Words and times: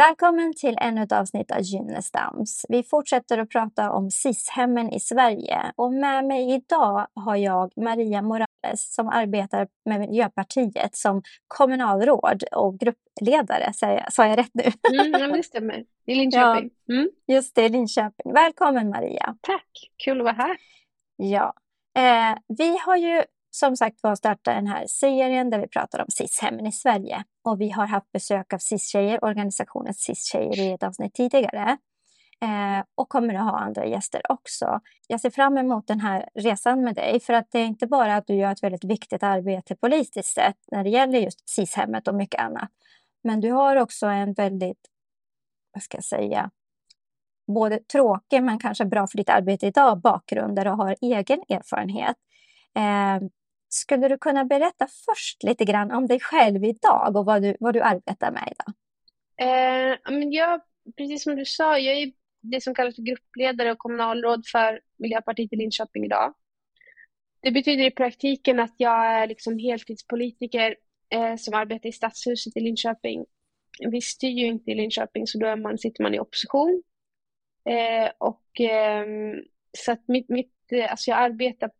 Välkommen 0.00 0.54
till 0.54 0.76
ännu 0.80 1.02
ett 1.02 1.12
avsnitt 1.12 1.50
av 1.50 1.60
Gynnestams. 1.60 2.66
Vi 2.68 2.82
fortsätter 2.82 3.38
att 3.38 3.48
prata 3.48 3.92
om 3.92 4.10
SIS-hemmen 4.10 4.90
i 4.92 5.00
Sverige. 5.00 5.72
Och 5.76 5.92
med 5.92 6.24
mig 6.24 6.54
idag 6.54 7.06
har 7.14 7.36
jag 7.36 7.72
Maria 7.76 8.22
Morales 8.22 8.94
som 8.94 9.08
arbetar 9.08 9.68
med 9.84 10.00
Miljöpartiet 10.00 10.96
som 10.96 11.22
kommunalråd 11.48 12.42
och 12.52 12.78
gruppledare. 12.78 13.72
Sa 14.10 14.26
jag 14.26 14.38
rätt 14.38 14.50
nu? 14.52 14.62
Mm, 14.98 15.32
det 15.32 15.42
stämmer. 15.42 15.84
I 16.06 16.14
Linköping. 16.14 16.70
Ja, 16.86 16.94
mm. 16.94 17.10
Just 17.26 17.54
det, 17.54 17.68
Linköping. 17.68 18.32
Välkommen 18.32 18.90
Maria. 18.90 19.36
Tack, 19.40 19.68
kul 20.04 20.20
att 20.20 20.24
vara 20.24 20.34
här. 20.34 20.56
Ja. 21.16 21.54
Eh, 21.96 22.38
vi 22.58 22.78
har 22.78 22.96
ju 22.96 23.22
som 23.50 23.76
sagt 23.76 24.02
var 24.02 24.14
starta 24.14 24.54
den 24.54 24.66
här 24.66 24.86
serien 24.86 25.50
där 25.50 25.58
vi 25.58 25.68
pratar 25.68 25.98
om 25.98 26.06
SIS-hemmen 26.08 26.66
i 26.66 26.72
Sverige. 26.72 27.24
Och 27.44 27.60
vi 27.60 27.70
har 27.70 27.86
haft 27.86 28.12
besök 28.12 28.52
av 28.52 28.58
SIS-tjejer, 28.58 29.24
organisationen 29.24 29.94
SIS-tjejer 29.94 30.60
i 30.60 30.72
ett 30.72 30.82
avsnitt 30.82 31.14
tidigare. 31.14 31.78
Eh, 32.42 32.84
och 32.94 33.08
kommer 33.08 33.34
att 33.34 33.44
ha 33.44 33.58
andra 33.58 33.86
gäster 33.86 34.22
också. 34.28 34.80
Jag 35.08 35.20
ser 35.20 35.30
fram 35.30 35.58
emot 35.58 35.86
den 35.86 36.00
här 36.00 36.28
resan 36.34 36.84
med 36.84 36.94
dig 36.94 37.20
för 37.20 37.32
att 37.32 37.50
det 37.50 37.58
är 37.58 37.66
inte 37.66 37.86
bara 37.86 38.16
att 38.16 38.26
du 38.26 38.34
gör 38.34 38.52
ett 38.52 38.62
väldigt 38.62 38.84
viktigt 38.84 39.22
arbete 39.22 39.76
politiskt 39.76 40.34
sett 40.34 40.56
när 40.72 40.84
det 40.84 40.90
gäller 40.90 41.18
just 41.18 41.48
SIS-hemmet 41.48 42.08
och 42.08 42.14
mycket 42.14 42.40
annat. 42.40 42.70
Men 43.22 43.40
du 43.40 43.52
har 43.52 43.76
också 43.76 44.06
en 44.06 44.32
väldigt, 44.32 44.80
vad 45.74 45.82
ska 45.82 45.96
jag 45.96 46.04
säga, 46.04 46.50
både 47.54 47.78
tråkig 47.78 48.42
men 48.42 48.58
kanske 48.58 48.84
bra 48.84 49.06
för 49.06 49.16
ditt 49.16 49.28
arbete 49.28 49.66
idag 49.66 50.00
bakgrund 50.00 50.56
där 50.56 50.64
du 50.64 50.70
har 50.70 50.96
egen 51.00 51.40
erfarenhet. 51.48 52.16
Eh, 52.76 53.28
skulle 53.72 54.08
du 54.08 54.18
kunna 54.18 54.44
berätta 54.44 54.86
först 55.06 55.42
lite 55.42 55.64
grann 55.64 55.90
om 55.90 56.06
dig 56.06 56.20
själv 56.20 56.64
idag 56.64 57.16
och 57.16 57.24
vad 57.24 57.42
du, 57.42 57.56
vad 57.60 57.74
du 57.74 57.80
arbetar 57.80 58.30
med 58.30 58.52
idag? 58.52 58.74
Eh, 59.40 59.98
men 60.10 60.32
jag, 60.32 60.60
precis 60.96 61.22
som 61.22 61.36
du 61.36 61.44
sa, 61.44 61.78
jag 61.78 61.96
är 61.96 62.12
det 62.40 62.60
som 62.60 62.74
kallas 62.74 62.94
för 62.94 63.02
gruppledare 63.02 63.72
och 63.72 63.78
kommunalråd 63.78 64.46
för 64.46 64.80
Miljöpartiet 64.96 65.52
i 65.52 65.56
Linköping 65.56 66.04
idag. 66.04 66.34
Det 67.40 67.50
betyder 67.50 67.84
i 67.84 67.90
praktiken 67.90 68.60
att 68.60 68.74
jag 68.76 69.06
är 69.06 69.26
liksom 69.26 69.58
heltidspolitiker 69.58 70.76
eh, 71.10 71.36
som 71.36 71.54
arbetar 71.54 71.88
i 71.88 71.92
Stadshuset 71.92 72.56
i 72.56 72.60
Linköping. 72.60 73.24
Vi 73.90 74.00
styr 74.00 74.28
ju 74.28 74.46
inte 74.46 74.70
i 74.70 74.74
Linköping 74.74 75.26
så 75.26 75.38
då 75.38 75.46
är 75.46 75.56
man, 75.56 75.78
sitter 75.78 76.02
man 76.02 76.14
i 76.14 76.20
opposition. 76.20 76.82
Eh, 77.64 78.10
och, 78.18 78.60
eh, 78.60 79.06
så 79.78 79.92
att 79.92 80.08
mitt, 80.08 80.28
mitt, 80.28 80.54
eh, 80.72 80.90
alltså 80.90 81.10
jag 81.10 81.18
arbetar 81.18 81.70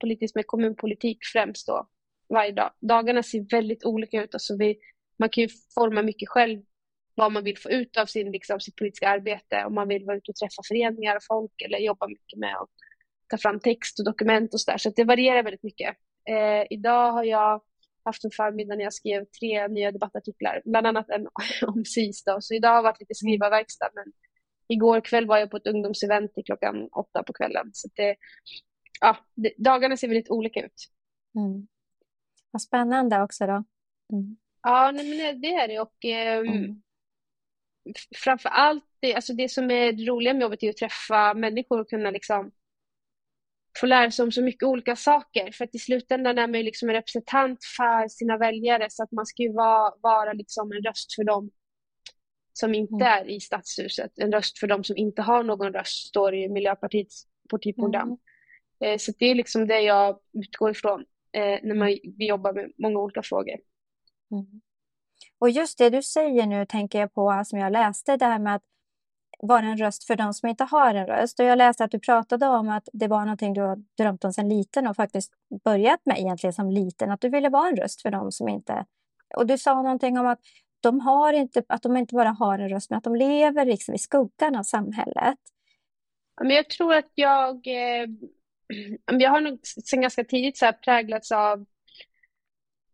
politiskt 0.00 0.34
med 0.34 0.46
kommunpolitik 0.46 1.18
främst 1.32 1.66
då 1.66 1.88
varje 2.28 2.52
dag. 2.52 2.70
Dagarna 2.80 3.22
ser 3.22 3.46
väldigt 3.50 3.84
olika 3.84 4.22
ut. 4.22 4.34
Alltså 4.34 4.56
vi, 4.56 4.78
man 5.18 5.28
kan 5.28 5.42
ju 5.42 5.48
forma 5.74 6.02
mycket 6.02 6.28
själv 6.28 6.62
vad 7.14 7.32
man 7.32 7.44
vill 7.44 7.58
få 7.58 7.70
ut 7.70 7.96
av 7.96 8.06
sin, 8.06 8.32
liksom, 8.32 8.60
sitt 8.60 8.76
politiska 8.76 9.08
arbete. 9.08 9.64
Om 9.66 9.74
man 9.74 9.88
vill 9.88 10.04
vara 10.04 10.16
ute 10.16 10.30
och 10.30 10.36
träffa 10.36 10.62
föreningar 10.68 11.16
och 11.16 11.24
folk 11.28 11.62
eller 11.64 11.78
jobba 11.78 12.08
mycket 12.08 12.38
med 12.38 12.56
att 12.56 12.68
ta 13.30 13.38
fram 13.38 13.60
text 13.60 13.98
och 13.98 14.04
dokument 14.04 14.54
och 14.54 14.60
så 14.60 14.70
där. 14.70 14.78
så 14.78 14.90
det 14.96 15.04
varierar 15.04 15.42
väldigt 15.42 15.62
mycket. 15.62 15.96
Eh, 16.28 16.66
idag 16.70 17.12
har 17.12 17.24
jag 17.24 17.62
haft 18.04 18.24
en 18.24 18.30
förmiddag 18.30 18.74
när 18.76 18.84
jag 18.84 18.94
skrev 18.94 19.24
tre 19.24 19.68
nya 19.68 19.92
debattartiklar, 19.92 20.62
bland 20.64 20.86
annat 20.86 21.10
en 21.10 21.28
om 21.68 21.84
SIS. 21.84 22.24
Då. 22.24 22.36
Så 22.40 22.54
idag 22.54 22.74
har 22.74 22.82
varit 22.82 23.00
lite 23.00 23.14
skrivarverkstad, 23.14 23.90
men 23.94 24.12
igår 24.68 25.00
kväll 25.00 25.26
var 25.26 25.38
jag 25.38 25.50
på 25.50 25.56
ett 25.56 25.66
ungdomsevent 25.66 26.34
till 26.34 26.44
klockan 26.44 26.88
åtta 26.92 27.22
på 27.22 27.32
kvällen. 27.32 27.70
Så 27.72 27.88
det, 27.94 28.16
ja, 29.00 29.16
dagarna 29.56 29.96
ser 29.96 30.08
väldigt 30.08 30.30
olika 30.30 30.60
ut. 30.60 30.88
Mm. 31.36 31.68
Vad 32.50 32.62
spännande 32.62 33.22
också 33.22 33.46
då. 33.46 33.64
Mm. 34.12 34.36
Ja, 34.62 34.90
nej, 34.94 35.04
men 35.10 35.40
det 35.40 35.54
är 35.54 35.68
det. 35.68 35.80
Och, 35.80 36.04
eh, 36.04 36.38
mm. 36.38 36.82
Framför 38.16 38.48
allt, 38.48 38.84
det, 39.00 39.14
alltså 39.14 39.32
det 39.32 39.48
som 39.48 39.70
är 39.70 39.92
det 39.92 40.04
roliga 40.04 40.34
med 40.34 40.42
jobbet 40.42 40.62
är 40.62 40.70
att 40.70 40.76
träffa 40.76 41.34
människor 41.34 41.80
och 41.80 41.90
kunna 41.90 42.10
liksom 42.10 42.50
få 43.80 43.86
lära 43.86 44.10
sig 44.10 44.22
om 44.22 44.32
så 44.32 44.42
mycket 44.42 44.62
olika 44.62 44.96
saker. 44.96 45.52
För 45.52 45.64
att 45.64 45.74
i 45.74 45.78
slutändan 45.78 46.38
är 46.38 46.46
man 46.46 46.54
ju 46.54 46.62
liksom 46.62 46.88
en 46.88 46.94
representant 46.94 47.58
för 47.76 48.08
sina 48.08 48.36
väljare 48.38 48.86
så 48.90 49.02
att 49.02 49.12
man 49.12 49.26
ska 49.26 49.42
ju 49.42 49.52
vara, 49.52 49.94
vara 50.02 50.32
liksom 50.32 50.72
en 50.72 50.82
röst 50.82 51.14
för 51.14 51.24
dem 51.24 51.50
som 52.52 52.74
inte 52.74 52.94
mm. 52.94 53.06
är 53.06 53.30
i 53.30 53.40
stadshuset. 53.40 54.18
En 54.18 54.32
röst 54.32 54.58
för 54.58 54.66
dem 54.66 54.84
som 54.84 54.96
inte 54.96 55.22
har 55.22 55.42
någon 55.42 55.72
röst, 55.72 56.08
står 56.08 56.32
det 56.32 56.38
i 56.38 56.48
Miljöpartiets 56.48 57.26
partiprogram. 57.50 58.08
Mm. 58.08 58.18
Eh, 58.80 58.98
så 58.98 59.12
det 59.18 59.26
är 59.26 59.34
liksom 59.34 59.66
det 59.66 59.80
jag 59.80 60.18
utgår 60.32 60.70
ifrån 60.70 61.04
eh, 61.32 61.58
när 61.62 61.74
man, 61.74 61.88
vi 61.88 62.28
jobbar 62.28 62.52
med 62.52 62.72
många 62.78 62.98
olika 62.98 63.22
frågor. 63.22 63.56
Mm. 64.30 64.60
Och 65.38 65.50
just 65.50 65.78
det 65.78 65.90
du 65.90 66.02
säger 66.02 66.46
nu 66.46 66.66
tänker 66.66 67.00
jag 67.00 67.14
på 67.14 67.42
som 67.46 67.58
jag 67.58 67.72
läste, 67.72 68.16
det 68.16 68.24
här 68.24 68.38
med 68.38 68.54
att 68.54 68.62
vara 69.38 69.66
en 69.66 69.76
röst 69.76 70.04
för 70.04 70.16
de 70.16 70.34
som 70.34 70.48
inte 70.48 70.64
har 70.64 70.94
en 70.94 71.06
röst. 71.06 71.40
Och 71.40 71.46
jag 71.46 71.58
läste 71.58 71.84
att 71.84 71.90
du 71.90 71.98
pratade 71.98 72.46
om 72.46 72.68
att 72.68 72.88
det 72.92 73.06
var 73.06 73.20
någonting 73.20 73.54
du 73.54 73.60
har 73.60 73.76
drömt 73.98 74.24
om 74.24 74.32
sedan 74.32 74.48
liten 74.48 74.86
och 74.86 74.96
faktiskt 74.96 75.32
börjat 75.64 76.00
med 76.04 76.18
egentligen 76.18 76.52
som 76.52 76.70
liten, 76.70 77.10
att 77.10 77.20
du 77.20 77.28
ville 77.28 77.48
vara 77.48 77.68
en 77.68 77.76
röst 77.76 78.02
för 78.02 78.10
de 78.10 78.32
som 78.32 78.48
inte... 78.48 78.86
Och 79.36 79.46
du 79.46 79.58
sa 79.58 79.82
någonting 79.82 80.18
om 80.18 80.26
att 80.26 80.40
de, 80.80 81.00
har 81.00 81.32
inte, 81.32 81.62
att 81.68 81.82
de 81.82 81.96
inte 81.96 82.14
bara 82.14 82.28
har 82.28 82.58
en 82.58 82.68
röst, 82.68 82.90
men 82.90 82.96
att 82.96 83.04
de 83.04 83.14
lever 83.16 83.64
liksom 83.64 83.94
i 83.94 83.98
skuggan 83.98 84.56
av 84.56 84.62
samhället. 84.62 85.38
Men 86.40 86.50
jag 86.50 86.70
tror 86.70 86.94
att 86.94 87.10
jag 87.14 87.66
eh, 87.66 88.06
jag 89.18 89.30
har 89.30 89.40
nog 89.40 89.58
sedan 89.66 90.00
ganska 90.00 90.24
tidigt 90.24 90.58
så 90.58 90.64
här 90.64 90.72
präglats 90.72 91.32
av 91.32 91.66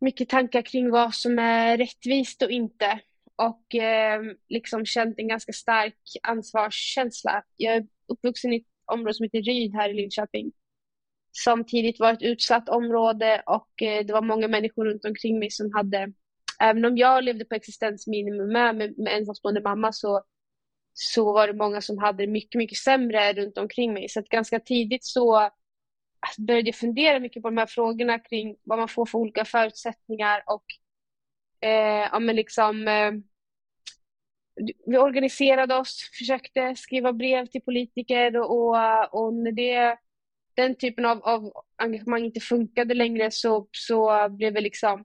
mycket 0.01 0.29
tankar 0.29 0.63
kring 0.63 0.91
vad 0.91 1.15
som 1.15 1.39
är 1.39 1.79
rättvist 1.79 2.43
och 2.43 2.51
inte. 2.51 3.01
Och 3.37 3.75
eh, 3.75 4.23
liksom 4.49 4.87
känt 4.87 5.19
en 5.19 5.29
ganska 5.29 5.53
stark 5.53 5.99
ansvarskänsla. 6.23 7.43
Jag 7.57 7.75
är 7.75 7.87
uppvuxen 8.09 8.53
i 8.53 8.57
ett 8.57 8.67
område 8.93 9.15
som 9.15 9.25
heter 9.25 9.43
Ryd 9.43 9.75
här 9.75 9.91
i 9.91 9.95
Linköping. 9.95 10.53
Som 11.33 11.65
tidigt 11.65 12.01
var 12.01 12.13
ett 12.13 12.23
utsatt 12.23 12.69
område 12.69 13.43
och 13.47 13.83
eh, 13.83 14.07
det 14.07 14.13
var 14.13 14.23
många 14.23 14.49
människor 14.49 14.85
runt 14.85 15.05
omkring 15.05 15.39
mig 15.39 15.51
som 15.51 15.75
hade, 15.75 16.13
även 16.61 16.85
om 16.85 16.97
jag 16.97 17.25
levde 17.25 17.45
på 17.45 17.55
existensminimum 17.55 18.53
med, 18.53 18.77
med, 18.77 18.99
med 18.99 19.19
ensamstående 19.19 19.61
mamma 19.61 19.93
så, 19.93 20.23
så 20.93 21.33
var 21.33 21.47
det 21.47 21.53
många 21.55 21.81
som 21.81 21.99
hade 21.99 22.27
mycket, 22.27 22.59
mycket 22.59 22.79
sämre 22.79 23.33
runt 23.33 23.59
omkring 23.59 23.93
mig. 23.93 24.09
Så 24.09 24.21
att 24.21 24.29
ganska 24.29 24.61
tidigt 24.61 25.05
så 25.05 25.51
började 26.39 26.69
jag 26.69 26.75
fundera 26.75 27.21
mycket 27.21 27.43
på 27.43 27.49
de 27.49 27.57
här 27.57 27.67
frågorna 27.67 28.19
kring 28.19 28.57
vad 28.63 28.79
man 28.79 28.89
får 28.89 29.07
för 29.07 29.19
olika 29.19 29.45
förutsättningar 29.45 30.43
och 30.47 30.65
eh, 31.61 32.09
ja, 32.13 32.19
men 32.19 32.37
liksom, 32.37 32.89
eh, 32.89 33.13
vi 34.87 34.99
organiserade 34.99 35.75
oss, 35.75 36.11
försökte 36.19 36.77
skriva 36.77 37.13
brev 37.13 37.47
till 37.47 37.63
politiker 37.63 38.37
och, 38.37 39.25
och 39.25 39.35
när 39.35 39.53
det, 39.53 39.99
den 40.55 40.75
typen 40.75 41.05
av, 41.05 41.23
av 41.23 41.53
engagemang 41.77 42.25
inte 42.25 42.41
funkade 42.41 42.95
längre 42.95 43.31
så, 43.31 43.69
så 43.73 44.29
blev 44.29 44.55
det 44.55 44.61
liksom 44.61 45.05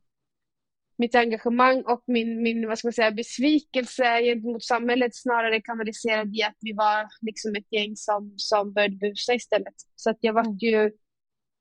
mitt 0.99 1.15
engagemang 1.15 1.81
och 1.81 2.03
min, 2.07 2.43
min 2.43 2.67
vad 2.67 2.79
ska 2.79 2.87
man 2.87 2.93
säga, 2.93 3.11
besvikelse 3.11 4.21
gentemot 4.21 4.63
samhället 4.63 5.15
snarare 5.15 5.61
kanaliserad 5.61 6.35
i 6.35 6.43
att 6.43 6.57
vi 6.61 6.73
var 6.73 7.07
liksom 7.21 7.55
ett 7.55 7.71
gäng 7.71 7.95
som, 7.95 8.33
som 8.37 8.73
började 8.73 8.95
busa 8.95 9.33
istället. 9.33 9.73
Så 9.95 10.09
att 10.09 10.17
jag 10.19 10.33
var 10.33 10.45
mm. 10.45 10.57
ju 10.57 10.91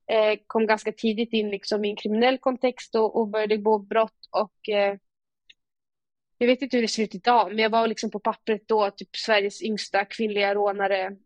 eh, 0.09 0.39
kom 0.47 0.67
ganska 0.67 0.91
tidigt 0.91 1.33
in 1.33 1.49
liksom 1.49 1.85
i 1.85 1.89
en 1.89 1.95
kriminell 1.95 2.37
kontext 2.37 2.95
och, 2.95 3.15
och 3.15 3.27
började 3.27 3.57
gå 3.57 3.79
brott 3.79 4.27
och 4.31 4.69
eh, 4.69 4.97
jag 6.37 6.47
vet 6.47 6.61
inte 6.61 6.77
hur 6.77 6.81
det 6.81 6.87
ser 6.87 7.03
ut 7.03 7.15
idag, 7.15 7.47
men 7.47 7.57
jag 7.57 7.69
var 7.69 7.87
liksom 7.87 8.11
på 8.11 8.19
pappret 8.19 8.67
då 8.67 8.91
typ 8.91 9.15
Sveriges 9.15 9.61
yngsta 9.61 10.05
kvinnliga 10.05 10.55
rånare 10.55 11.17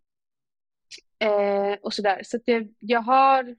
eh, 1.19 1.73
och 1.81 1.93
sådär. 1.93 2.22
Så 2.23 2.38
att 2.38 2.43
jag, 2.45 2.73
jag 2.79 3.01
har 3.01 3.55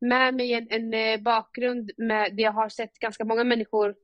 med 0.00 0.34
mig 0.34 0.52
en, 0.52 0.66
en 0.70 0.94
eh, 0.94 1.20
bakgrund 1.20 1.90
med 1.96 2.36
det 2.36 2.42
jag 2.42 2.52
har 2.52 2.68
sett 2.68 2.98
ganska 2.98 3.24
många 3.24 3.44
människor 3.44 3.94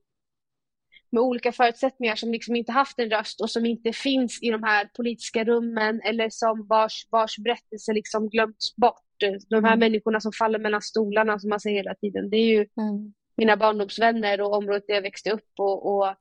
med 1.10 1.22
olika 1.22 1.52
förutsättningar 1.52 2.16
som 2.16 2.32
liksom 2.32 2.56
inte 2.56 2.72
haft 2.72 2.98
en 2.98 3.10
röst 3.10 3.40
och 3.40 3.50
som 3.50 3.66
inte 3.66 3.92
finns 3.92 4.42
i 4.42 4.50
de 4.50 4.62
här 4.62 4.90
politiska 4.96 5.44
rummen 5.44 6.00
eller 6.04 6.30
som 6.30 6.66
vars, 6.66 7.06
vars 7.10 7.38
berättelse 7.38 7.92
liksom 7.92 8.28
glömts 8.28 8.76
bort 8.76 9.01
de 9.30 9.64
här 9.64 9.72
mm. 9.72 9.78
människorna 9.78 10.20
som 10.20 10.32
faller 10.32 10.58
mellan 10.58 10.82
stolarna 10.82 11.38
som 11.38 11.50
man 11.50 11.60
säger 11.60 11.76
hela 11.76 11.94
tiden. 11.94 12.30
Det 12.30 12.36
är 12.36 12.46
ju 12.46 12.58
mm. 12.58 13.14
mina 13.36 13.56
barndomsvänner 13.56 14.40
och 14.40 14.54
området 14.54 14.84
där 14.86 14.94
jag 14.94 15.02
växte 15.02 15.30
upp 15.30 15.50
och, 15.58 15.86
och 15.86 16.14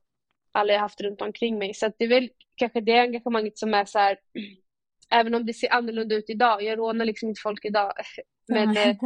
alla 0.52 0.74
jag 0.74 0.80
haft 0.80 1.02
runt 1.02 1.22
omkring 1.22 1.58
mig. 1.58 1.74
Så 1.74 1.92
det 1.98 2.04
är 2.04 2.10
väl 2.10 2.30
kanske 2.56 2.82
det 2.82 3.00
engagemanget 3.00 3.58
som 3.58 3.74
är 3.74 3.86
så 3.86 4.00
här, 4.00 4.18
även 5.12 5.36
om 5.36 5.46
det 5.46 5.54
ser 5.54 5.74
annorlunda 5.74 6.16
ut 6.16 6.30
idag, 6.30 6.64
jag 6.64 6.80
rånar 6.80 7.06
liksom 7.06 7.30
inte 7.30 7.42
folk 7.42 7.66
idag, 7.66 7.94
men 8.48 8.78
mm. 8.78 8.98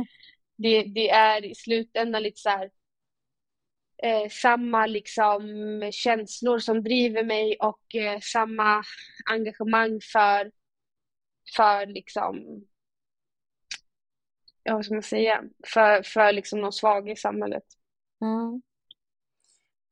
det, 0.57 0.83
det, 0.83 1.09
är 1.09 1.45
i 1.45 1.55
slutändan 1.55 2.23
lite 2.23 2.41
så 2.41 2.49
här, 2.49 2.69
eh, 4.03 4.29
samma 4.29 4.85
liksom 4.85 5.41
känslor 5.93 6.59
som 6.59 6.83
driver 6.83 7.23
mig 7.23 7.57
och 7.59 7.95
eh, 7.95 8.19
samma 8.21 8.83
engagemang 9.25 9.99
för, 10.13 10.51
för 11.55 11.85
liksom 11.85 12.65
ja, 14.65 14.75
vad 14.75 14.85
ska 14.85 14.93
man 14.93 15.03
säga, 15.03 15.43
för, 15.73 16.03
för 16.03 16.31
liksom 16.31 16.61
de 16.61 16.71
svaga 16.71 17.11
i 17.11 17.15
samhället. 17.15 17.63
Mm. 18.21 18.61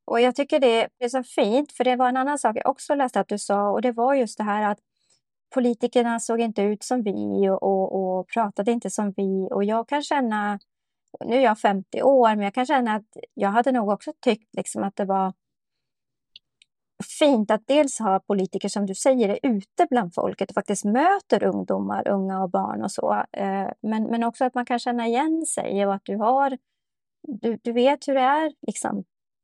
Och 0.06 0.22
jag 0.22 0.36
tycker 0.36 0.60
det 0.60 0.90
är 1.00 1.10
så 1.10 1.24
fint, 1.24 1.72
för 1.72 1.84
det 1.84 1.96
var 1.96 2.10
en 2.10 2.18
annan 2.18 2.40
sak 2.40 2.58
jag 2.58 2.70
också 2.70 2.96
läste 2.96 3.20
att 3.20 3.28
du 3.28 3.38
sa 3.38 3.70
och 3.70 3.82
det 3.82 3.92
var 3.92 4.14
just 4.14 4.38
det 4.38 4.44
här 4.44 4.72
att 4.72 4.80
politikerna 5.54 6.20
såg 6.20 6.42
inte 6.42 6.62
ut 6.62 6.84
som 6.84 7.04
vi 7.04 7.50
och, 7.50 7.64
och, 7.64 8.20
och 8.20 8.28
pratade 8.28 8.72
inte 8.72 8.90
som 8.90 9.14
vi 9.18 9.48
och 9.52 9.64
jag 9.64 9.90
kan 9.90 10.04
känna, 10.04 10.60
nu 11.26 11.36
är 11.36 11.42
jag 11.42 11.60
50 11.60 12.02
år, 12.02 12.36
men 12.36 12.44
jag 12.44 12.54
kan 12.54 12.66
känna 12.66 12.96
att 12.96 13.18
jag 13.34 13.50
hade 13.50 13.72
nog 13.72 13.90
också 13.90 14.14
tyckt 14.20 14.56
liksom 14.56 14.84
att 14.84 14.96
det 14.96 15.06
var 15.06 15.34
fint 17.04 17.52
att 17.52 17.68
dels 17.68 18.00
ha 18.00 18.20
politiker 18.20 18.70
som 18.70 18.86
du 18.86 18.96
säger 18.96 19.30
är 19.30 19.40
ute 19.44 19.88
bland 19.90 20.14
folket 20.14 20.50
och 20.50 20.54
faktiskt 20.54 20.86
möter 20.86 21.44
ungdomar, 21.44 22.08
unga 22.08 22.44
och 22.44 22.50
barn 22.50 22.84
och 22.84 22.92
så. 22.92 23.26
Eh, 23.32 23.70
men, 23.82 24.04
men 24.04 24.24
också 24.24 24.46
att 24.46 24.54
man 24.54 24.66
kan 24.66 24.80
känna 24.80 25.08
igen 25.08 25.46
sig 25.46 25.86
och 25.86 25.94
att 25.94 26.06
du 26.06 26.16
har 26.16 26.58
du, 27.28 27.60
du 27.64 27.72
vet 27.72 28.08
hur 28.08 28.14
det 28.14 28.22
är 28.22 28.54
liksom, 28.68 29.04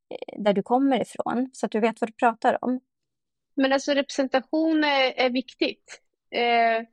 eh, 0.10 0.42
där 0.42 0.54
du 0.54 0.64
kommer 0.64 1.02
ifrån, 1.02 1.50
så 1.54 1.66
att 1.66 1.72
du 1.72 1.80
vet 1.80 2.02
vad 2.02 2.10
du 2.10 2.14
pratar 2.14 2.66
om. 2.66 2.80
Men 3.56 3.74
alltså 3.74 3.92
representation 3.92 4.84
är, 4.84 5.20
är 5.20 5.30
viktigt. 5.30 6.02
Eh, 6.32 6.88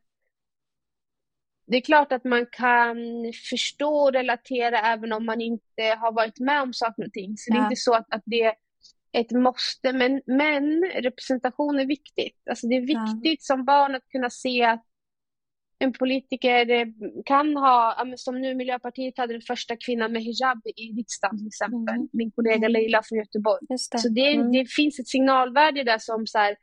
det 1.66 1.76
är 1.76 1.80
klart 1.80 2.12
att 2.12 2.24
man 2.24 2.46
kan 2.52 2.96
förstå 3.50 3.96
och 3.96 4.12
relatera 4.12 4.78
även 4.78 5.12
om 5.12 5.26
man 5.26 5.40
inte 5.40 5.82
har 5.98 6.12
varit 6.12 6.40
med 6.40 6.62
om 6.62 6.72
saker 6.72 7.06
och 7.06 7.12
ting. 7.12 7.36
Så 7.36 7.50
ja. 7.50 7.54
det 7.54 7.60
är 7.60 7.64
inte 7.64 7.76
så 7.76 7.94
att, 7.94 8.14
att 8.14 8.22
det 8.24 8.42
är 8.42 8.54
ett 9.16 9.30
måste, 9.30 9.92
men, 9.92 10.22
men 10.26 10.84
representation 10.84 11.78
är 11.78 11.86
viktigt. 11.86 12.42
Alltså 12.50 12.66
det 12.66 12.76
är 12.76 12.80
viktigt 12.80 13.40
ja. 13.48 13.54
som 13.54 13.64
barn 13.64 13.94
att 13.94 14.08
kunna 14.08 14.30
se 14.30 14.64
att 14.64 14.84
en 15.78 15.92
politiker 15.92 16.70
eh, 16.70 16.86
kan 17.24 17.56
ha, 17.56 18.04
som 18.16 18.40
nu 18.40 18.54
Miljöpartiet 18.54 19.18
hade 19.18 19.32
den 19.32 19.42
första 19.42 19.76
kvinnan 19.76 20.12
med 20.12 20.22
hijab 20.22 20.62
i 20.76 20.92
riksdagen 20.92 21.38
till 21.38 21.46
exempel, 21.46 21.94
mm. 21.94 22.08
min 22.12 22.30
kollega 22.30 22.56
mm. 22.56 22.72
Leila 22.72 23.02
från 23.02 23.18
Göteborg. 23.18 23.66
Det. 23.68 23.78
Så 23.78 24.08
det, 24.08 24.34
mm. 24.34 24.52
det, 24.52 24.66
finns 24.66 24.98
ett 24.98 25.08
signalvärde 25.08 25.84
där 25.84 25.98
som 25.98 26.26
så 26.26 26.38
här, 26.38 26.56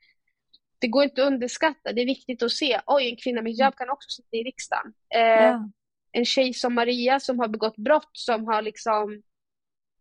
det 0.80 0.88
går 0.88 1.04
inte 1.04 1.22
att 1.22 1.28
underskatta, 1.28 1.94
det 1.94 2.02
är 2.02 2.06
viktigt 2.06 2.44
att 2.44 2.52
se, 2.52 2.82
oj 2.86 3.10
en 3.10 3.16
kvinna 3.16 3.42
med 3.42 3.52
hijab 3.52 3.76
kan 3.76 3.90
också 3.90 4.10
sitta 4.10 4.38
i 4.38 4.44
riksdagen. 4.44 4.94
Eh, 5.16 5.22
ja. 5.22 5.70
En 6.12 6.26
tjej 6.26 6.54
som 6.54 6.74
Maria 6.74 7.20
som 7.20 7.40
har 7.40 7.48
begått 7.48 7.78
brott, 7.78 8.10
som 8.12 8.48
har 8.48 8.62
liksom 8.62 9.22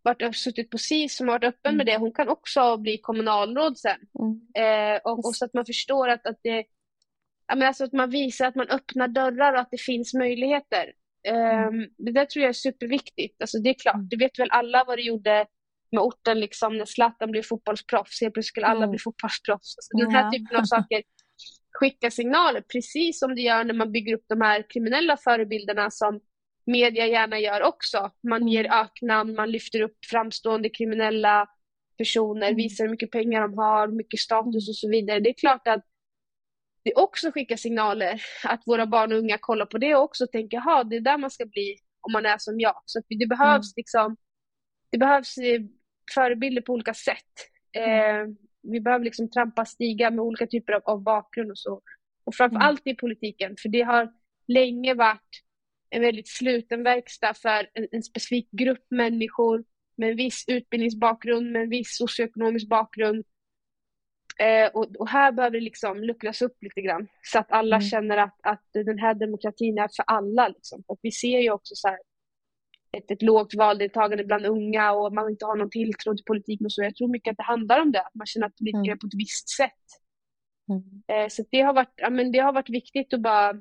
varit, 0.03 0.37
suttit 0.37 0.71
på 0.71 0.79
SIS, 0.79 1.17
som 1.17 1.29
har 1.29 1.35
varit 1.35 1.55
öppen 1.55 1.77
med 1.77 1.89
mm. 1.89 2.01
det, 2.01 2.05
hon 2.05 2.13
kan 2.13 2.29
också 2.29 2.77
bli 2.77 2.99
kommunalråd 2.99 3.79
sen. 3.79 3.99
Mm. 4.19 4.41
Eh, 4.95 5.01
och, 5.05 5.27
och, 5.27 5.37
så 5.37 5.45
att 5.45 5.55
man 5.55 5.67
förstår 5.67 6.09
att, 6.09 6.27
att 6.27 6.39
det 6.43 6.65
men 7.55 7.69
alltså 7.69 7.85
att 7.85 7.93
man 7.93 8.11
visar 8.11 8.47
att 8.47 8.55
man 8.55 8.69
öppnar 8.69 9.09
dörrar 9.09 9.53
och 9.53 9.61
att 9.61 9.71
det 9.71 9.81
finns 9.81 10.15
möjligheter. 10.15 10.93
Um, 11.29 11.89
det 11.99 12.13
där 12.13 12.25
tror 12.25 12.43
jag 12.43 12.49
är 12.49 12.53
superviktigt. 12.53 13.41
Alltså 13.41 13.59
det 13.59 13.71
är 13.71 13.75
klart, 13.75 13.95
mm. 13.95 14.09
det 14.09 14.17
vet 14.17 14.39
väl 14.39 14.51
alla 14.51 14.85
vad 14.87 14.99
det 14.99 15.03
gjorde 15.03 15.47
med 15.93 16.03
orten 16.03 16.41
liksom 16.41 16.79
när 16.79 16.85
Zlatan 16.85 17.31
blev 17.31 17.43
fotbollsproffs. 17.43 18.21
Helt 18.21 18.35
plötsligt 18.35 18.49
skulle 18.49 18.67
alla 18.67 18.79
mm. 18.79 18.91
bli 18.91 18.99
fotbollsproffs. 18.99 19.77
Alltså, 19.79 19.97
Den 19.97 20.11
här 20.11 20.31
typen 20.31 20.57
av 20.57 20.65
saker 20.65 21.03
skickar 21.73 22.11
signaler, 22.11 22.61
precis 22.73 23.19
som 23.19 23.35
det 23.35 23.41
gör 23.41 23.65
när 23.65 23.75
man 23.75 23.93
bygger 23.93 24.15
upp 24.15 24.25
de 24.29 24.41
här 24.41 24.65
kriminella 24.69 25.17
förebilderna 25.17 25.91
som 25.91 26.21
media 26.65 27.07
gärna 27.07 27.39
gör 27.39 27.63
också. 27.63 28.11
Man 28.23 28.49
ger 28.49 28.65
mm. 28.65 28.79
öknamn, 28.79 29.35
man 29.35 29.51
lyfter 29.51 29.81
upp 29.81 29.99
framstående 30.11 30.69
kriminella 30.69 31.49
personer, 31.99 32.47
mm. 32.47 32.57
visar 32.57 32.85
hur 32.85 32.91
mycket 32.91 33.11
pengar 33.11 33.41
de 33.41 33.59
har, 33.59 33.89
mycket 33.89 34.21
status 34.21 34.69
och 34.69 34.77
så 34.77 34.89
vidare. 34.89 35.21
Det 35.21 35.31
är 35.31 35.35
klart 35.35 35.69
att 35.69 35.85
det 36.85 36.95
också 36.95 37.33
skickar 37.33 37.57
signaler 37.57 38.23
att 38.45 38.63
våra 38.67 38.87
barn 38.87 39.13
och 39.13 39.19
unga 39.19 39.39
kollar 39.39 39.67
på 39.67 39.79
det 39.79 39.95
och 39.95 40.03
också 40.03 40.27
tänker, 40.27 40.57
jaha, 40.57 40.85
det 40.85 40.97
är 40.97 41.01
där 41.01 41.19
man 41.19 41.31
ska 41.31 41.47
bli 41.47 41.77
om 42.01 42.13
man 42.13 42.27
är 42.27 42.39
som 42.39 42.61
jag. 42.61 42.83
Så 42.85 43.03
det 43.09 43.27
behövs 43.27 43.67
mm. 43.67 43.75
liksom, 43.77 44.17
det 44.91 44.99
behövs 44.99 45.39
eh, 45.39 45.61
förebilder 46.15 46.63
på 46.63 46.73
olika 46.73 46.95
sätt. 46.95 47.33
Mm. 47.73 48.31
Eh, 48.31 48.35
vi 48.63 48.81
behöver 48.81 49.05
liksom 49.05 49.31
trampa 49.31 49.65
stiga 49.65 50.11
med 50.11 50.21
olika 50.21 50.47
typer 50.47 50.73
av, 50.73 50.83
av 50.85 51.03
bakgrund 51.03 51.51
och 51.51 51.59
så. 51.59 51.83
Och 52.25 52.35
framför 52.35 52.57
mm. 52.57 52.69
allt 52.69 52.83
i 52.85 52.95
politiken, 52.95 53.57
för 53.63 53.69
det 53.69 53.83
har 53.83 54.13
länge 54.49 54.95
varit 54.95 55.43
en 55.93 56.03
väldigt 56.03 56.29
sluten 56.29 56.83
verkstad 56.83 57.35
för 57.35 57.69
en, 57.75 57.89
en 57.93 58.03
specifik 58.03 58.51
grupp 58.51 58.87
människor 58.91 59.65
med 59.97 60.11
en 60.11 60.17
viss 60.17 60.45
utbildningsbakgrund, 60.49 61.53
med 61.53 61.63
en 61.63 61.69
viss 61.69 61.97
socioekonomisk 61.97 62.69
bakgrund 62.69 63.25
Eh, 64.39 64.71
och, 64.75 64.97
och, 64.97 65.09
här 65.09 65.33
behöver 65.33 65.59
det 65.59 65.65
liksom 65.65 65.99
luckras 65.99 66.43
upp 66.43 66.63
lite 66.63 66.81
grann 66.81 67.09
så 67.23 67.39
att 67.39 67.53
alla 67.53 67.77
mm. 67.77 67.89
känner 67.89 68.17
att, 68.17 68.37
att 68.43 68.65
den 68.73 68.99
här 68.99 69.15
demokratin 69.15 69.79
är 69.79 69.89
för 69.97 70.05
alla. 70.07 70.49
Liksom. 70.49 70.83
Och 70.87 70.99
vi 71.03 71.11
ser 71.11 71.39
ju 71.39 71.51
också 71.51 71.75
så 71.75 71.89
här, 71.89 71.99
ett, 72.93 73.11
ett 73.11 73.23
lågt 73.23 73.55
valdeltagande 73.55 74.25
bland 74.25 74.47
unga 74.47 74.93
och 74.93 75.13
man 75.13 75.31
inte 75.31 75.47
har 75.47 75.57
någon 75.57 75.71
tilltro 75.71 76.17
till 76.17 76.25
politiken 76.25 76.67
och 76.67 76.73
så. 76.73 76.83
Jag 76.83 76.97
tror 76.97 77.09
mycket 77.09 77.31
att 77.31 77.37
det 77.37 77.43
handlar 77.43 77.81
om 77.81 77.93
det, 77.93 78.01
att 78.01 78.15
man 78.15 78.27
känner 78.27 78.47
att 78.47 78.57
politiker 78.57 78.79
mm. 78.79 78.93
är 78.93 78.97
på 78.97 79.07
ett 79.07 79.19
visst 79.19 79.49
sätt. 79.49 79.85
Mm. 80.69 81.03
Eh, 81.09 81.29
så 81.29 81.45
det 81.51 81.61
har, 81.61 81.75
varit, 81.75 81.95
ja, 81.97 82.11
men 82.11 82.33
det 82.33 82.39
har 82.39 82.53
varit 82.53 82.71
viktigt 82.71 83.15
att 83.15 83.21
bara 83.21 83.55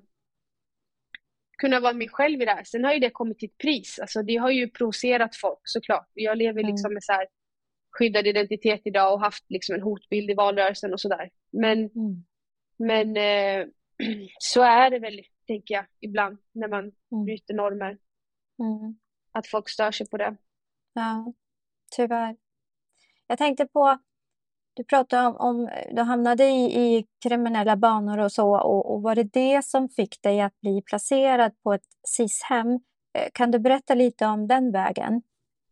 kunna 1.62 1.80
vara 1.80 1.94
mig 1.94 2.10
själv 2.10 2.42
i 2.42 2.46
det 2.46 2.52
här. 2.52 2.64
Sen 2.64 2.84
har 2.84 2.94
ju 2.94 3.00
det 3.00 3.10
kommit 3.10 3.40
till 3.40 3.50
ett 3.50 3.58
pris. 3.58 4.00
Alltså, 4.00 4.24
det 4.24 4.36
har 4.36 4.50
ju 4.50 4.70
provocerat 4.70 5.36
folk 5.36 5.60
såklart. 5.64 6.10
Jag 6.14 6.38
lever 6.38 6.64
liksom 6.64 6.86
mm. 6.86 6.94
med 6.94 7.04
så 7.04 7.12
här 7.12 7.28
skyddad 7.92 8.28
identitet 8.28 8.82
idag 8.84 9.14
och 9.14 9.22
haft 9.22 9.46
liksom 9.50 9.76
en 9.76 9.82
hotbild 9.82 10.30
i 10.30 10.34
valrörelsen 10.34 10.94
och 10.94 11.02
sådär. 11.02 11.30
Men, 11.52 11.80
mm. 11.80 12.26
men 12.78 13.18
eh, 13.18 13.68
så 14.40 14.62
är 14.62 14.90
det 14.90 15.00
väl, 15.00 15.22
tänker 15.48 15.76
jag, 15.76 15.86
ibland 16.00 16.38
när 16.52 16.68
man 16.68 16.92
mm. 17.12 17.26
bryter 17.26 17.54
normer. 17.54 17.98
Mm. 18.60 19.00
Att 19.32 19.48
folk 19.48 19.70
stör 19.70 19.92
sig 19.92 20.10
på 20.10 20.18
det. 20.18 20.36
Ja, 20.94 21.34
tyvärr. 21.96 22.36
Jag 23.28 23.38
tänkte 23.38 23.66
på, 23.66 24.00
du 24.82 24.86
pratade 24.86 25.28
om, 25.28 25.36
om 25.36 25.70
du 25.92 26.02
hamnade 26.02 26.44
i, 26.44 26.80
i 26.82 27.06
kriminella 27.24 27.76
banor 27.76 28.18
och 28.18 28.32
så 28.32 28.56
och, 28.56 28.94
och 28.94 29.02
var 29.02 29.16
det 29.16 29.24
det 29.24 29.66
som 29.66 29.90
fick 29.90 30.22
dig 30.22 30.42
att 30.42 30.62
bli 30.62 30.82
placerad 30.82 31.52
på 31.64 31.74
ett 31.74 31.86
SIS-hem? 32.08 32.80
Eh, 33.18 33.30
kan 33.34 33.52
du 33.52 33.60
berätta 33.60 33.94
lite 33.94 34.26
om 34.26 34.48
den 34.48 34.72
vägen? 34.72 35.22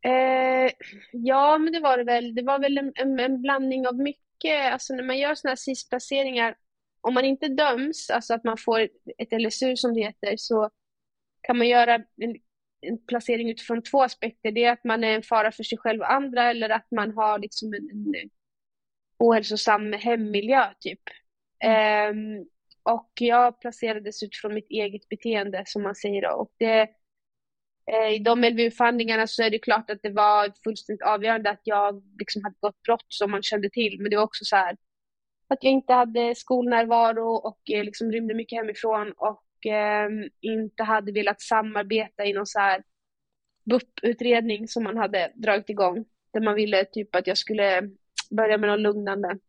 Eh, 0.06 0.72
ja, 1.12 1.58
men 1.58 1.74
det 1.74 1.80
var 1.80 1.98
det 1.98 2.04
väl. 2.04 2.36
Det 2.36 2.44
var 2.44 2.60
väl 2.60 2.78
en, 2.78 2.92
en, 2.96 3.20
en 3.20 3.42
blandning 3.42 3.88
av 3.88 3.96
mycket. 3.96 4.74
Alltså 4.74 4.94
när 4.94 5.04
man 5.04 5.18
gör 5.18 5.36
sådana 5.36 5.52
här 5.52 5.56
SIS-placeringar, 5.56 6.56
om 7.02 7.14
man 7.14 7.26
inte 7.26 7.48
döms, 7.48 8.10
alltså 8.10 8.34
att 8.34 8.44
man 8.44 8.58
får 8.58 8.80
ett 9.18 9.42
LSU 9.42 9.76
som 9.76 9.94
det 9.94 10.02
heter, 10.02 10.34
så 10.38 10.70
kan 11.42 11.58
man 11.58 11.68
göra 11.68 11.96
en, 11.96 12.36
en 12.82 13.06
placering 13.08 13.50
utifrån 13.50 13.84
två 13.84 14.04
aspekter. 14.04 14.52
Det 14.52 14.64
är 14.64 14.72
att 14.72 14.84
man 14.84 15.04
är 15.04 15.16
en 15.16 15.24
fara 15.24 15.52
för 15.52 15.64
sig 15.64 15.78
själv 15.78 16.00
och 16.02 16.12
andra 16.12 16.50
eller 16.50 16.70
att 16.70 16.88
man 16.92 17.12
har 17.12 17.40
liksom 17.40 17.74
en, 17.74 17.90
en 17.90 18.30
ohälsosam 19.20 19.94
hemmiljö, 19.94 20.66
typ. 20.80 21.02
Mm. 21.64 22.36
Eh, 22.36 22.46
och 22.84 23.12
jag 23.20 23.62
placerades 23.62 24.24
utifrån 24.24 24.54
mitt 24.54 24.70
eget 24.70 25.10
beteende, 25.10 25.64
som 25.66 25.84
man 25.84 25.96
säger 25.96 26.22
då. 26.22 26.30
Och 26.30 26.52
det 26.58 26.90
Eh, 27.92 28.14
I 28.16 28.20
de 28.20 28.44
LVU-förhandlingarna 28.44 29.28
så 29.28 29.44
är 29.44 29.50
det 29.50 29.60
klart 29.60 29.90
att 29.90 30.02
det 30.04 30.10
var 30.10 30.54
fullständigt 30.64 31.02
avgörande 31.02 31.50
att 31.50 31.62
jag 31.64 32.04
liksom 32.20 32.44
hade 32.44 32.56
gått 32.60 32.82
brott 32.82 33.06
som 33.08 33.32
man 33.32 33.44
kände 33.44 33.70
till. 33.70 34.00
Men 34.00 34.10
det 34.10 34.18
var 34.18 34.24
också 34.24 34.46
så 34.46 34.56
här 34.56 34.78
att 35.48 35.64
jag 35.64 35.74
inte 35.74 35.94
hade 35.94 36.36
skolnärvaro 36.36 37.36
och 37.36 37.60
eh, 37.72 37.84
liksom 37.84 38.12
rymde 38.12 38.34
mycket 38.34 38.60
hemifrån 38.60 39.14
och 39.18 39.66
eh, 39.66 40.10
inte 40.42 40.84
hade 40.84 41.12
velat 41.12 41.42
samarbeta 41.42 42.26
i 42.26 42.34
någon 42.34 42.46
så 42.46 42.60
här 42.60 42.84
BUP-utredning 43.64 44.68
som 44.68 44.84
man 44.84 44.98
hade 44.98 45.32
dragit 45.36 45.70
igång. 45.70 46.06
Där 46.34 46.42
man 46.42 46.56
ville 46.56 46.86
typ 46.86 47.16
att 47.16 47.28
jag 47.28 47.38
skulle 47.38 47.90
börja 48.30 48.58
med 48.58 48.70
något 48.70 48.80
lugnande. 48.80 49.40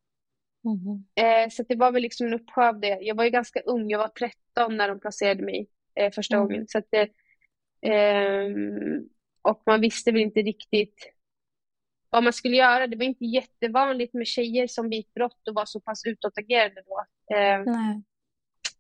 Mm. 0.65 1.05
Eh, 1.15 1.51
så 1.51 1.63
det 1.63 1.77
var 1.77 1.93
väl 1.93 2.03
liksom 2.03 2.27
en 2.27 2.35
uppsjö 2.35 2.69
av 2.69 2.81
det. 2.81 2.99
Jag 3.01 3.15
var 3.15 3.25
ju 3.25 3.31
ganska 3.31 3.61
ung, 3.61 3.91
jag 3.91 3.99
var 3.99 4.09
13 4.09 4.77
när 4.77 4.89
de 4.89 5.01
placerade 5.01 5.43
mig 5.43 5.69
eh, 5.95 6.13
första 6.13 6.37
mm. 6.37 6.47
gången. 6.47 6.65
Så 6.69 6.79
att 6.79 6.87
det, 6.91 7.09
Um, 7.87 9.09
och 9.43 9.63
man 9.67 9.81
visste 9.81 10.13
väl 10.13 10.21
inte 10.21 10.41
riktigt 10.41 11.13
vad 12.11 12.25
man 12.25 12.33
skulle 12.33 12.57
göra. 12.57 12.87
Det 12.87 12.97
var 12.97 13.05
inte 13.05 13.25
jättevanligt 13.25 14.15
med 14.15 14.27
tjejer 14.27 14.67
som 14.67 14.91
begick 14.91 15.15
brott 15.15 15.49
och 15.49 15.55
var 15.55 15.65
så 15.65 15.81
pass 15.81 16.07
utåtagerande 16.07 16.83
då. 16.87 17.05
Um, 17.37 18.05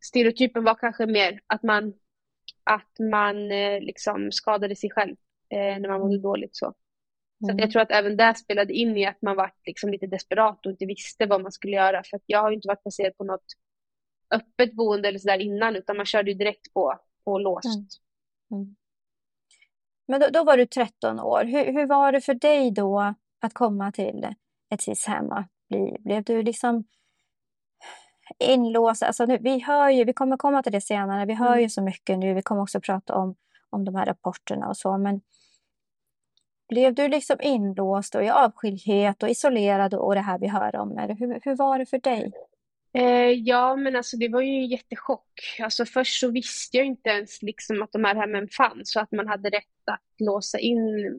stereotypen 0.01 0.65
var 0.65 0.75
kanske 0.75 1.07
mer 1.07 1.41
att 1.47 1.63
man, 1.63 1.95
att 2.65 2.99
man 3.11 3.51
eh, 3.51 3.81
liksom 3.81 4.33
skadade 4.33 4.77
sig 4.77 4.91
själv 4.91 5.17
eh, 5.49 5.81
när 5.81 5.89
man 5.89 6.01
mådde 6.01 6.15
mm. 6.15 6.23
dåligt. 6.23 6.57
Så, 6.57 6.75
så 7.41 7.51
mm. 7.51 7.59
jag 7.59 7.71
tror 7.71 7.83
att 7.83 7.91
även 7.91 8.17
det 8.17 8.35
spelade 8.35 8.73
in 8.73 8.97
i 8.97 9.07
att 9.07 9.23
man 9.23 9.37
var 9.37 9.53
liksom 9.67 9.91
lite 9.91 10.07
desperat 10.07 10.67
och 10.67 10.73
inte 10.73 10.87
visste 10.87 11.27
vad 11.27 11.43
man 11.43 11.53
skulle 11.53 11.77
göra. 11.77 12.03
För 12.05 12.21
jag 12.27 12.43
har 12.43 12.51
inte 12.51 12.69
varit 12.69 12.83
placerad 12.83 13.17
på 13.17 13.25
något 13.25 13.45
öppet 14.31 14.73
boende 14.73 15.09
eller 15.09 15.19
sådär 15.19 15.39
innan 15.39 15.77
utan 15.77 15.97
man 15.97 16.07
körde 16.07 16.35
direkt 16.35 16.73
på, 16.75 16.99
på 17.25 17.39
låst. 17.39 17.67
Mm. 18.51 18.63
Mm. 18.63 18.77
Men 20.07 20.21
då, 20.21 20.27
då, 20.33 20.45
var 20.45 20.57
du 20.57 20.67
13 20.67 21.21
år. 21.21 21.45
Hur, 21.45 21.73
hur 21.73 21.87
var 21.87 22.13
det 22.13 22.21
för 22.21 22.35
dig 22.35 22.71
då 22.71 23.15
att 23.41 23.55
komma 23.55 23.93
till 23.93 24.35
ett 24.71 24.81
SIS-hem? 24.81 25.29
Bli, 25.69 25.97
blev 26.01 26.25
du 26.25 26.43
liksom 26.43 26.85
inlåst? 28.39 29.03
Alltså 29.03 29.25
nu, 29.25 29.39
vi, 29.41 29.59
hör 29.59 29.89
ju, 29.89 30.05
vi 30.05 30.13
kommer 30.13 30.37
komma 30.37 30.63
till 30.63 30.73
det 30.73 30.81
senare. 30.81 31.27
Vi 31.27 31.35
hör 31.35 31.53
mm. 31.53 31.61
ju 31.61 31.69
så 31.69 31.83
mycket 31.83 32.19
nu. 32.19 32.35
Vi 32.35 32.43
kommer 32.43 32.63
också 32.63 32.81
prata 32.81 33.15
om, 33.15 33.35
om 33.71 33.85
de 33.85 33.95
här 33.95 34.07
rapporterna 34.07 34.69
och 34.69 34.77
så. 34.77 34.99
Men 34.99 35.21
blev 36.71 36.95
du 36.95 37.09
liksom 37.09 37.37
inlåst 37.41 38.15
och 38.15 38.25
i 38.25 38.29
avskildhet 38.29 39.23
och 39.23 39.29
isolerad 39.29 39.95
och 39.95 40.15
det 40.15 40.21
här 40.21 40.39
vi 40.39 40.49
hör 40.49 40.77
om? 40.77 40.99
Eller 40.99 41.15
hur, 41.15 41.41
hur 41.45 41.57
var 41.57 41.79
det 41.79 41.87
för 41.87 41.99
dig? 41.99 42.33
Eh, 42.93 43.31
ja, 43.31 43.77
men 43.77 43.97
alltså 43.97 44.17
det 44.17 44.29
var 44.29 44.41
ju 44.41 44.53
en 44.53 44.67
jättechock. 44.67 45.59
Alltså 45.63 45.85
först 45.85 46.21
så 46.21 46.31
visste 46.31 46.77
jag 46.77 46.87
inte 46.87 47.11
ens 47.11 47.43
liksom 47.43 47.83
att 47.83 47.93
de 47.93 48.05
här 48.05 48.15
hemmen 48.15 48.49
fanns 48.49 48.97
och 48.97 49.03
att 49.03 49.13
man 49.13 49.29
hade 49.29 49.51
rätt 49.51 49.65
att 49.85 50.01
låsa 50.19 50.59
in 50.59 51.15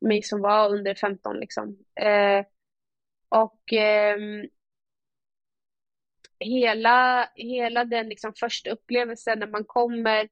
mig 0.00 0.22
som 0.22 0.40
var 0.40 0.68
under 0.70 0.94
15 0.94 1.36
liksom. 1.36 1.78
Eh, 2.00 2.44
och 3.28 3.72
eh, 3.72 4.18
hela, 6.40 7.28
hela 7.34 7.84
den 7.84 8.08
liksom 8.08 8.32
första 8.40 8.70
upplevelsen 8.70 9.38
när 9.38 9.46
man 9.46 9.64
kommer 9.64 10.28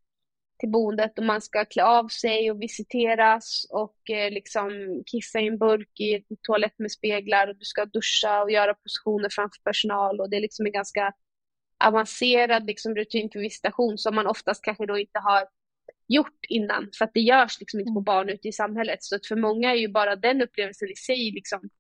till 0.59 0.71
boendet 0.71 1.19
och 1.19 1.25
man 1.25 1.41
ska 1.41 1.65
klä 1.65 1.85
av 1.85 2.09
sig 2.09 2.51
och 2.51 2.63
visiteras 2.63 3.67
och 3.71 4.11
eh, 4.11 4.31
liksom 4.31 4.71
kissa 5.07 5.41
i 5.41 5.47
en 5.47 5.59
burk 5.59 6.01
i 6.01 6.15
en 6.15 6.37
toalett 6.43 6.79
med 6.79 6.93
speglar 6.93 7.49
och 7.49 7.57
du 7.57 7.65
ska 7.65 7.85
duscha 7.85 8.43
och 8.43 8.51
göra 8.51 8.75
positioner 8.75 9.29
framför 9.31 9.63
personal 9.65 10.21
och 10.21 10.31
det 10.31 10.37
är 10.37 10.41
liksom 10.41 10.67
en 10.67 10.73
ganska 10.73 11.13
avancerad 11.85 12.67
liksom, 12.67 12.95
rutin 12.95 13.31
för 13.33 13.41
visitation 13.41 13.99
som 13.99 14.15
man 14.15 14.27
oftast 14.27 14.65
kanske 14.65 14.87
då 14.87 14.99
inte 14.99 15.19
har 15.19 15.49
gjort 16.09 16.47
innan 16.49 16.91
för 16.99 17.05
att 17.05 17.15
det 17.15 17.21
görs 17.21 17.61
liksom 17.61 17.81
inte 17.81 17.93
på 17.93 17.99
mm. 17.99 18.05
barn 18.05 18.29
ute 18.29 18.49
i 18.49 18.53
samhället. 18.53 19.03
Så 19.03 19.17
att 19.17 19.27
för 19.27 19.37
många 19.37 19.71
är 19.71 19.77
ju 19.77 19.89
bara 19.89 20.17
den 20.17 20.43
upplevelsen 20.43 20.89
i 20.89 20.97
sig 20.97 21.31
liksom 21.31 21.71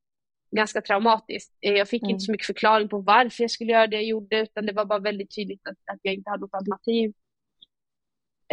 ganska 0.51 0.81
traumatiskt. 0.81 1.53
Eh, 1.61 1.73
jag 1.73 1.89
fick 1.89 2.03
mm. 2.03 2.11
inte 2.11 2.25
så 2.25 2.33
mycket 2.33 2.47
förklaring 2.47 2.89
på 2.89 2.99
varför 3.01 3.45
jag 3.45 3.51
skulle 3.51 3.73
göra 3.73 3.87
det 3.87 3.97
jag 3.97 4.05
gjorde 4.05 4.41
utan 4.41 4.67
det 4.67 4.73
var 4.73 4.85
bara 4.85 4.99
väldigt 4.99 5.35
tydligt 5.35 5.67
att, 5.67 5.95
att 5.95 6.01
jag 6.03 6.15
inte 6.15 6.31
hade 6.31 6.41
något 6.41 6.55
alternativ. 6.55 7.13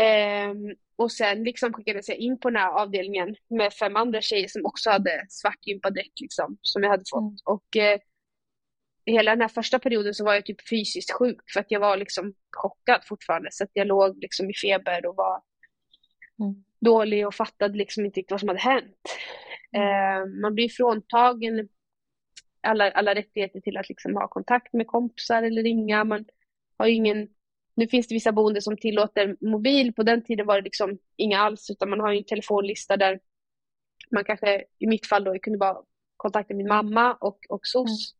Um, 0.01 0.75
och 0.95 1.12
sen 1.12 1.43
liksom 1.43 1.73
skickades 1.73 2.09
jag 2.09 2.17
in 2.17 2.39
på 2.39 2.50
den 2.50 2.62
här 2.62 2.71
avdelningen 2.71 3.35
med 3.50 3.73
fem 3.73 3.95
andra 3.95 4.21
tjejer 4.21 4.47
som 4.47 4.65
också 4.65 4.89
hade 4.89 5.25
svart 5.29 5.67
gympadräkt 5.67 6.21
liksom, 6.21 6.57
som 6.62 6.83
jag 6.83 6.89
hade 6.89 7.03
fått. 7.12 7.21
Mm. 7.21 7.38
Och 7.45 7.77
eh, 7.77 8.00
hela 9.05 9.31
den 9.31 9.41
här 9.41 9.47
första 9.47 9.79
perioden 9.79 10.13
så 10.13 10.25
var 10.25 10.33
jag 10.33 10.45
typ 10.45 10.69
fysiskt 10.69 11.12
sjuk 11.12 11.51
för 11.53 11.59
att 11.59 11.71
jag 11.71 11.79
var 11.79 11.97
liksom 11.97 12.33
chockad 12.51 13.01
fortfarande. 13.05 13.50
Så 13.51 13.63
att 13.63 13.71
jag 13.73 13.88
låg 13.88 14.17
liksom 14.21 14.50
i 14.50 14.53
feber 14.53 15.05
och 15.05 15.15
var 15.15 15.41
mm. 16.39 16.63
dålig 16.79 17.27
och 17.27 17.35
fattade 17.35 17.77
liksom 17.77 18.05
inte 18.05 18.23
vad 18.29 18.39
som 18.39 18.50
hade 18.50 18.62
hänt. 18.62 19.17
Mm. 19.71 19.88
Eh, 19.88 20.41
man 20.41 20.55
blir 20.55 20.69
fråntagen 20.69 21.69
alla, 22.62 22.91
alla 22.91 23.15
rättigheter 23.15 23.59
till 23.59 23.77
att 23.77 23.89
liksom 23.89 24.15
ha 24.15 24.27
kontakt 24.27 24.73
med 24.73 24.88
kompisar 24.88 25.43
eller 25.43 25.63
ringa. 25.63 26.03
Man 26.03 26.25
har 26.77 26.88
ingen 26.88 27.27
nu 27.75 27.88
finns 27.88 28.08
det 28.08 28.15
vissa 28.15 28.32
boenden 28.32 28.62
som 28.62 28.77
tillåter 28.77 29.38
mobil. 29.42 29.94
På 29.94 30.03
den 30.03 30.24
tiden 30.24 30.46
var 30.46 30.56
det 30.56 30.62
liksom 30.62 30.98
inga 31.15 31.39
alls, 31.39 31.70
utan 31.70 31.89
man 31.89 32.00
har 32.00 32.13
en 32.13 32.24
telefonlista 32.24 32.98
där 32.98 33.20
man 34.12 34.24
kanske, 34.24 34.63
i 34.80 34.88
mitt 34.88 35.08
fall 35.08 35.24
då, 35.24 35.39
kunde 35.39 35.60
bara 35.60 35.77
kontakta 36.18 36.53
min 36.53 36.68
mamma 36.68 37.13
och, 37.13 37.39
och 37.50 37.62
SOS. 37.63 37.89
Mm. 37.89 38.20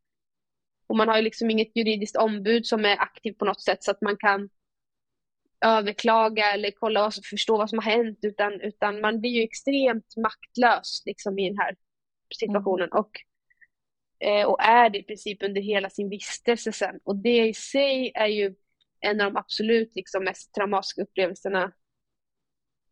Och 0.86 0.96
man 0.96 1.08
har 1.08 1.16
ju 1.16 1.22
liksom 1.22 1.50
inget 1.50 1.76
juridiskt 1.76 2.16
ombud 2.16 2.66
som 2.66 2.84
är 2.84 2.96
aktivt 2.96 3.38
på 3.38 3.44
något 3.44 3.62
sätt 3.62 3.84
så 3.84 3.90
att 3.90 4.00
man 4.00 4.16
kan 4.16 4.48
överklaga 5.60 6.52
eller 6.52 6.70
kolla 6.70 7.06
och 7.06 7.14
förstå 7.14 7.56
vad 7.56 7.70
som 7.70 7.78
har 7.78 7.92
hänt 7.92 8.18
utan, 8.22 8.60
utan 8.60 9.00
man 9.00 9.20
blir 9.20 9.30
ju 9.30 9.42
extremt 9.42 10.16
maktlös 10.16 11.02
liksom 11.06 11.38
i 11.38 11.48
den 11.48 11.58
här 11.58 11.76
situationen 12.38 12.88
mm. 12.88 12.98
och, 12.98 13.10
eh, 14.26 14.46
och 14.46 14.62
är 14.62 14.90
det 14.90 14.98
i 14.98 15.02
princip 15.02 15.42
under 15.42 15.60
hela 15.60 15.90
sin 15.90 16.08
vistelse 16.08 16.72
sen. 16.72 17.00
Och 17.04 17.16
det 17.16 17.48
i 17.48 17.54
sig 17.54 18.12
är 18.14 18.26
ju 18.26 18.54
en 19.04 19.20
av 19.20 19.32
de 19.32 19.38
absolut 19.38 19.92
liksom, 19.94 20.24
mest 20.24 20.54
traumatiska 20.54 21.02
upplevelserna 21.02 21.72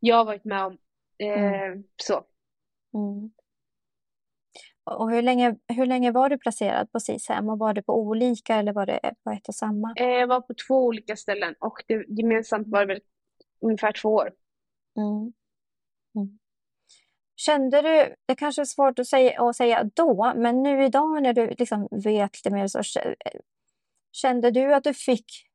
jag 0.00 0.16
har 0.16 0.24
varit 0.24 0.44
med 0.44 0.64
om. 0.64 0.78
Eh, 1.18 1.62
mm. 1.62 1.84
Så. 2.02 2.24
Mm. 2.94 3.30
Och 4.84 5.10
hur 5.10 5.22
länge, 5.22 5.56
hur 5.68 5.86
länge 5.86 6.10
var 6.10 6.28
du 6.28 6.38
placerad 6.38 6.92
på 6.92 7.00
SIS-hem? 7.00 7.48
Och 7.48 7.58
var 7.58 7.74
det 7.74 7.82
på 7.82 8.00
olika 8.00 8.56
eller 8.56 8.72
var 8.72 8.86
det 8.86 9.14
på 9.24 9.30
ett 9.30 9.48
och 9.48 9.54
samma? 9.54 9.94
Eh, 9.96 10.06
jag 10.06 10.26
var 10.26 10.40
på 10.40 10.54
två 10.68 10.86
olika 10.86 11.16
ställen 11.16 11.54
och 11.58 11.82
det, 11.86 12.04
gemensamt 12.08 12.68
var 12.68 12.80
det 12.80 12.86
väl 12.86 13.00
ungefär 13.60 13.92
två 13.92 14.08
år. 14.08 14.32
Mm. 14.96 15.32
Mm. 16.16 16.38
Kände 17.36 17.82
du, 17.82 18.14
det 18.26 18.34
kanske 18.34 18.62
är 18.62 18.66
svårt 18.66 18.98
att 18.98 19.06
säga, 19.06 19.42
att 19.42 19.56
säga 19.56 19.90
då, 19.94 20.32
men 20.36 20.62
nu 20.62 20.84
idag 20.84 21.22
när 21.22 21.32
du 21.32 21.54
liksom 21.58 21.88
vet 21.90 22.36
lite 22.36 22.50
mer 22.50 22.66
så 22.66 22.82
kände 24.12 24.50
du 24.50 24.74
att 24.74 24.84
du 24.84 24.94
fick 24.94 25.51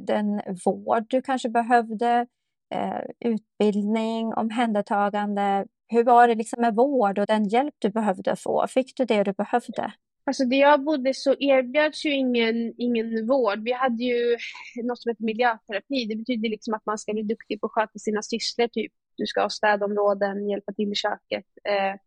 den 0.00 0.40
vård 0.64 1.04
du 1.08 1.22
kanske 1.22 1.48
behövde, 1.48 2.26
eh, 2.74 3.00
utbildning, 3.20 4.34
omhändertagande. 4.34 5.66
Hur 5.88 6.04
var 6.04 6.28
det 6.28 6.34
liksom 6.34 6.60
med 6.60 6.74
vård 6.74 7.18
och 7.18 7.26
den 7.26 7.48
hjälp 7.48 7.74
du 7.78 7.90
behövde 7.90 8.36
få? 8.36 8.66
Fick 8.68 8.96
du 8.96 9.04
det 9.04 9.22
du 9.22 9.32
behövde? 9.32 9.92
Alltså 10.26 10.44
där 10.44 10.56
jag 10.56 10.84
bodde 10.84 11.14
så 11.14 11.34
erbjöds 11.38 12.04
ju 12.04 12.10
ingen, 12.14 12.74
ingen 12.78 13.26
vård. 13.26 13.58
Vi 13.64 13.72
hade 13.72 14.04
ju 14.04 14.36
något 14.84 15.02
som 15.02 15.10
heter 15.10 15.24
miljöterapi. 15.24 16.06
Det 16.08 16.16
betyder 16.16 16.48
liksom 16.48 16.74
att 16.74 16.86
man 16.86 16.98
ska 16.98 17.12
bli 17.12 17.22
duktig 17.22 17.60
på 17.60 17.66
att 17.66 17.72
sköta 17.72 17.98
sina 17.98 18.22
sysslor. 18.22 18.68
Typ. 18.68 18.92
Du 19.16 19.26
ska 19.26 19.42
ha 19.42 19.50
städområden, 19.50 20.48
hjälpa 20.48 20.72
till 20.72 20.92
i 20.92 20.94
köket. 20.94 21.44
Eh, 21.64 22.00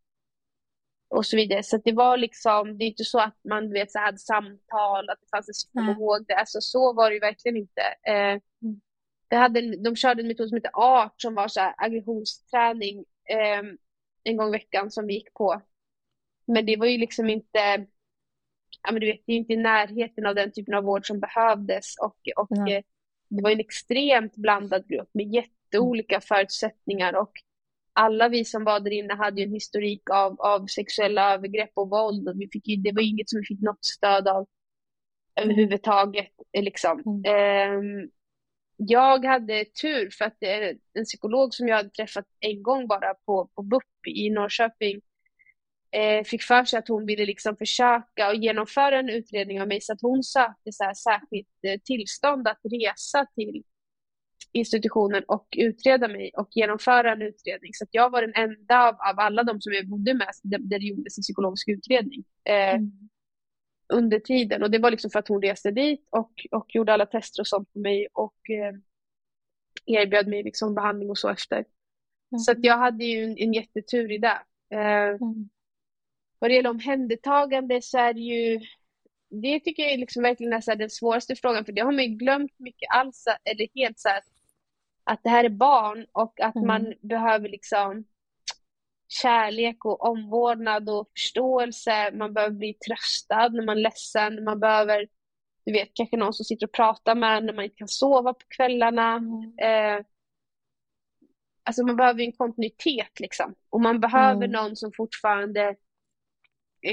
och 1.09 1.25
så 1.25 1.37
vidare. 1.37 1.63
Så 1.63 1.77
det 1.77 1.91
var 1.91 2.17
liksom, 2.17 2.77
det 2.77 2.85
är 2.85 2.87
inte 2.87 3.03
så 3.03 3.19
att 3.19 3.37
man 3.49 3.71
vet, 3.71 3.91
så 3.91 3.99
hade 3.99 4.17
samtal, 4.17 5.09
att 5.09 5.21
det 5.21 5.27
fanns 5.31 5.49
en 5.49 5.53
psykolog. 5.53 6.31
Mm. 6.31 6.39
Alltså, 6.39 6.61
så 6.61 6.93
var 6.93 7.09
det 7.09 7.13
ju 7.13 7.19
verkligen 7.19 7.57
inte. 7.57 7.81
Eh, 8.07 8.39
mm. 8.61 8.81
det 9.27 9.35
hade, 9.35 9.83
de 9.83 9.95
körde 9.95 10.21
en 10.21 10.27
metod 10.27 10.49
som 10.49 10.55
heter 10.55 10.71
ART 10.73 11.13
som 11.21 11.35
var 11.35 11.47
så 11.47 11.59
här, 11.59 11.73
aggressionsträning 11.77 13.05
eh, 13.29 13.63
en 14.23 14.37
gång 14.37 14.47
i 14.47 14.51
veckan 14.51 14.91
som 14.91 15.07
vi 15.07 15.13
gick 15.13 15.33
på. 15.33 15.61
Men 16.45 16.65
det 16.65 16.77
var 16.77 16.85
ju 16.85 16.97
liksom 16.97 17.29
inte, 17.29 17.85
ja 18.83 18.91
men 18.91 18.99
du 18.99 19.07
vet, 19.07 19.21
det 19.25 19.33
är 19.33 19.37
inte 19.37 19.53
i 19.53 19.57
närheten 19.57 20.25
av 20.25 20.35
den 20.35 20.51
typen 20.51 20.73
av 20.73 20.83
vård 20.83 21.07
som 21.07 21.19
behövdes 21.19 21.95
och, 22.01 22.17
och 22.35 22.57
mm. 22.57 22.67
eh, 22.67 22.83
det 23.29 23.43
var 23.43 23.51
en 23.51 23.59
extremt 23.59 24.35
blandad 24.35 24.87
grupp 24.87 25.09
med 25.13 25.33
jätteolika 25.33 26.21
förutsättningar 26.21 27.15
och 27.15 27.31
alla 27.97 28.29
vi 28.29 28.45
som 28.45 28.63
var 28.63 28.79
där 28.79 28.91
inne 28.91 29.13
hade 29.13 29.41
en 29.41 29.51
historik 29.51 30.09
av, 30.09 30.41
av 30.41 30.65
sexuella 30.65 31.33
övergrepp 31.33 31.71
och 31.73 31.89
våld. 31.89 32.29
Och 32.29 32.41
vi 32.41 32.49
fick 32.51 32.83
det 32.83 32.91
var 32.91 33.01
inget 33.01 33.29
som 33.29 33.39
vi 33.39 33.45
fick 33.45 33.61
något 33.61 33.85
stöd 33.85 34.27
av 34.27 34.47
överhuvudtaget. 35.35 36.31
Liksom. 36.57 37.23
Mm. 37.25 37.77
Um, 37.77 38.09
jag 38.77 39.25
hade 39.25 39.65
tur 39.65 40.09
för 40.09 40.25
att 40.25 40.37
det 40.39 40.51
är 40.51 40.77
en 40.93 41.05
psykolog 41.05 41.53
som 41.53 41.67
jag 41.67 41.75
hade 41.75 41.89
träffat 41.89 42.25
en 42.39 42.63
gång 42.63 42.87
bara 42.87 43.13
på, 43.13 43.49
på 43.55 43.61
BUP 43.61 44.07
i 44.07 44.29
Norrköping 44.29 45.01
eh, 45.91 46.23
fick 46.23 46.43
för 46.43 46.63
sig 46.63 46.79
att 46.79 46.87
hon 46.87 47.05
ville 47.05 47.25
liksom 47.25 47.57
försöka 47.57 48.29
och 48.29 48.35
genomföra 48.35 48.99
en 48.99 49.09
utredning 49.09 49.61
av 49.61 49.67
mig 49.67 49.81
så 49.81 49.93
att 49.93 50.01
hon 50.01 50.23
sökte 50.23 50.71
så 50.71 50.83
här 50.83 50.93
särskilt 50.93 51.47
eh, 51.67 51.79
tillstånd 51.83 52.47
att 52.47 52.59
resa 52.63 53.25
till 53.35 53.63
institutionen 54.51 55.23
och 55.27 55.47
utreda 55.57 56.07
mig 56.07 56.31
och 56.37 56.47
genomföra 56.51 57.11
en 57.11 57.21
utredning. 57.21 57.73
Så 57.73 57.85
jag 57.91 58.09
var 58.09 58.21
den 58.21 58.33
enda 58.35 58.87
av, 58.87 58.95
av 58.95 59.19
alla 59.19 59.43
de 59.43 59.61
som 59.61 59.73
jag 59.73 59.87
bodde 59.87 60.13
med 60.13 60.27
där, 60.43 60.59
det 60.59 60.77
gjordes 60.77 61.17
en 61.17 61.21
psykologisk 61.21 61.67
utredning. 61.67 62.23
Eh, 62.43 62.75
mm. 62.75 62.91
Under 63.93 64.19
tiden 64.19 64.63
och 64.63 64.71
det 64.71 64.79
var 64.79 64.91
liksom 64.91 65.11
för 65.11 65.19
att 65.19 65.27
hon 65.27 65.41
reste 65.41 65.71
dit 65.71 66.07
och, 66.09 66.31
och 66.51 66.75
gjorde 66.75 66.93
alla 66.93 67.05
tester 67.05 67.41
och 67.41 67.47
sånt 67.47 67.73
på 67.73 67.79
mig 67.79 68.07
och 68.13 68.49
eh, 68.49 68.73
erbjöd 69.85 70.27
mig 70.27 70.43
liksom 70.43 70.75
behandling 70.75 71.09
och 71.09 71.17
så 71.17 71.29
efter. 71.29 71.55
Mm. 71.55 72.39
Så 72.39 72.53
jag 72.57 72.77
hade 72.77 73.05
ju 73.05 73.23
en, 73.23 73.37
en 73.37 73.53
jättetur 73.53 74.11
i 74.11 74.17
det. 74.17 74.41
Eh, 74.73 75.09
mm. 75.09 75.49
Vad 76.39 76.49
det 76.49 76.55
gäller 76.55 76.69
omhändertagande 76.69 77.81
så 77.81 77.97
är 77.97 78.13
det 78.13 78.19
ju 78.19 78.59
det 79.29 79.59
tycker 79.59 79.83
jag 79.83 79.99
liksom 79.99 80.23
verkligen 80.23 80.53
är 80.53 80.75
den 80.75 80.89
svåraste 80.89 81.35
frågan 81.35 81.65
för 81.65 81.71
det 81.71 81.81
har 81.81 81.91
man 81.91 82.03
ju 82.03 82.09
glömt 82.09 82.59
mycket 82.59 82.89
alls 82.89 83.25
eller 83.43 83.67
helt 83.75 83.99
så 83.99 84.09
här, 84.09 84.21
att 85.07 85.23
det 85.23 85.29
här 85.29 85.43
är 85.43 85.49
barn 85.49 86.05
och 86.11 86.39
att 86.39 86.55
mm. 86.55 86.67
man 86.67 86.93
behöver 87.01 87.49
liksom 87.49 88.05
kärlek 89.07 89.85
och 89.85 90.05
omvårdnad 90.05 90.89
och 90.89 91.09
förståelse. 91.11 92.11
Man 92.11 92.33
behöver 92.33 92.55
bli 92.55 92.73
tröstad 92.73 93.49
när 93.49 93.65
man 93.65 93.77
är 93.77 93.81
ledsen. 93.81 94.43
Man 94.43 94.59
behöver, 94.59 95.07
du 95.65 95.71
vet, 95.71 95.89
kanske 95.93 96.17
någon 96.17 96.33
som 96.33 96.45
sitter 96.45 96.65
och 96.67 96.71
pratar 96.71 97.15
med 97.15 97.43
när 97.43 97.53
man 97.53 97.63
inte 97.63 97.75
kan 97.75 97.87
sova 97.87 98.33
på 98.33 98.45
kvällarna. 98.47 99.13
Mm. 99.13 99.53
Eh, 99.57 100.05
alltså 101.63 101.83
man 101.83 101.95
behöver 101.95 102.23
en 102.23 102.31
kontinuitet 102.31 103.19
liksom. 103.19 103.55
Och 103.69 103.81
man 103.81 103.99
behöver 103.99 104.45
mm. 104.45 104.51
någon 104.51 104.75
som 104.75 104.91
fortfarande 104.91 105.75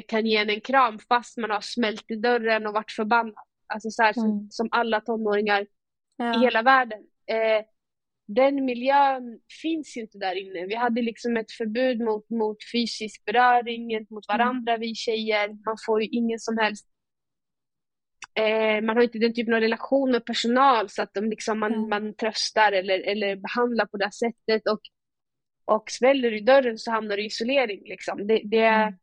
kan 0.09 0.27
ge 0.27 0.37
en 0.37 0.51
en 0.51 0.61
kram 0.61 0.99
fast 0.99 1.37
man 1.37 1.51
har 1.51 1.61
smält 1.61 2.11
i 2.11 2.17
dörren 2.17 2.67
och 2.67 2.75
varit 2.75 2.93
förbannad. 2.93 3.45
Alltså 3.67 3.91
så 3.91 4.03
här, 4.03 4.19
mm. 4.19 4.31
som, 4.31 4.49
som, 4.51 4.69
alla 4.71 5.01
tonåringar 5.01 5.67
ja. 6.17 6.37
i 6.37 6.45
hela 6.45 6.63
världen. 6.63 7.01
Eh, 7.27 7.65
den 8.27 8.65
miljön 8.65 9.41
finns 9.63 9.97
ju 9.97 10.01
inte 10.01 10.19
där 10.19 10.35
inne. 10.35 10.67
Vi 10.67 10.75
hade 10.75 11.03
liksom 11.03 11.37
ett 11.37 11.53
förbud 11.53 12.01
mot, 12.01 12.31
mot 12.31 12.57
fysisk 12.73 13.25
beröring 13.25 13.87
mot 14.11 14.31
mm. 14.31 14.39
varandra, 14.39 14.77
vi 14.77 14.95
tjejer. 14.95 15.49
Man 15.49 15.77
får 15.87 16.03
ju 16.03 16.09
ingen 16.09 16.39
som 16.39 16.59
helst 16.59 16.87
eh, 18.39 18.85
man 18.85 18.97
har 18.97 19.03
inte 19.03 19.19
den 19.19 19.35
typen 19.35 19.55
av 19.55 19.61
relation 19.61 20.11
med 20.11 20.25
personal 20.25 20.89
så 20.89 21.03
att 21.03 21.15
de 21.15 21.31
liksom, 21.31 21.59
man, 21.59 21.75
mm. 21.75 21.89
man 21.89 22.15
tröstar 22.15 22.73
eller, 22.73 23.01
eller 23.01 23.37
behandlar 23.37 23.87
på 23.87 23.97
det 23.97 24.13
sättet. 24.13 24.69
Och 24.69 24.81
och 25.65 25.91
smäller 25.91 26.33
i 26.33 26.41
dörren 26.41 26.79
så 26.79 26.91
hamnar 26.91 27.17
du 27.17 27.23
i 27.23 27.27
isolering. 27.27 27.83
Liksom. 27.85 28.27
Det, 28.27 28.43
det, 28.45 28.59
är, 28.59 28.83
mm. 28.83 28.99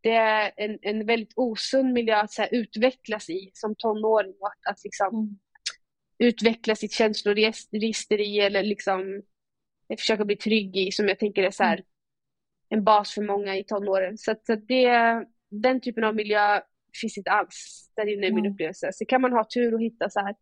det 0.00 0.10
är 0.10 0.52
en, 0.56 0.78
en 0.82 1.06
väldigt 1.06 1.32
osund 1.36 1.92
miljö 1.92 2.16
att 2.16 2.32
så 2.32 2.42
här, 2.42 2.54
utvecklas 2.54 3.30
i 3.30 3.50
som 3.52 3.74
tonåring. 3.78 4.34
Att, 4.40 4.72
att 4.72 4.84
liksom, 4.84 5.14
mm. 5.14 5.38
Utveckla 6.18 6.76
sitt 6.76 6.92
känsloregister 6.92 8.20
i 8.20 8.40
eller 8.40 8.62
liksom, 8.62 9.22
försöka 9.98 10.24
bli 10.24 10.36
trygg 10.36 10.76
i 10.76 10.92
som 10.92 11.08
jag 11.08 11.18
tänker 11.18 11.42
är 11.42 11.50
så 11.50 11.64
här, 11.64 11.74
mm. 11.74 11.86
en 12.68 12.84
bas 12.84 13.14
för 13.14 13.22
många 13.22 13.56
i 13.56 13.64
tonåren. 13.64 14.18
Så, 14.18 14.30
att, 14.30 14.46
så 14.46 14.52
att 14.52 14.68
det, 14.68 15.24
den 15.50 15.80
typen 15.80 16.04
av 16.04 16.14
miljö 16.14 16.60
finns 17.00 17.18
inte 17.18 17.30
alls 17.30 17.90
där 17.96 18.12
inne 18.12 18.26
i 18.26 18.32
min 18.32 18.46
upplevelse. 18.46 18.90
Så 18.92 19.04
kan 19.04 19.20
man 19.20 19.32
ha 19.32 19.44
tur 19.44 19.74
och 19.74 19.82
hitta 19.82 20.10
så 20.10 20.20
här, 20.20 20.34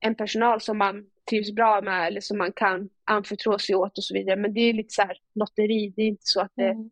en 0.00 0.14
personal 0.14 0.60
som 0.60 0.78
man 0.78 1.06
trivs 1.30 1.52
bra 1.52 1.80
med 1.82 2.06
eller 2.06 2.20
som 2.20 2.38
man 2.38 2.52
kan 2.52 2.88
anförtro 3.04 3.58
sig 3.58 3.74
åt 3.74 3.98
och 3.98 4.04
så 4.04 4.14
vidare. 4.14 4.36
Men 4.36 4.54
det 4.54 4.60
är 4.60 4.72
lite 4.72 4.94
så 4.94 5.02
här 5.02 5.18
lotteri, 5.34 5.92
det 5.96 6.02
är 6.02 6.06
inte 6.06 6.26
så 6.26 6.40
att 6.40 6.52
det, 6.54 6.68
mm. 6.68 6.90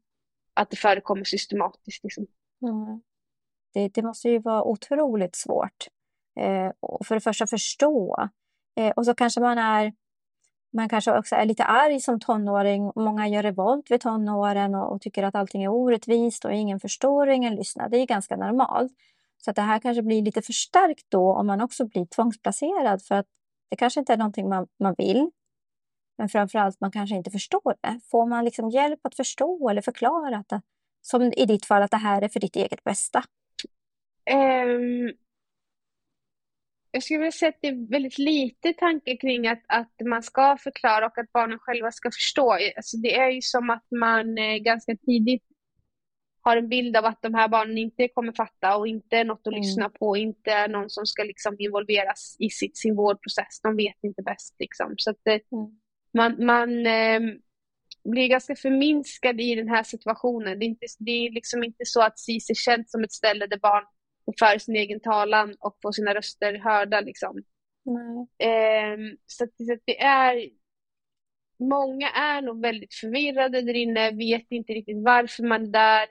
att 0.54 0.71
det 0.71 0.76
förekommer 0.76 1.25
systematiskt. 1.25 2.04
Liksom. 2.04 2.26
Mm. 2.62 3.02
Det, 3.75 3.88
det, 3.88 4.02
måste 4.02 4.28
ju 4.28 4.38
vara 4.38 4.64
otroligt 4.64 5.37
svårt. 5.37 5.87
Eh, 6.40 6.73
för 7.04 7.14
det 7.14 7.20
första 7.20 7.47
förstå. 7.47 8.28
Eh, 8.76 8.90
och 8.90 9.06
så 9.06 9.14
kanske 9.14 9.40
man 9.40 9.59
är 9.59 9.92
man 10.73 10.88
kanske 10.88 11.18
också 11.18 11.35
är 11.37 11.44
lite 11.44 11.64
arg 11.64 12.00
som 12.00 12.20
tonåring. 12.20 12.92
Många 12.97 13.28
gör 13.28 13.42
revolt 13.42 13.90
vid 13.90 14.00
tonåren 14.00 14.75
och, 14.75 14.92
och 14.92 15.00
tycker 15.00 15.23
att 15.23 15.35
allting 15.35 15.62
är 15.62 15.68
orättvist 15.68 16.44
och 16.44 16.52
ingen 16.52 16.80
förstår 16.80 17.26
och 17.26 17.35
ingen 17.35 17.54
lyssnar. 17.54 17.88
Det 17.88 17.99
är 17.99 18.06
ganska 18.06 18.37
normalt. 18.37 18.92
Så 19.38 19.50
att 19.50 19.56
det 19.56 19.62
här 19.62 19.78
kanske 19.78 20.02
blir 20.02 20.23
lite 20.23 20.42
förstärkt 20.42 21.06
då 21.09 21.32
om 21.32 21.47
man 21.47 21.61
också 21.61 21.85
blir 21.87 22.06
tvångsplacerad 22.06 23.02
för 23.02 23.14
att 23.14 23.26
det 23.70 23.76
kanske 23.76 24.00
inte 24.00 24.12
är 24.12 24.16
någonting 24.16 24.49
man, 24.49 24.66
man 24.78 24.94
vill. 24.99 25.30
Men 26.18 26.28
framförallt 26.28 26.80
man 26.80 26.92
kanske 26.92 27.16
inte 27.16 27.30
förstår 27.30 27.75
det. 27.80 28.00
Får 28.11 28.26
man 28.26 28.44
liksom 28.44 28.70
hjälp 28.70 29.00
att 29.06 29.14
förstå 29.14 29.68
eller 29.68 29.82
förklara 29.82 30.37
att 30.37 30.49
det, 30.49 30.62
som 31.00 31.23
i 31.23 31.47
ditt 31.47 31.66
fall 31.66 31.82
att 31.82 31.90
det 31.90 31.97
här 31.97 32.23
är 32.23 32.28
för 32.28 32.40
ditt 32.40 32.56
eget 32.56 32.85
bästa? 32.85 33.25
Um, 34.32 35.12
jag 36.90 37.02
skulle 37.02 37.18
vilja 37.18 37.32
säga 37.32 37.49
att 37.49 37.59
det 37.61 37.68
är 37.68 37.90
väldigt 37.90 38.18
lite 38.18 38.73
tankar 38.73 39.20
kring 39.20 39.47
att, 39.47 39.62
att 39.66 39.92
man 40.04 40.23
ska 40.23 40.56
förklara 40.56 41.06
och 41.06 41.18
att 41.18 41.32
barnen 41.32 41.59
själva 41.59 41.92
ska 41.92 42.11
förstå. 42.11 42.52
Alltså 42.52 42.97
det 42.97 43.14
är 43.14 43.30
ju 43.30 43.42
som 43.42 43.70
att 43.70 43.87
man 43.90 44.38
eh, 44.38 44.56
ganska 44.56 44.97
tidigt 44.97 45.42
har 46.42 46.56
en 46.56 46.68
bild 46.68 46.97
av 46.97 47.04
att 47.04 47.23
de 47.23 47.35
här 47.35 47.49
barnen 47.49 47.78
inte 47.78 48.09
kommer 48.09 48.32
fatta 48.32 48.76
och 48.76 48.88
inte 48.88 49.16
är 49.16 49.25
något 49.25 49.40
att 49.40 49.47
mm. 49.47 49.61
lyssna 49.61 49.88
på, 49.88 50.16
inte 50.16 50.50
är 50.50 50.68
någon 50.68 50.90
som 50.90 51.06
ska 51.06 51.25
liksom 51.25 51.56
involveras 51.59 52.37
i 52.38 52.50
sitt, 52.50 52.78
sin 52.78 52.97
vårdprocess. 52.97 53.61
De 53.62 53.76
vet 53.76 53.97
inte 54.02 54.23
bäst. 54.23 54.56
Liksom. 54.59 54.94
Så 54.97 55.11
att 55.11 55.18
det, 55.23 55.40
mm. 55.52 55.80
man, 56.14 56.47
man 56.47 56.87
eh, 56.87 57.20
blir 58.04 58.28
ganska 58.28 58.56
förminskad 58.56 59.40
i 59.40 59.54
den 59.54 59.68
här 59.68 59.82
situationen. 59.82 60.59
Det 60.59 60.64
är, 60.64 60.68
inte, 60.68 60.87
det 60.99 61.11
är 61.11 61.30
liksom 61.30 61.64
inte 61.64 61.85
så 61.85 62.02
att 62.02 62.18
SIS 62.18 62.50
är 62.50 62.54
känt 62.54 62.90
som 62.90 63.04
ett 63.04 63.12
ställe 63.12 63.47
där 63.47 63.59
barn 63.59 63.85
för 64.39 64.59
sin 64.59 64.77
egen 64.77 65.01
talan 65.01 65.55
och 65.61 65.79
får 65.83 65.93
sina 65.93 66.15
röster 66.15 66.59
hörda. 66.59 67.01
Liksom. 67.01 67.43
Eh, 68.39 68.99
så, 69.27 69.45
att, 69.45 69.51
så 69.67 69.73
att 69.73 69.83
det 69.85 70.03
är 70.03 70.51
Många 71.63 72.11
är 72.11 72.43
nog 72.43 72.63
väldigt 72.63 72.95
förvirrade 72.95 73.63
där 73.63 73.77
inne, 73.77 74.11
vet 74.11 74.47
inte 74.51 74.73
riktigt 74.73 75.05
varför 75.05 75.43
man 75.43 75.63
är 75.63 75.67
där 75.67 76.07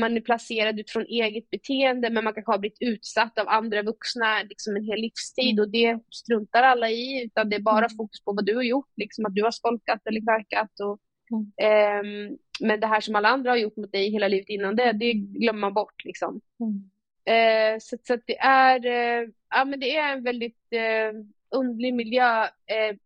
man 0.00 0.16
är 0.16 0.20
placerad 0.20 0.80
utifrån 0.80 1.06
eget 1.06 1.50
beteende 1.50 2.10
men 2.10 2.24
man 2.24 2.34
kanske 2.34 2.52
har 2.52 2.58
blivit 2.58 2.78
utsatt 2.80 3.38
av 3.38 3.48
andra 3.48 3.82
vuxna 3.82 4.42
liksom 4.42 4.76
en 4.76 4.84
hel 4.84 5.00
livstid 5.00 5.58
mm. 5.58 5.62
och 5.62 5.70
det 5.70 5.98
struntar 6.10 6.62
alla 6.62 6.90
i 6.90 7.24
utan 7.24 7.48
det 7.50 7.56
är 7.56 7.60
bara 7.60 7.78
mm. 7.78 7.96
fokus 7.96 8.24
på 8.24 8.32
vad 8.32 8.46
du 8.46 8.56
har 8.56 8.62
gjort, 8.62 8.92
liksom 8.96 9.26
att 9.26 9.34
du 9.34 9.42
har 9.42 9.50
skolkat 9.50 10.06
eller 10.06 10.20
knarkat. 10.20 10.80
Och, 10.80 11.00
mm. 11.30 11.52
eh, 11.56 12.36
men 12.60 12.80
det 12.80 12.86
här 12.86 13.00
som 13.00 13.14
alla 13.14 13.28
andra 13.28 13.50
har 13.50 13.56
gjort 13.56 13.76
mot 13.76 13.92
dig 13.92 14.10
hela 14.10 14.28
livet 14.28 14.48
innan 14.48 14.76
det, 14.76 14.92
det 14.92 15.12
glömmer 15.12 15.60
man 15.60 15.74
bort. 15.74 16.04
Liksom. 16.04 16.40
Mm. 16.60 16.90
Eh, 17.26 17.78
så, 17.80 17.96
så 18.02 18.16
det 18.26 18.38
är, 18.38 18.86
eh, 18.86 19.28
ja, 19.50 19.64
men 19.64 19.80
det 19.80 19.96
är 19.96 20.12
en 20.12 20.24
väldigt 20.24 20.72
eh, 20.72 21.12
underlig 21.50 21.94
miljö 21.94 22.44
eh, 22.44 22.96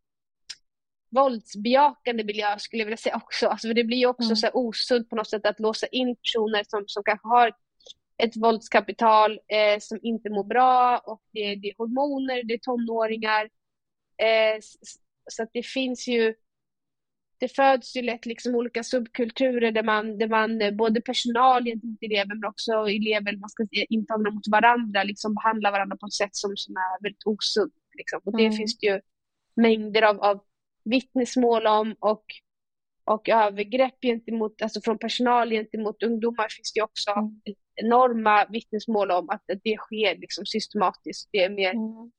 våldsbejakande 1.11 2.25
miljö 2.25 2.59
skulle 2.59 2.81
jag 2.81 2.87
vilja 2.87 2.97
säga 2.97 3.17
också. 3.17 3.49
Alltså, 3.49 3.69
för 3.69 3.75
det 3.75 3.85
blir 3.85 4.07
också 4.07 4.25
mm. 4.25 4.37
så 4.37 4.51
osunt 4.53 5.11
på 5.11 5.17
något 5.17 5.31
sätt 5.31 5.47
att 5.47 5.61
låsa 5.61 5.87
in 5.87 6.17
personer 6.17 6.65
som, 6.69 6.85
som 6.87 7.03
kanske 7.03 7.29
har 7.29 7.53
ett 8.19 8.37
våldskapital 8.37 9.33
eh, 9.33 9.79
som 9.81 9.99
inte 10.03 10.31
mår 10.31 10.45
bra 10.45 10.99
och 10.99 11.23
det, 11.33 11.55
det 11.55 11.69
är 11.69 11.75
hormoner, 11.79 12.43
det 12.43 12.55
är 12.55 12.59
tonåringar. 12.59 13.45
Eh, 14.17 14.61
så 15.31 15.43
att 15.43 15.51
det 15.53 15.63
finns 15.63 16.09
ju 16.09 16.35
det 17.41 17.49
föds 17.57 17.97
ju 17.97 18.03
lätt 18.03 18.27
liksom 18.27 18.55
olika 18.55 18.83
subkulturer 18.83 19.73
där 19.73 19.83
man, 19.83 20.19
där 20.19 20.29
man 20.29 20.63
eh, 20.63 20.75
både 20.75 21.01
personal 21.01 21.65
gentemot 21.65 22.03
elever 22.03 22.35
men 22.35 22.45
också 22.45 22.73
elever 22.73 23.37
man 23.37 23.49
ska 23.49 23.67
intagna 23.73 24.31
mot 24.31 24.49
varandra 24.49 25.03
liksom 25.03 25.35
behandlar 25.35 25.73
varandra 25.73 25.97
på 25.97 26.07
ett 26.07 26.13
sätt 26.13 26.37
som, 26.37 26.57
som 26.57 26.77
är 26.77 27.03
väldigt 27.03 27.27
osunt. 27.27 27.75
Liksom. 27.95 28.21
Och 28.25 28.37
det 28.37 28.45
mm. 28.45 28.57
finns 28.57 28.79
det 28.79 28.87
ju 28.87 29.01
mängder 29.57 30.03
av, 30.03 30.21
av 30.21 30.41
vittnesmål 30.85 31.67
om 31.67 31.95
och, 32.01 32.25
och 33.05 33.29
övergrepp 33.29 34.01
gentemot, 34.03 34.63
alltså 34.63 34.81
från 34.81 34.99
personal 34.99 35.51
gentemot 35.51 36.03
ungdomar 36.03 36.49
finns 36.49 36.73
det 36.73 36.83
också 36.83 37.11
mm. 37.11 37.41
enorma 37.75 38.47
vittnesmål 38.51 39.11
om 39.11 39.31
att 39.31 39.43
det 39.47 39.77
sker 39.77 40.19
liksom 40.19 40.47
systematiskt. 40.47 41.29
Det 41.33 41.45
är 41.45 41.51
mer 41.51 41.71
mm. 41.71 42.11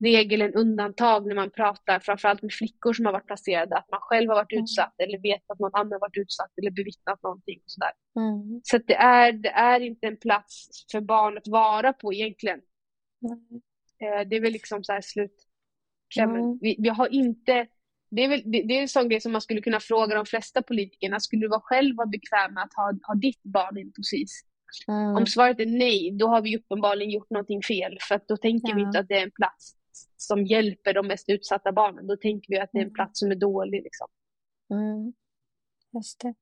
Regel 0.00 0.42
än 0.42 0.54
undantag 0.54 1.26
när 1.26 1.34
man 1.34 1.50
pratar 1.50 1.98
framförallt 1.98 2.42
med 2.42 2.52
flickor 2.52 2.92
som 2.92 3.06
har 3.06 3.12
varit 3.12 3.26
placerade, 3.26 3.76
att 3.76 3.90
man 3.90 4.00
själv 4.00 4.28
har 4.28 4.36
varit 4.36 4.52
mm. 4.52 4.64
utsatt 4.64 4.94
eller 4.98 5.18
vet 5.18 5.50
att 5.50 5.58
någon 5.58 5.74
annan 5.74 5.92
har 5.92 6.00
varit 6.00 6.16
utsatt 6.16 6.58
eller 6.58 6.70
bevittnat 6.70 7.22
någonting. 7.22 7.58
Och 7.64 7.70
sådär. 7.70 7.92
Mm. 8.16 8.60
Så 8.64 8.78
det, 8.78 8.94
är, 8.94 9.32
det 9.32 9.48
är 9.48 9.80
inte 9.80 10.06
en 10.06 10.16
plats 10.16 10.68
för 10.92 11.00
barn 11.00 11.38
att 11.38 11.48
vara 11.48 11.92
på 11.92 12.12
egentligen. 12.12 12.60
Eh, 14.02 14.28
det 14.28 14.36
är 14.36 14.40
väl 14.40 14.52
liksom 14.52 14.84
så 14.84 14.92
här 14.92 15.00
slut. 15.00 15.44
Mm. 16.20 16.58
Vi, 16.60 16.76
vi 16.78 16.88
har 16.88 17.08
inte 17.14 17.66
det 18.10 18.24
är, 18.24 18.28
väl, 18.28 18.42
det, 18.44 18.62
det 18.62 18.78
är 18.78 18.82
en 18.82 18.88
sån 18.88 19.08
grej 19.08 19.20
som 19.20 19.32
man 19.32 19.40
skulle 19.40 19.60
kunna 19.60 19.80
fråga 19.80 20.14
de 20.14 20.26
flesta 20.26 20.62
politikerna. 20.62 21.20
Skulle 21.20 21.42
du 21.42 21.48
vara 21.48 21.60
själv 21.60 21.96
vara 21.96 22.06
bekväm 22.06 22.54
med 22.54 22.62
att 22.62 22.74
ha, 22.74 22.92
ha 23.02 23.14
ditt 23.14 23.42
barn 23.42 23.78
in 23.78 23.92
på 23.92 24.02
SIS? 24.02 24.42
Mm. 24.88 25.16
Om 25.16 25.26
svaret 25.26 25.60
är 25.60 25.66
nej, 25.66 26.10
då 26.18 26.28
har 26.28 26.42
vi 26.42 26.56
uppenbarligen 26.56 27.10
gjort 27.10 27.30
någonting 27.30 27.62
fel. 27.62 27.98
För 28.08 28.20
då 28.28 28.36
tänker 28.36 28.68
ja. 28.68 28.74
vi 28.74 28.82
inte 28.82 28.98
att 28.98 29.08
det 29.08 29.18
är 29.18 29.22
en 29.22 29.30
plats 29.30 29.77
som 30.20 30.44
hjälper 30.44 30.94
de 30.94 31.06
mest 31.06 31.28
utsatta 31.28 31.72
barnen. 31.72 32.06
Då 32.06 32.16
tänker 32.16 32.48
vi 32.48 32.60
att 32.60 32.70
det 32.72 32.78
är 32.78 32.82
en 32.82 32.86
mm. 32.86 32.94
plats 32.94 33.18
som 33.20 33.30
är 33.30 33.34
dålig. 33.34 33.82
Liksom. 33.82 34.06
Mm. 34.70 35.12
Just 35.92 36.20
det. 36.20 36.34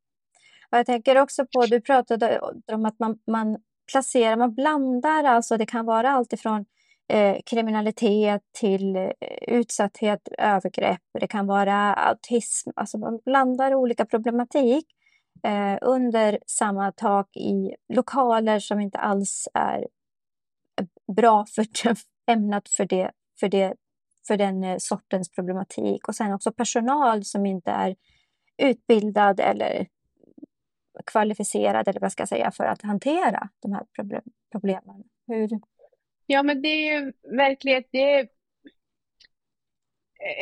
Och 0.71 0.79
jag 0.79 0.87
tänker 0.87 1.19
också 1.19 1.47
på, 1.47 1.67
du 1.67 1.81
pratade 1.81 2.41
om 2.73 2.85
att 2.85 2.99
man, 2.99 3.19
man 3.27 3.59
placerar, 3.93 4.37
man 4.37 4.55
blandar, 4.55 5.25
alltså 5.25 5.57
det 5.57 5.67
kan 5.67 5.87
vara 5.87 6.11
allt 6.11 6.33
ifrån 6.33 6.65
eh, 7.09 7.37
kriminalitet 7.47 8.43
till 8.53 8.97
eh, 8.97 9.11
utsatthet, 9.49 10.29
övergrepp. 10.39 11.03
Det 11.21 11.27
kan 11.27 11.47
vara 11.47 11.95
autism. 11.95 12.71
Alltså 12.77 12.99
man 12.99 13.21
blandar 13.25 13.75
olika 13.75 14.05
problematik 14.05 14.87
eh, 15.43 15.79
under 15.83 16.39
samma 16.47 16.93
tak 16.93 17.37
i 17.37 17.75
lokaler 17.89 18.59
som 18.59 18.81
inte 18.81 18.99
alls 18.99 19.49
är 19.55 19.87
bra 21.17 21.47
för 21.55 21.67
ämnat 22.27 22.69
för, 22.69 22.85
det, 22.85 23.11
för, 23.41 23.49
det, 23.49 23.75
för 24.27 24.37
den 24.37 24.65
eh, 24.65 24.77
sortens 24.79 25.31
problematik. 25.31 26.09
Och 26.09 26.15
sen 26.15 26.33
också 26.33 26.53
personal 26.53 27.25
som 27.25 27.47
inte 27.47 27.71
är 27.71 27.97
utbildad 28.59 29.41
eller 29.41 29.87
kvalificerad 31.07 31.89
eller 31.89 32.01
vad 32.01 32.13
ska 32.13 32.21
jag 32.21 32.29
säga, 32.29 32.51
för 32.51 32.65
att 32.65 32.83
hantera 32.83 33.49
de 33.63 33.73
här 33.73 33.87
problemen. 34.53 35.05
Hur, 35.27 35.49
Ja, 36.27 36.43
men 36.43 36.63
det 36.63 36.69
är 36.69 37.01
ju 37.01 37.13
verklighet. 37.37 37.89
Det 37.93 38.13
är, 38.13 38.21
eh, 38.21 38.27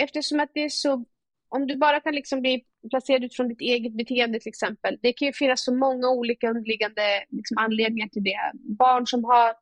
eftersom 0.02 0.40
att 0.40 0.50
det 0.54 0.64
är 0.64 0.68
så... 0.68 1.04
Om 1.48 1.66
du 1.66 1.76
bara 1.76 2.00
kan 2.00 2.14
liksom 2.14 2.40
bli 2.40 2.64
placerad 2.90 3.24
utifrån 3.24 3.48
ditt 3.48 3.60
eget 3.60 3.92
beteende 3.92 4.40
till 4.40 4.48
exempel. 4.48 4.98
Det 5.02 5.12
kan 5.12 5.26
ju 5.26 5.32
finnas 5.32 5.64
så 5.64 5.74
många 5.74 6.10
olika 6.10 6.50
underliggande 6.50 7.24
liksom, 7.28 7.58
anledningar 7.58 8.08
till 8.08 8.24
det. 8.24 8.52
Barn 8.54 9.06
som 9.06 9.24
har 9.24 9.54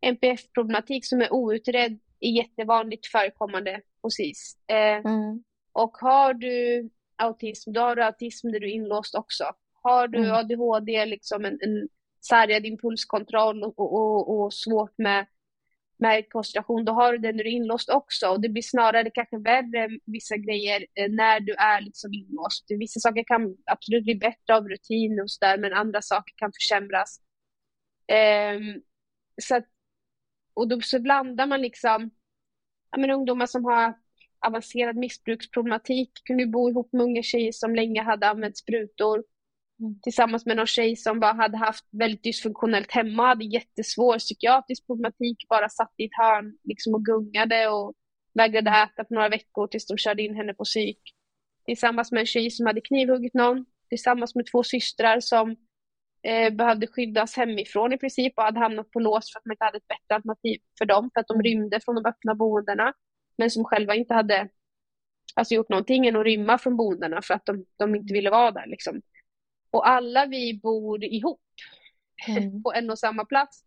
NPF-problematik 0.00 1.06
som 1.06 1.20
är 1.20 1.32
outredd 1.32 1.98
är 2.26 2.30
jättevanligt 2.30 3.06
förekommande 3.06 3.80
hos 4.02 4.14
SIS. 4.14 4.56
Eh, 4.66 5.12
mm. 5.12 5.44
Och 5.72 5.96
har 5.96 6.34
du 6.34 6.90
autism, 7.16 7.72
då 7.72 7.80
har 7.80 7.96
du 7.96 8.02
autism 8.02 8.50
där 8.50 8.60
du 8.60 8.66
är 8.66 8.74
inlåst 8.74 9.14
också. 9.14 9.44
Har 9.82 10.08
du 10.08 10.18
mm. 10.18 10.32
ADHD, 10.32 11.06
liksom 11.06 11.44
en, 11.44 11.58
en 11.62 11.88
sargad 12.20 12.66
impulskontroll 12.66 13.64
och, 13.64 13.78
och, 13.78 14.40
och 14.40 14.54
svårt 14.54 14.98
med 14.98 15.26
med 16.02 16.28
koncentration, 16.28 16.84
då 16.84 16.92
har 16.92 17.12
du 17.12 17.18
den 17.18 17.36
när 17.36 17.44
du 17.44 17.50
är 17.50 17.54
inlåst 17.54 17.90
också. 17.90 18.28
Och 18.28 18.40
det 18.40 18.48
blir 18.48 18.62
snarare 18.62 19.10
kanske 19.10 19.38
värre 19.38 19.88
vissa 20.04 20.36
grejer 20.36 20.86
eh, 20.94 21.10
när 21.10 21.40
du 21.40 21.52
är 21.52 21.80
liksom 21.80 22.12
inlåst. 22.12 22.64
Vissa 22.68 23.00
saker 23.00 23.24
kan 23.24 23.56
absolut 23.66 24.04
bli 24.04 24.14
bättre 24.14 24.56
av 24.56 24.68
rutin 24.68 25.20
och 25.20 25.30
så 25.30 25.44
där, 25.46 25.58
men 25.58 25.72
andra 25.72 26.02
saker 26.02 26.34
kan 26.36 26.52
försämras. 26.52 27.20
Um, 28.56 28.82
så 29.42 29.56
att, 29.56 29.64
och 30.54 30.68
då 30.68 30.80
så 30.80 31.00
blandar 31.00 31.46
man 31.46 31.60
liksom 31.60 32.10
ja, 32.90 32.98
men 32.98 33.10
ungdomar 33.10 33.46
som 33.46 33.64
har 33.64 33.94
avancerad 34.46 34.96
missbruksproblematik, 34.96 36.10
kunde 36.24 36.46
bo 36.46 36.70
ihop 36.70 36.92
med 36.92 37.02
unga 37.02 37.22
tjejer 37.22 37.52
som 37.52 37.74
länge 37.74 38.02
hade 38.02 38.28
använt 38.28 38.58
sprutor. 38.58 39.24
Mm. 39.80 40.00
Tillsammans 40.02 40.46
med 40.46 40.56
någon 40.56 40.66
tjej 40.66 40.96
som 40.96 41.20
bara 41.20 41.32
hade 41.32 41.56
haft 41.56 41.84
väldigt 41.90 42.22
dysfunktionellt 42.22 42.92
hemma, 42.92 43.26
hade 43.26 43.44
jättesvår 43.44 44.18
psykiatrisk 44.18 44.86
problematik, 44.86 45.48
bara 45.48 45.68
satt 45.68 45.94
i 45.96 46.04
ett 46.04 46.16
hörn 46.18 46.56
liksom 46.64 46.94
och 46.94 47.04
gungade 47.04 47.68
och 47.68 47.94
vägrade 48.34 48.70
äta 48.70 49.04
på 49.04 49.14
några 49.14 49.28
veckor 49.28 49.66
tills 49.66 49.86
de 49.86 49.96
körde 49.96 50.22
in 50.22 50.36
henne 50.36 50.54
på 50.54 50.64
psyk. 50.64 51.00
Tillsammans 51.66 52.12
med 52.12 52.20
en 52.20 52.26
tjej 52.26 52.50
som 52.50 52.66
hade 52.66 52.80
knivhuggit 52.80 53.34
någon, 53.34 53.64
tillsammans 53.88 54.34
med 54.34 54.46
två 54.46 54.62
systrar 54.62 55.20
som 55.20 55.56
eh, 56.22 56.52
behövde 56.52 56.86
skyddas 56.86 57.36
hemifrån 57.36 57.92
i 57.92 57.98
princip 57.98 58.32
och 58.36 58.44
hade 58.44 58.60
hamnat 58.60 58.90
på 58.90 59.00
lås 59.00 59.32
för 59.32 59.38
att 59.38 59.44
man 59.44 59.52
inte 59.52 59.64
hade 59.64 59.76
ett 59.76 59.88
bättre 59.88 60.14
alternativ 60.14 60.60
för 60.78 60.84
dem, 60.84 61.10
för 61.14 61.20
att 61.20 61.28
de 61.28 61.42
rymde 61.42 61.80
från 61.80 61.94
de 61.94 62.06
öppna 62.06 62.34
boendena, 62.34 62.94
men 63.38 63.50
som 63.50 63.64
själva 63.64 63.94
inte 63.94 64.14
hade 64.14 64.48
alltså, 65.34 65.54
gjort 65.54 65.68
någonting 65.68 66.06
än 66.06 66.16
att 66.16 66.24
rymma 66.24 66.58
från 66.58 66.76
boendena 66.76 67.22
för 67.22 67.34
att 67.34 67.46
de, 67.46 67.66
de 67.76 67.94
inte 67.94 68.14
ville 68.14 68.30
vara 68.30 68.50
där. 68.50 68.66
Liksom. 68.66 69.02
Och 69.70 69.88
alla 69.88 70.26
vi 70.26 70.60
bor 70.62 71.04
ihop 71.04 71.40
mm. 72.28 72.62
på 72.62 72.72
en 72.72 72.90
och 72.90 72.98
samma 72.98 73.24
plats 73.24 73.64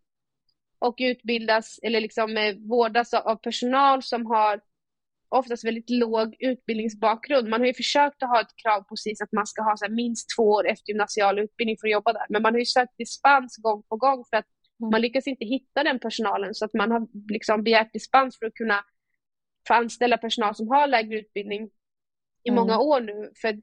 och 0.78 0.96
utbildas 0.98 1.78
eller 1.82 2.00
liksom 2.00 2.36
eh, 2.36 2.54
vårdas 2.56 3.14
av 3.14 3.36
personal 3.36 4.02
som 4.02 4.26
har 4.26 4.60
oftast 5.28 5.64
väldigt 5.64 5.90
låg 5.90 6.36
utbildningsbakgrund. 6.38 7.48
Man 7.48 7.60
har 7.60 7.66
ju 7.66 7.74
försökt 7.74 8.22
att 8.22 8.28
ha 8.28 8.40
ett 8.40 8.56
krav 8.62 8.82
på 8.82 8.96
SIS 8.96 9.20
att 9.20 9.32
man 9.32 9.46
ska 9.46 9.62
ha 9.62 9.76
så 9.76 9.86
minst 9.90 10.36
två 10.36 10.42
år 10.42 10.66
efter 10.68 10.88
gymnasial 10.88 11.38
utbildning 11.38 11.76
för 11.80 11.88
att 11.88 11.92
jobba 11.92 12.12
där. 12.12 12.26
Men 12.28 12.42
man 12.42 12.54
har 12.54 12.58
ju 12.58 12.64
sökt 12.64 12.98
dispens 12.98 13.56
gång 13.56 13.82
på 13.88 13.96
gång 13.96 14.24
för 14.30 14.36
att 14.36 14.46
mm. 14.80 14.90
man 14.90 15.00
lyckas 15.00 15.26
inte 15.26 15.44
hitta 15.44 15.84
den 15.84 15.98
personalen 15.98 16.54
så 16.54 16.64
att 16.64 16.74
man 16.74 16.90
har 16.90 17.06
liksom 17.32 17.62
begärt 17.62 17.92
dispens 17.92 18.38
för 18.38 18.46
att 18.46 18.54
kunna 18.54 18.84
få 19.68 19.74
anställa 19.74 20.18
personal 20.18 20.54
som 20.54 20.68
har 20.68 20.86
lägre 20.86 21.18
utbildning 21.18 21.70
i 22.44 22.48
mm. 22.48 22.60
många 22.60 22.78
år 22.78 23.00
nu. 23.00 23.32
För, 23.40 23.60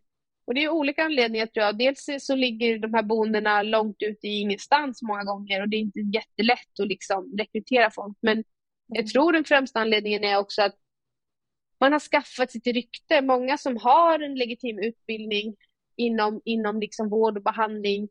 och 0.47 0.53
det 0.53 0.63
är 0.63 0.69
olika 0.69 1.03
anledningar 1.03 1.45
tror 1.45 1.65
jag. 1.65 1.77
Dels 1.77 2.09
så 2.19 2.35
ligger 2.35 2.79
de 2.79 2.93
här 2.93 3.03
boendena 3.03 3.61
långt 3.61 3.97
ute 3.99 4.27
i 4.27 4.39
ingenstans 4.39 5.01
många 5.01 5.23
gånger 5.23 5.61
och 5.61 5.69
det 5.69 5.77
är 5.77 5.81
inte 5.81 5.99
jättelätt 5.99 6.79
att 6.81 6.87
liksom 6.87 7.35
rekrytera 7.37 7.91
folk. 7.91 8.17
Men 8.21 8.43
jag 8.87 8.97
mm. 8.97 9.07
tror 9.07 9.33
den 9.33 9.43
främsta 9.43 9.79
anledningen 9.79 10.23
är 10.23 10.37
också 10.37 10.61
att 10.61 10.75
man 11.83 11.93
har 11.93 11.99
skaffat 11.99 12.51
sitt 12.51 12.67
rykte. 12.67 13.21
Många 13.21 13.57
som 13.57 13.77
har 13.77 14.19
en 14.19 14.35
legitim 14.35 14.79
utbildning 14.79 15.55
inom, 15.97 16.41
inom 16.45 16.79
liksom 16.79 17.09
vård 17.09 17.37
och 17.37 17.43
behandling 17.43 18.09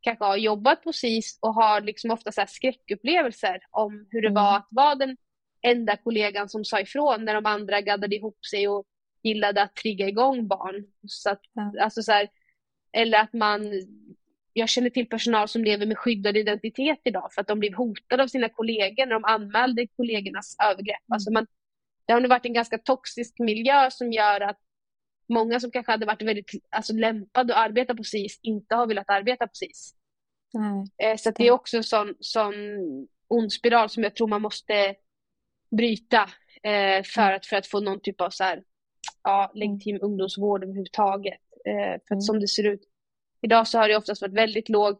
kanske 0.00 0.24
har 0.24 0.36
jobbat 0.36 0.82
på 0.82 0.92
SIS 0.92 1.38
och 1.42 1.54
har 1.54 1.80
liksom 1.80 2.10
ofta 2.10 2.32
så 2.32 2.44
skräckupplevelser 2.48 3.58
om 3.70 4.06
hur 4.10 4.22
det 4.22 4.28
mm. 4.28 4.42
var 4.42 4.56
att 4.56 4.68
vara 4.70 4.94
den 4.94 5.16
enda 5.62 5.96
kollegan 5.96 6.48
som 6.48 6.64
sa 6.64 6.80
ifrån 6.80 7.24
när 7.24 7.34
de 7.34 7.46
andra 7.46 7.80
gaddade 7.80 8.16
ihop 8.16 8.46
sig 8.46 8.68
och 8.68 8.84
gillade 9.22 9.62
att 9.62 9.76
trigga 9.76 10.08
igång 10.08 10.48
barn. 10.48 10.84
Så 11.06 11.30
att, 11.30 11.40
ja. 11.52 11.72
alltså 11.80 12.02
så 12.02 12.12
här, 12.12 12.28
eller 12.92 13.18
att 13.18 13.32
man 13.32 13.72
jag 14.52 14.68
känner 14.68 14.90
till 14.90 15.08
personal 15.08 15.48
som 15.48 15.64
lever 15.64 15.86
med 15.86 15.98
skyddad 15.98 16.36
identitet 16.36 17.00
idag 17.04 17.32
för 17.32 17.40
att 17.40 17.46
de 17.46 17.60
blev 17.60 17.74
hotade 17.74 18.22
av 18.22 18.26
sina 18.26 18.48
kollegor 18.48 19.06
när 19.06 19.14
de 19.14 19.24
anmälde 19.24 19.86
kollegornas 19.86 20.56
övergrepp. 20.62 21.08
Mm. 21.08 21.14
Alltså 21.14 21.30
man, 21.30 21.46
det 22.06 22.12
har 22.12 22.20
nog 22.20 22.28
varit 22.28 22.46
en 22.46 22.52
ganska 22.52 22.78
toxisk 22.78 23.38
miljö 23.38 23.90
som 23.90 24.12
gör 24.12 24.40
att 24.40 24.58
många 25.28 25.60
som 25.60 25.70
kanske 25.70 25.92
hade 25.92 26.06
varit 26.06 26.22
väldigt 26.22 26.50
alltså, 26.70 26.92
lämpade 26.92 27.54
att 27.54 27.68
arbeta 27.68 27.94
på 27.94 28.04
SIS 28.04 28.40
inte 28.42 28.74
har 28.74 28.86
velat 28.86 29.10
arbeta 29.10 29.46
på 29.46 29.54
SIS. 29.54 29.94
Mm. 30.54 31.18
Så 31.18 31.30
det 31.30 31.46
är 31.46 31.50
också 31.50 31.76
en 31.76 31.84
sån, 31.84 32.14
sån 32.20 32.54
ond 33.28 33.52
spiral 33.52 33.88
som 33.88 34.02
jag 34.02 34.16
tror 34.16 34.28
man 34.28 34.42
måste 34.42 34.94
bryta 35.70 36.22
eh, 36.62 37.02
för, 37.04 37.22
mm. 37.22 37.36
att, 37.36 37.46
för 37.46 37.56
att 37.56 37.66
få 37.66 37.80
någon 37.80 38.00
typ 38.00 38.20
av 38.20 38.30
så 38.30 38.44
här, 38.44 38.62
ja, 39.22 39.52
legitim 39.54 39.96
mm. 39.96 40.06
ungdomsvård 40.06 40.62
överhuvudtaget. 40.62 41.40
Eh, 41.66 41.74
för 41.74 41.94
att 41.94 42.10
mm. 42.10 42.20
som 42.20 42.40
det 42.40 42.48
ser 42.48 42.66
ut 42.66 42.88
idag 43.40 43.68
så 43.68 43.78
har 43.78 43.88
det 43.88 43.96
oftast 43.96 44.22
varit 44.22 44.34
väldigt 44.34 44.68
låg 44.68 44.98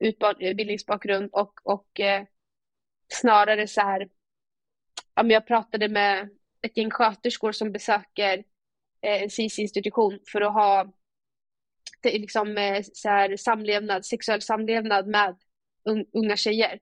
utbildningsbakgrund 0.00 1.30
och, 1.32 1.52
och 1.64 2.00
eh, 2.00 2.24
snarare 3.08 3.66
så 3.66 3.80
här 3.80 4.08
ja, 5.16 5.26
jag 5.26 5.46
pratade 5.46 5.88
med 5.88 6.28
ett 6.62 6.76
gäng 6.76 6.90
sköterskor 6.90 7.52
som 7.52 7.72
besöker 7.72 8.44
eh, 9.02 9.22
en 9.22 9.30
SIS-institution 9.30 10.18
för 10.32 10.40
att 10.40 10.54
ha 10.54 10.92
liksom, 12.04 12.58
eh, 12.58 12.82
så 12.92 13.08
här, 13.08 13.36
samlevnad, 13.36 14.06
sexuell 14.06 14.42
samlevnad 14.42 15.06
med 15.06 15.36
unga 16.12 16.36
tjejer. 16.36 16.80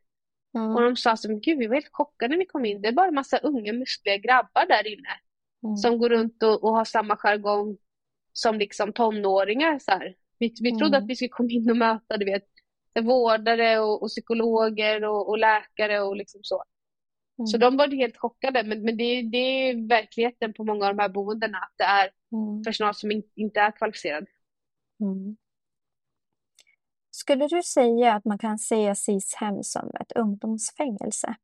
Mm. 0.54 0.74
Och 0.74 0.82
de 0.82 0.96
sa 0.96 1.16
så 1.16 1.28
gud 1.28 1.58
vi 1.58 1.66
var 1.66 1.74
helt 1.74 1.88
chockade 1.92 2.30
när 2.30 2.38
vi 2.38 2.46
kom 2.46 2.64
in, 2.64 2.82
det 2.82 2.88
är 2.88 2.92
bara 2.92 3.08
en 3.08 3.14
massa 3.14 3.38
unga 3.38 3.72
muskliga 3.72 4.16
grabbar 4.16 4.66
där 4.66 4.86
inne. 4.86 5.08
Mm. 5.64 5.76
Som 5.76 5.98
går 5.98 6.08
runt 6.08 6.42
och, 6.42 6.64
och, 6.64 6.76
har 6.76 6.84
samma 6.84 7.16
jargong 7.16 7.76
som 8.32 8.58
liksom 8.58 8.92
tonåringar. 8.92 9.78
Så 9.78 9.90
här. 9.90 10.14
Vi, 10.38 10.54
vi 10.60 10.70
trodde 10.70 10.96
mm. 10.96 11.04
att 11.04 11.10
vi 11.10 11.16
skulle 11.16 11.28
komma 11.28 11.50
in 11.50 11.70
och 11.70 11.76
möta 11.76 12.16
du 12.16 12.24
vet, 12.24 12.44
vårdare 13.00 13.78
och, 13.78 14.02
och 14.02 14.08
psykologer 14.08 15.04
och, 15.04 15.28
och, 15.28 15.38
läkare 15.38 16.00
och 16.00 16.16
liksom 16.16 16.40
så. 16.42 16.64
Mm. 17.38 17.46
Så 17.46 17.58
de 17.58 17.76
var 17.76 17.88
helt 17.88 18.16
chockade, 18.16 18.62
men, 18.64 18.82
men 18.82 18.96
det, 18.96 19.22
det, 19.22 19.38
är 19.38 19.88
verkligheten 19.88 20.52
på 20.52 20.64
många 20.64 20.86
av 20.86 20.96
de 20.96 21.02
här 21.02 21.08
boendena, 21.08 21.58
att 21.58 21.74
det 21.76 21.84
är 21.84 22.10
mm. 22.32 22.62
personal 22.62 22.94
som 22.94 23.10
in, 23.10 23.22
inte 23.34 23.60
är 23.60 23.70
kvalificerad. 23.70 24.26
Mm. 25.00 25.36
Skulle 27.10 27.46
du 27.46 27.62
säga 27.62 28.14
att 28.14 28.24
man 28.24 28.38
kan 28.38 28.58
se 28.58 28.94
SIS-hem 28.94 29.62
som 29.62 29.90
ett 30.00 30.12
ungdomsfängelse? 30.12 31.34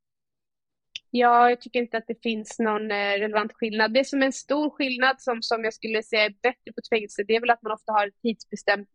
Ja, 1.11 1.49
jag 1.49 1.61
tycker 1.61 1.81
inte 1.81 1.97
att 1.97 2.07
det 2.07 2.23
finns 2.23 2.59
någon 2.59 2.91
eh, 2.91 2.95
relevant 2.95 3.53
skillnad. 3.53 3.95
Det 3.95 4.05
som 4.05 4.23
är 4.23 4.27
en 4.27 4.33
stor 4.33 4.71
skillnad 4.71 5.21
som, 5.21 5.43
som 5.43 5.65
jag 5.65 5.75
skulle 5.75 6.03
säga 6.03 6.25
är 6.25 6.35
bättre 6.43 6.73
på 6.75 6.79
ett 6.79 6.89
fängelse, 6.89 7.23
det 7.27 7.37
är 7.37 7.41
väl 7.41 7.51
att 7.51 7.63
man 7.63 7.73
ofta 7.73 7.93
har 7.93 8.07
ett 8.07 8.21
tidsbestämt 8.23 8.89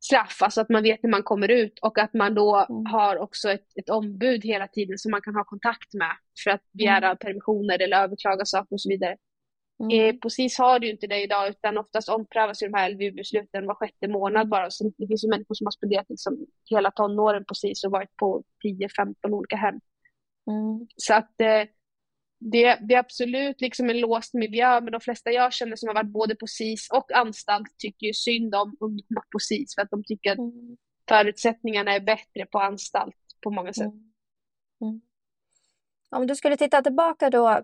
straff, 0.00 0.42
alltså 0.42 0.60
att 0.60 0.68
man 0.68 0.82
vet 0.82 1.02
när 1.02 1.10
man 1.10 1.22
kommer 1.22 1.50
ut 1.50 1.78
och 1.78 1.98
att 1.98 2.14
man 2.14 2.34
då 2.34 2.66
mm. 2.68 2.86
har 2.86 3.18
också 3.18 3.50
ett, 3.50 3.66
ett 3.76 3.90
ombud 3.90 4.44
hela 4.44 4.68
tiden 4.68 4.98
som 4.98 5.10
man 5.10 5.22
kan 5.22 5.34
ha 5.34 5.44
kontakt 5.44 5.94
med 5.94 6.12
för 6.44 6.50
att 6.50 6.72
begära 6.72 7.06
mm. 7.06 7.16
permissioner 7.16 7.82
eller 7.82 8.02
överklaga 8.02 8.44
saker 8.44 8.74
och 8.74 8.80
så 8.80 8.88
vidare. 8.88 9.16
Mm. 9.82 10.14
Eh, 10.14 10.20
på 10.20 10.30
SIS 10.30 10.58
har 10.58 10.78
du 10.78 10.90
inte 10.90 11.06
det 11.06 11.22
idag 11.22 11.48
utan 11.48 11.78
oftast 11.78 12.08
omprövas 12.08 12.62
ju 12.62 12.66
de 12.66 12.74
här 12.74 12.90
LVU-besluten 12.90 13.66
var 13.66 13.74
sjätte 13.74 14.08
månad 14.08 14.48
bara. 14.48 14.70
Så 14.70 14.92
det 14.98 15.06
finns 15.06 15.24
ju 15.24 15.28
människor 15.28 15.54
som 15.54 15.66
har 15.66 15.72
spenderat 15.72 16.06
liksom 16.08 16.46
hela 16.70 16.90
tonåren 16.90 17.44
på 17.44 17.54
SIS 17.54 17.84
och 17.84 17.92
varit 17.92 18.16
på 18.16 18.42
10-15 18.64 19.14
olika 19.30 19.56
hem. 19.56 19.80
Mm. 20.50 20.86
Så 20.96 21.14
att 21.14 21.40
eh, 21.40 21.62
det, 22.40 22.78
det, 22.80 22.94
är 22.94 22.98
absolut 22.98 23.60
liksom 23.60 23.90
en 23.90 24.00
låst 24.00 24.34
miljö, 24.34 24.80
men 24.80 24.92
de 24.92 25.00
flesta 25.00 25.30
jag 25.30 25.52
känner 25.52 25.76
som 25.76 25.88
har 25.88 25.94
varit 25.94 26.12
både 26.12 26.34
på 26.34 26.46
SIS 26.46 26.88
och 26.92 27.12
anstalt 27.12 27.78
tycker 27.78 28.06
ju 28.06 28.12
synd 28.12 28.54
om 28.54 28.76
ungdomar 28.80 29.24
på 29.32 29.38
SIS 29.38 29.74
för 29.74 29.82
att 29.82 29.90
de 29.90 30.04
tycker 30.04 30.32
att 30.32 30.38
mm. 30.38 30.76
förutsättningarna 31.08 31.94
är 31.94 32.00
bättre 32.00 32.46
på 32.46 32.58
anstalt 32.58 33.16
på 33.42 33.50
många 33.50 33.72
sätt. 33.72 33.86
Mm. 33.86 34.10
Mm. 34.82 35.00
Om 36.10 36.26
du 36.26 36.36
skulle 36.36 36.56
titta 36.56 36.82
tillbaka 36.82 37.30
då 37.30 37.62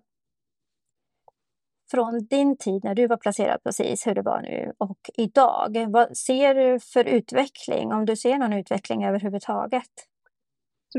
från 1.90 2.26
din 2.26 2.56
tid 2.56 2.84
när 2.84 2.94
du 2.94 3.06
var 3.06 3.16
placerad 3.16 3.62
på 3.62 3.72
SIS, 3.72 4.06
hur 4.06 4.14
det 4.14 4.22
var 4.22 4.42
nu 4.42 4.72
och 4.78 5.10
idag. 5.14 5.86
Vad 5.88 6.16
ser 6.16 6.54
du 6.54 6.80
för 6.80 7.04
utveckling? 7.04 7.92
Om 7.92 8.04
du 8.06 8.16
ser 8.16 8.38
någon 8.38 8.52
utveckling 8.52 9.04
överhuvudtaget? 9.04 9.90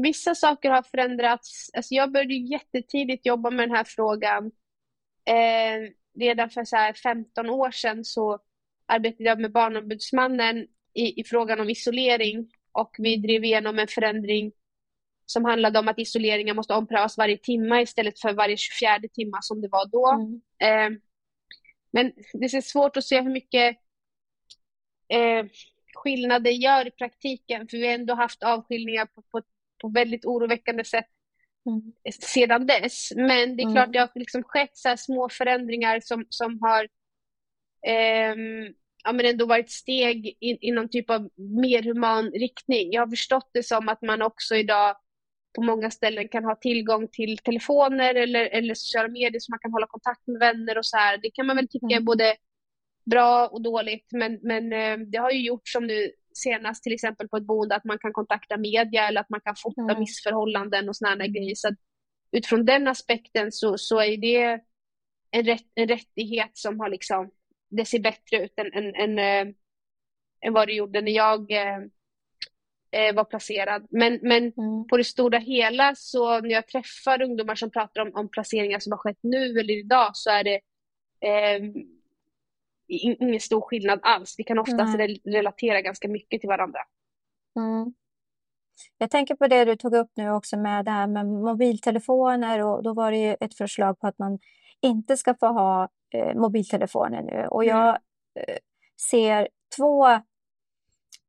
Vissa 0.02 0.36
saker 0.36 0.70
har 0.70 0.82
förändrats. 0.82 1.70
Alltså 1.74 1.94
jag 1.94 2.12
började 2.12 2.34
jättetidigt 2.34 3.26
jobba 3.26 3.50
med 3.50 3.70
den 3.70 3.76
här 3.76 3.84
frågan. 3.84 4.52
Eh, 5.26 5.92
redan 6.20 6.50
för 6.50 6.64
så 6.64 6.94
15 7.04 7.50
år 7.50 7.72
sedan 7.72 8.06
så 8.06 8.40
arbetade 8.86 9.24
jag 9.24 9.40
med 9.40 9.52
Barnombudsmannen 9.52 10.68
i, 10.94 11.22
i 11.22 11.24
frågan 11.24 11.60
om 11.60 11.70
isolering 11.70 12.52
och 12.72 12.96
vi 12.98 13.18
drev 13.18 13.44
igenom 13.44 13.80
en 13.80 13.88
förändring 13.88 14.52
som 15.26 15.46
handlade 15.46 15.80
om 15.80 15.88
att 15.88 16.00
isoleringen 16.00 16.56
måste 16.56 16.74
omprövas 16.74 17.18
varje 17.18 17.38
timme 17.38 17.82
istället 17.82 18.20
för 18.20 18.34
varje 18.34 18.58
24 18.58 19.00
timme 19.14 19.38
som 19.42 19.62
det 19.62 19.68
var 19.68 19.86
då. 19.86 20.12
Mm. 20.12 20.42
Eh, 20.94 21.00
men 21.92 22.12
det 22.34 22.54
är 22.54 22.62
svårt 22.62 22.98
att 22.98 23.04
se 23.04 23.22
hur 23.22 23.32
mycket 23.32 23.78
eh, 25.08 25.46
skillnad 25.94 26.44
det 26.44 26.52
gör 26.52 26.88
i 26.88 26.92
praktiken 26.92 27.68
för 27.68 27.78
vi 27.78 27.88
har 27.88 27.94
ändå 27.94 28.14
haft 28.14 28.44
avskiljningar 28.44 29.06
på, 29.06 29.22
på 29.22 29.42
på 29.82 29.90
väldigt 29.90 30.26
oroväckande 30.26 30.84
sätt 30.84 31.08
mm. 31.66 31.82
sedan 32.22 32.66
dess. 32.66 33.12
Men 33.16 33.58
det 33.58 33.64
är 33.64 33.74
klart, 33.74 33.86
mm. 33.86 33.92
det 33.92 34.00
har 34.00 34.10
liksom 34.16 34.44
skett 34.44 34.78
så 34.78 34.98
små 34.98 35.30
förändringar 35.30 36.00
som, 36.00 36.26
som 36.30 36.60
har 36.62 36.84
eh, 37.88 38.36
ja, 39.04 39.12
men 39.14 39.26
ändå 39.26 39.46
varit 39.46 39.72
steg 39.72 40.38
in, 40.40 40.58
i 40.62 40.72
någon 40.72 40.90
typ 40.90 41.10
av 41.10 41.30
mer 41.36 41.84
human 41.84 42.32
riktning. 42.32 42.92
Jag 42.92 43.02
har 43.02 43.08
förstått 43.10 43.50
det 43.54 43.64
som 43.64 43.90
att 43.90 44.02
man 44.02 44.22
också 44.22 44.56
idag 44.56 44.96
på 45.56 45.62
många 45.62 45.92
ställen 45.92 46.28
kan 46.28 46.44
ha 46.44 46.56
tillgång 46.56 47.08
till 47.08 47.38
telefoner 47.38 48.16
eller, 48.16 48.46
eller 48.46 48.74
sociala 48.74 49.08
medier 49.08 49.40
så 49.40 49.52
man 49.52 49.60
kan 49.60 49.72
hålla 49.72 49.88
kontakt 49.88 50.28
med 50.28 50.40
vänner 50.40 50.78
och 50.78 50.86
så 50.86 50.98
här. 50.98 51.18
Det 51.18 51.32
kan 51.32 51.46
man 51.46 51.56
väl 51.56 51.68
tycka 51.68 51.86
är 51.86 51.92
mm. 51.92 52.06
både 52.06 52.36
bra 53.06 53.48
och 53.48 53.62
dåligt 53.62 54.08
men, 54.12 54.40
men 54.42 54.74
eh, 54.74 54.98
det 54.98 55.18
har 55.18 55.32
ju 55.32 55.42
gjort 55.42 55.68
som 55.68 55.88
du 55.88 56.12
senast 56.38 56.84
till 56.84 56.94
exempel 56.94 57.28
på 57.28 57.38
ett 57.38 57.44
boende 57.44 57.76
att 57.76 57.84
man 57.84 58.00
kan 58.00 58.14
kontakta 58.14 58.58
media 58.58 59.08
eller 59.08 59.22
att 59.22 59.30
man 59.30 59.42
kan 59.42 59.56
fota 59.56 59.82
mm. 59.82 60.00
missförhållanden 60.00 60.90
och 60.90 60.96
sådana 60.96 61.28
grejer. 61.28 61.56
Så 61.56 61.70
utifrån 62.32 62.66
den 62.66 62.88
aspekten 62.88 63.52
så, 63.52 63.78
så 63.78 64.02
är 64.02 64.18
det 64.18 64.62
en, 65.32 65.44
rätt, 65.44 65.66
en 65.76 65.88
rättighet 65.88 66.52
som 66.54 66.80
har 66.80 66.90
liksom, 66.90 67.32
det 67.70 67.86
ser 67.86 68.00
bättre 68.00 68.44
ut 68.44 68.54
än, 68.60 68.74
än, 68.74 68.96
än, 68.96 69.20
äh, 69.20 69.54
än 70.42 70.54
vad 70.54 70.68
det 70.68 70.74
gjorde 70.74 71.02
när 71.02 71.12
jag 71.12 71.52
äh, 71.52 73.16
var 73.16 73.24
placerad. 73.24 73.88
Men, 73.90 74.20
men 74.22 74.44
mm. 74.44 74.88
på 74.90 74.98
det 74.98 75.04
stora 75.04 75.38
hela 75.38 75.96
så 75.96 76.42
när 76.42 76.50
jag 76.50 76.68
träffar 76.68 77.22
ungdomar 77.22 77.56
som 77.56 77.72
pratar 77.72 78.02
om, 78.02 78.12
om 78.16 78.30
placeringar 78.30 78.80
som 78.80 78.92
har 78.92 78.98
skett 78.98 79.20
nu 79.22 79.60
eller 79.60 79.80
idag 79.80 80.12
så 80.14 80.30
är 80.30 80.44
det 80.44 80.60
eh, 81.28 81.62
ingen 82.88 83.40
stor 83.40 83.62
skillnad 83.62 84.00
alls. 84.02 84.36
Vi 84.38 84.44
kan 84.44 84.60
oftast 84.60 84.96
mm. 84.96 85.18
relatera 85.26 85.82
ganska 85.82 86.08
mycket 86.08 86.42
till 86.42 86.50
varandra. 86.50 86.80
Mm. 87.56 87.94
Jag 88.98 89.12
tänker 89.12 89.36
på 89.36 89.48
det 89.48 89.66
du 89.66 89.76
tog 89.76 89.94
upp 89.94 90.12
nu 90.16 90.32
också 90.32 90.58
med 90.58 90.86
det 90.86 90.92
här 90.92 91.08
med 91.08 91.26
mobiltelefoner 91.26 92.64
och 92.64 92.84
då 92.84 92.94
var 92.94 93.12
det 93.12 93.18
ju 93.18 93.36
ett 93.40 93.58
förslag 93.58 94.00
på 94.00 94.08
att 94.08 94.20
man 94.20 94.40
inte 94.82 95.18
ska 95.18 95.36
få 95.40 95.48
ha 95.48 95.90
eh, 96.14 96.36
mobiltelefoner 96.36 97.22
nu 97.22 97.48
och 97.48 97.66
jag 97.66 97.90
eh, 97.90 98.58
ser 99.10 99.48
två 99.78 100.06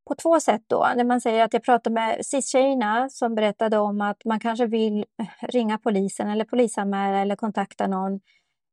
på 0.09 0.15
två 0.15 0.41
sätt 0.41 0.63
då. 0.67 0.89
När 0.97 1.05
man 1.05 1.21
säger 1.21 1.45
att 1.45 1.53
jag 1.53 1.63
pratade 1.63 1.95
med 1.95 2.27
SIS-tjejerna 2.27 3.09
som 3.11 3.35
berättade 3.35 3.79
om 3.79 4.01
att 4.01 4.25
man 4.25 4.41
kanske 4.41 4.67
vill 4.67 5.05
ringa 5.41 5.79
polisen 5.79 6.29
eller 6.29 6.45
polisanmäla 6.45 7.19
eller 7.19 7.37
kontakta 7.37 7.87
någon 7.87 8.21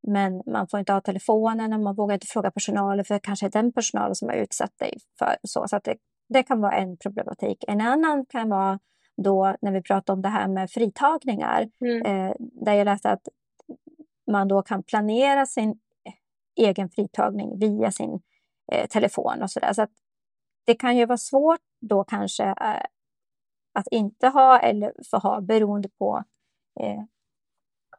men 0.07 0.43
man 0.45 0.67
får 0.67 0.79
inte 0.79 0.93
ha 0.93 1.01
telefonen 1.01 1.73
och 1.73 1.79
man 1.79 1.95
vågar 1.95 2.13
inte 2.13 2.27
fråga 2.27 2.51
personalen 2.51 3.05
för 3.05 3.19
kanske 3.19 3.45
är 3.45 3.49
den 3.49 3.73
personalen 3.73 4.15
som 4.15 4.29
har 4.29 4.35
utsatt 4.35 4.77
dig 4.77 4.97
för 5.19 5.35
så. 5.43 5.67
Så 5.67 5.75
att 5.75 5.83
det, 5.83 5.95
det 6.29 6.43
kan 6.43 6.61
vara 6.61 6.75
en 6.75 6.97
problematik. 6.97 7.63
En 7.67 7.81
annan 7.81 8.25
kan 8.25 8.49
vara 8.49 8.79
då 9.17 9.55
när 9.61 9.71
vi 9.71 9.81
pratar 9.81 10.13
om 10.13 10.21
det 10.21 10.29
här 10.29 10.47
med 10.47 10.71
fritagningar. 10.71 11.69
Mm. 11.81 12.01
Eh, 12.05 12.35
där 12.39 12.73
jag 12.73 12.85
läste 12.85 13.09
att 13.09 13.27
man 14.31 14.47
då 14.47 14.61
kan 14.61 14.83
planera 14.83 15.45
sin 15.45 15.79
egen 16.55 16.89
fritagning 16.89 17.59
via 17.59 17.91
sin 17.91 18.19
eh, 18.71 18.87
telefon 18.87 19.41
och 19.41 19.51
sådär. 19.51 19.73
Så 19.73 19.81
att 19.81 19.91
det 20.65 20.75
kan 20.75 20.97
ju 20.97 21.05
vara 21.05 21.17
svårt 21.17 21.61
då 21.81 22.03
kanske 22.03 22.43
eh, 22.43 22.85
att 23.73 23.87
inte 23.91 24.27
ha 24.27 24.59
eller 24.59 24.93
få 25.11 25.17
ha 25.17 25.41
beroende 25.41 25.89
på 25.89 26.23
eh, 26.79 27.03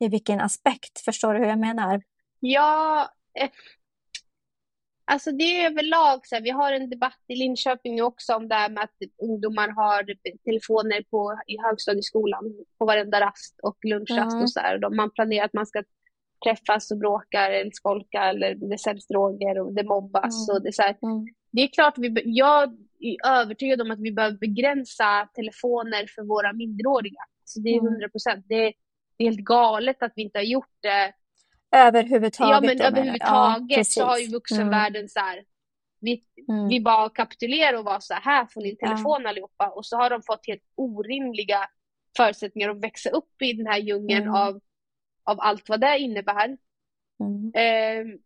i 0.00 0.08
vilken 0.08 0.40
aspekt. 0.40 1.00
Förstår 1.04 1.34
du 1.34 1.40
hur 1.40 1.46
jag 1.46 1.58
menar? 1.58 2.02
Ja, 2.40 3.08
eh, 3.40 3.50
alltså 5.04 5.32
det 5.32 5.44
är 5.44 5.70
överlag 5.70 6.26
så 6.26 6.34
här, 6.34 6.42
vi 6.42 6.50
har 6.50 6.72
en 6.72 6.90
debatt 6.90 7.20
i 7.28 7.36
Linköping 7.36 8.02
också 8.02 8.34
om 8.34 8.48
det 8.48 8.54
här 8.54 8.70
med 8.70 8.84
att 8.84 8.96
ungdomar 9.22 9.68
har 9.68 10.04
telefoner 10.44 11.02
på, 11.10 11.40
i 11.46 11.58
högstadieskolan 11.62 12.44
på 12.78 12.84
varenda 12.84 13.20
rast 13.20 13.60
och 13.62 13.76
lunchrast 13.82 14.32
mm. 14.32 14.42
och 14.42 14.50
så 14.50 14.60
här. 14.60 14.96
Man 14.96 15.10
planerar 15.10 15.44
att 15.44 15.52
man 15.52 15.66
ska 15.66 15.82
träffas 16.44 16.90
och 16.90 16.98
bråkar 16.98 17.50
eller 17.50 17.70
skolka 17.70 18.24
eller 18.24 18.54
det 18.54 18.78
säljs 18.78 19.06
droger 19.06 19.60
och 19.60 19.74
det 19.74 19.84
mobbas. 19.84 20.48
Mm. 20.48 20.56
Och 20.56 20.62
det, 20.62 20.68
är 20.68 20.72
så 20.72 20.82
här, 20.82 20.96
mm. 21.02 21.26
det 21.50 21.62
är 21.62 21.68
klart, 21.68 21.98
vi, 21.98 22.22
jag 22.24 22.62
är 23.00 23.40
övertygad 23.40 23.80
om 23.80 23.90
att 23.90 24.00
vi 24.00 24.12
behöver 24.12 24.36
begränsa 24.36 25.28
telefoner 25.34 26.06
för 26.14 26.22
våra 26.22 26.52
minderåriga. 26.52 27.20
Så 27.44 27.60
det 27.60 27.70
är 27.70 27.76
100 27.76 27.96
mm. 27.96 28.10
procent. 28.10 28.44
Det, 28.48 28.72
det 29.16 29.24
är 29.24 29.28
helt 29.28 29.44
galet 29.44 30.02
att 30.02 30.12
vi 30.16 30.22
inte 30.22 30.38
har 30.38 30.44
gjort 30.44 30.76
det. 30.80 31.12
Överhuvudtaget? 31.70 32.54
Ja, 32.54 32.60
men 32.60 32.80
överhuvudtaget 32.80 33.76
ja, 33.76 33.84
så 33.84 34.04
har 34.04 34.18
ju 34.18 34.28
vuxenvärlden 34.28 35.00
mm. 35.00 35.08
så 35.08 35.20
här, 35.20 35.44
vi, 36.00 36.24
mm. 36.48 36.68
vi 36.68 36.80
bara 36.80 37.10
kapitulerar 37.10 37.78
och 37.78 37.84
var 37.84 38.00
så 38.00 38.14
här, 38.14 38.20
här 38.20 38.46
får 38.46 38.60
ni 38.60 38.70
en 38.70 38.76
telefon 38.76 39.22
ja. 39.22 39.28
allihopa. 39.28 39.68
Och 39.68 39.86
så 39.86 39.96
har 39.96 40.10
de 40.10 40.22
fått 40.22 40.46
helt 40.46 40.62
orimliga 40.74 41.68
förutsättningar 42.16 42.68
att 42.68 42.84
växa 42.84 43.10
upp 43.10 43.42
i 43.42 43.52
den 43.52 43.66
här 43.66 43.78
djungeln 43.78 44.22
mm. 44.22 44.34
av, 44.34 44.60
av 45.24 45.40
allt 45.40 45.68
vad 45.68 45.80
det 45.80 45.98
innebär. 45.98 46.56
Mm. 47.20 47.52
Eh, 47.54 48.18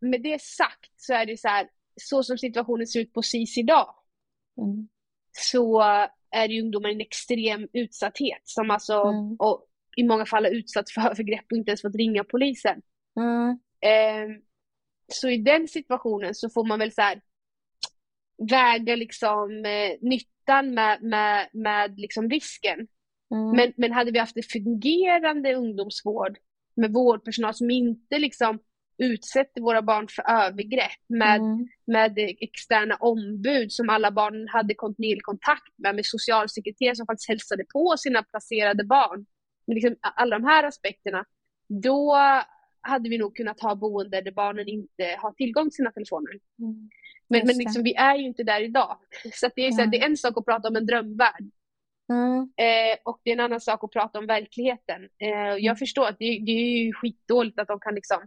med 0.00 0.22
det 0.22 0.42
sagt 0.42 0.92
så 0.96 1.14
är 1.14 1.26
det 1.26 1.40
så 1.40 1.48
här, 1.48 1.68
så 2.02 2.22
som 2.22 2.38
situationen 2.38 2.86
ser 2.86 3.00
ut 3.00 3.12
på 3.12 3.22
SIS 3.22 3.58
idag, 3.58 3.94
mm. 4.58 4.88
så 5.32 5.82
är 6.30 6.48
ju 6.48 6.62
ungdomar 6.62 6.88
i 6.88 6.92
en 6.92 7.00
extrem 7.00 7.68
utsatthet 7.72 8.40
som 8.44 8.70
alltså, 8.70 8.94
mm. 8.94 9.36
och 9.38 9.66
i 9.96 10.04
många 10.04 10.26
fall 10.26 10.44
har 10.44 10.52
utsatts 10.52 10.94
för 10.94 11.00
övergrepp 11.00 11.44
och 11.50 11.56
inte 11.56 11.70
ens 11.70 11.82
fått 11.82 11.94
ringa 11.94 12.24
polisen. 12.24 12.82
Mm. 13.16 13.50
Eh, 13.80 14.36
så 15.12 15.28
i 15.28 15.36
den 15.36 15.68
situationen 15.68 16.34
så 16.34 16.50
får 16.50 16.64
man 16.64 16.78
väl 16.78 16.92
så 16.92 17.02
här, 17.02 17.20
väga 18.50 18.96
liksom 18.96 19.64
eh, 19.64 19.98
nyttan 20.00 20.74
med, 20.74 21.02
med, 21.02 21.48
med 21.52 21.98
liksom 21.98 22.30
risken. 22.30 22.86
Mm. 23.34 23.56
Men, 23.56 23.72
men 23.76 23.92
hade 23.92 24.10
vi 24.10 24.18
haft 24.18 24.36
en 24.36 24.42
fungerande 24.42 25.54
ungdomsvård 25.54 26.38
med 26.76 26.92
vårdpersonal 26.92 27.54
som 27.54 27.70
inte 27.70 28.18
liksom 28.18 28.58
utsätter 28.98 29.60
våra 29.60 29.82
barn 29.82 30.08
för 30.08 30.30
övergrepp 30.30 31.00
med, 31.08 31.40
mm. 31.40 31.68
med 31.86 32.18
externa 32.18 32.96
ombud 32.96 33.72
som 33.72 33.90
alla 33.90 34.10
barn 34.10 34.48
hade 34.48 34.74
kontinuerlig 34.74 35.22
kontakt 35.22 35.72
med, 35.76 35.94
med 35.94 36.06
socialsekreterare 36.06 36.96
som 36.96 37.06
faktiskt 37.06 37.28
hälsade 37.28 37.64
på 37.72 37.94
sina 37.98 38.22
placerade 38.22 38.84
barn 38.84 39.26
liksom, 39.66 39.96
alla 40.00 40.38
de 40.38 40.44
här 40.44 40.64
aspekterna, 40.64 41.24
då 41.68 42.16
hade 42.80 43.08
vi 43.08 43.18
nog 43.18 43.36
kunnat 43.36 43.60
ha 43.60 43.74
boende 43.74 44.20
där 44.20 44.32
barnen 44.32 44.68
inte 44.68 45.16
har 45.18 45.32
tillgång 45.32 45.64
till 45.64 45.76
sina 45.76 45.92
telefoner. 45.92 46.32
Mm. 46.58 46.90
Men, 47.28 47.46
men 47.46 47.58
liksom, 47.58 47.82
vi 47.82 47.94
är 47.94 48.16
ju 48.16 48.24
inte 48.24 48.42
där 48.42 48.60
idag. 48.60 48.98
Så, 49.32 49.50
det, 49.56 49.66
är, 49.66 49.72
så 49.72 49.80
här, 49.80 49.86
det 49.86 50.00
är 50.00 50.06
en 50.06 50.16
sak 50.16 50.38
att 50.38 50.44
prata 50.44 50.68
om 50.68 50.76
en 50.76 50.86
drömvärld. 50.86 51.50
Mm. 52.08 52.52
Eh, 52.56 52.98
och 53.04 53.20
det 53.24 53.30
är 53.30 53.34
en 53.34 53.40
annan 53.40 53.60
sak 53.60 53.84
att 53.84 53.90
prata 53.90 54.18
om 54.18 54.26
verkligheten. 54.26 55.08
Eh, 55.18 55.28
jag 55.38 55.64
mm. 55.64 55.76
förstår 55.76 56.06
att 56.06 56.18
det, 56.18 56.38
det, 56.46 56.52
är 56.52 56.84
ju 56.84 56.92
skitdåligt 56.92 57.58
att 57.58 57.68
de 57.68 57.80
kan 57.80 57.94
liksom 57.94 58.18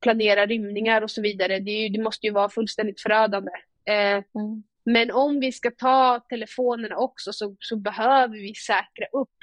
planera 0.00 0.46
rymningar 0.46 1.02
och 1.02 1.10
så 1.10 1.22
vidare. 1.22 1.58
Det, 1.58 1.70
ju, 1.70 1.88
det 1.88 2.02
måste 2.02 2.26
ju 2.26 2.32
vara 2.32 2.48
fullständigt 2.48 3.00
förödande. 3.00 3.50
Eh, 3.84 4.22
mm. 4.34 4.62
Men 4.84 5.10
om 5.10 5.40
vi 5.40 5.52
ska 5.52 5.70
ta 5.70 6.20
telefonerna 6.28 6.96
också 6.96 7.32
så, 7.32 7.56
så 7.60 7.76
behöver 7.76 8.34
vi 8.38 8.54
säkra 8.54 9.06
upp 9.12 9.36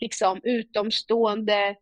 liksom 0.00 0.40
utomstående 0.42 1.76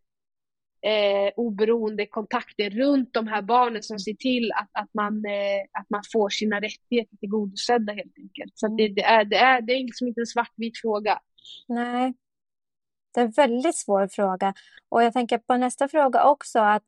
eh, 0.84 1.32
oberoende 1.36 2.06
kontakter 2.06 2.70
runt 2.70 3.14
de 3.14 3.26
här 3.26 3.42
barnen 3.42 3.82
som 3.82 3.98
ser 3.98 4.14
till 4.14 4.52
att, 4.52 4.68
att, 4.72 4.94
man, 4.94 5.24
eh, 5.24 5.80
att 5.80 5.90
man 5.90 6.02
får 6.12 6.28
sina 6.28 6.60
rättigheter 6.60 7.16
tillgodosedda 7.16 7.92
helt 7.92 8.18
enkelt. 8.18 8.52
Så 8.54 8.68
det, 8.68 8.88
det, 8.88 9.04
är, 9.04 9.24
det, 9.24 9.36
är, 9.36 9.60
det 9.60 9.72
är 9.72 9.84
liksom 9.84 10.08
inte 10.08 10.20
en 10.20 10.26
svartvit 10.26 10.80
fråga. 10.80 11.20
Nej, 11.68 12.14
det 13.14 13.20
är 13.20 13.24
en 13.24 13.30
väldigt 13.30 13.76
svår 13.76 14.08
fråga. 14.08 14.54
Och 14.88 15.02
jag 15.02 15.12
tänker 15.12 15.38
på 15.38 15.56
nästa 15.56 15.88
fråga 15.88 16.24
också 16.24 16.58
att 16.58 16.82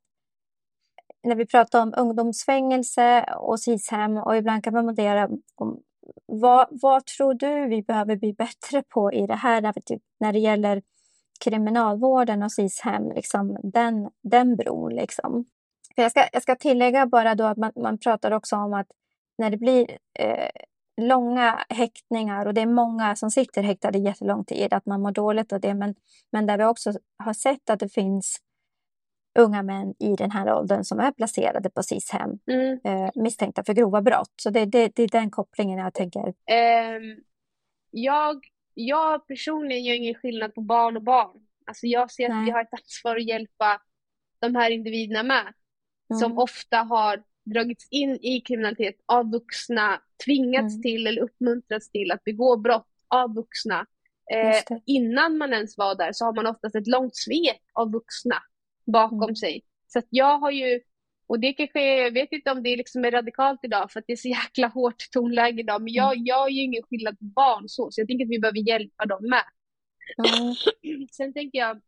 när 1.23 1.35
vi 1.35 1.45
pratar 1.45 1.81
om 1.81 1.93
ungdomsfängelse 1.97 3.23
och 3.37 3.59
SIS-hem 3.59 4.17
och 4.17 4.37
ibland 4.37 4.63
kan 4.63 4.73
man 4.73 4.85
fundera 4.85 5.29
om 5.55 5.81
vad, 6.25 6.67
vad 6.71 7.05
tror 7.05 7.33
du 7.33 7.67
vi 7.67 7.81
behöver 7.81 8.15
bli 8.15 8.33
bättre 8.33 8.83
på 8.89 9.13
i 9.13 9.27
det 9.27 9.35
här 9.35 9.61
när, 9.61 9.73
typ, 9.73 10.01
när 10.19 10.33
det 10.33 10.39
gäller 10.39 10.81
kriminalvården 11.43 12.43
och 12.43 12.51
SIS-hem, 12.51 13.11
liksom, 13.11 13.57
den, 13.63 14.09
den 14.23 14.55
bron. 14.55 14.95
Liksom. 14.95 15.45
För 15.95 16.01
jag, 16.01 16.11
ska, 16.11 16.27
jag 16.33 16.41
ska 16.41 16.55
tillägga 16.55 17.05
bara 17.05 17.35
då 17.35 17.43
att 17.43 17.57
man, 17.57 17.71
man 17.75 17.97
pratar 17.97 18.31
också 18.31 18.55
om 18.55 18.73
att 18.73 18.87
när 19.37 19.49
det 19.49 19.57
blir 19.57 19.97
eh, 20.19 20.49
långa 21.01 21.65
häktningar 21.69 22.45
och 22.45 22.53
det 22.53 22.61
är 22.61 22.65
många 22.65 23.15
som 23.15 23.31
sitter 23.31 23.63
häktade 23.63 23.97
jättelång 23.97 24.45
tid, 24.45 24.73
att 24.73 24.85
man 24.85 25.01
mår 25.01 25.11
dåligt 25.11 25.53
av 25.53 25.59
det. 25.59 25.73
Men, 25.73 25.95
men 26.31 26.45
där 26.45 26.57
vi 26.57 26.63
också 26.63 26.93
har 27.23 27.33
sett 27.33 27.69
att 27.69 27.79
det 27.79 27.89
finns 27.89 28.37
unga 29.39 29.63
män 29.63 29.93
i 29.99 30.15
den 30.15 30.31
här 30.31 30.53
åldern 30.53 30.83
som 30.83 30.99
är 30.99 31.11
placerade 31.11 31.69
på 31.69 31.83
SIS-hem 31.83 32.39
mm. 32.47 32.79
eh, 32.83 33.09
misstänkta 33.15 33.63
för 33.63 33.73
grova 33.73 34.01
brott. 34.01 34.33
Så 34.41 34.49
det, 34.49 34.65
det, 34.65 34.95
det 34.95 35.03
är 35.03 35.07
den 35.07 35.31
kopplingen 35.31 35.79
jag 35.79 35.93
tänker. 35.93 36.27
Um, 36.27 37.23
jag 37.91 38.45
jag 38.77 39.27
personligen 39.27 39.83
gör 39.83 39.95
ingen 39.95 40.15
skillnad 40.15 40.55
på 40.55 40.61
barn 40.61 40.97
och 40.97 41.03
barn. 41.03 41.47
Alltså 41.65 41.87
jag 41.87 42.11
ser 42.11 42.29
Nej. 42.29 42.37
att 42.37 42.47
vi 42.47 42.51
har 42.51 42.61
ett 42.61 42.73
ansvar 42.73 43.15
att 43.15 43.27
hjälpa 43.27 43.81
de 44.39 44.55
här 44.55 44.71
individerna 44.71 45.23
med. 45.23 45.53
Mm. 46.09 46.19
Som 46.19 46.37
ofta 46.37 46.77
har 46.77 47.23
dragits 47.45 47.87
in 47.91 48.19
i 48.21 48.41
kriminalitet 48.41 48.95
av 49.05 49.31
vuxna, 49.31 50.01
tvingats 50.25 50.73
mm. 50.73 50.81
till 50.81 51.07
eller 51.07 51.21
uppmuntrats 51.21 51.91
till 51.91 52.11
att 52.11 52.23
begå 52.23 52.57
brott 52.57 52.87
av 53.07 53.35
vuxna. 53.35 53.85
Eh, 54.33 54.77
innan 54.85 55.37
man 55.37 55.53
ens 55.53 55.77
var 55.77 55.95
där 55.95 56.11
så 56.13 56.25
har 56.25 56.33
man 56.33 56.47
oftast 56.47 56.75
ett 56.75 56.87
långt 56.87 57.15
svek 57.15 57.61
av 57.73 57.91
vuxna 57.91 58.35
bakom 58.85 59.23
mm. 59.23 59.35
sig. 59.35 59.63
Så 59.87 59.99
att 59.99 60.07
jag 60.09 60.39
har 60.39 60.51
ju 60.51 60.81
och 61.27 61.39
det 61.39 61.53
kanske, 61.53 61.97
jag 61.97 62.11
vet 62.11 62.31
inte 62.31 62.51
om 62.51 62.63
det 62.63 62.75
liksom 62.75 63.05
är 63.05 63.11
radikalt 63.11 63.59
idag 63.63 63.91
för 63.91 63.99
att 63.99 64.05
det 64.07 64.13
är 64.13 64.17
så 64.17 64.27
jäkla 64.27 64.67
hårt 64.67 65.11
tonläge 65.11 65.59
idag. 65.59 65.81
Men 65.81 65.93
jag, 65.93 66.13
jag 66.17 66.51
gör 66.51 66.63
ingen 66.63 66.83
skillnad 66.83 67.19
på 67.19 67.25
barn 67.25 67.69
så, 67.69 67.91
så 67.91 68.01
jag 68.01 68.07
tänker 68.07 68.25
att 68.25 68.31
vi 68.31 68.39
behöver 68.39 68.69
hjälpa 68.69 69.05
dem 69.05 69.29
med. 69.29 69.43
Mm. 70.17 71.07
Sen 71.11 71.33
tänker 71.33 71.59
jag, 71.59 71.81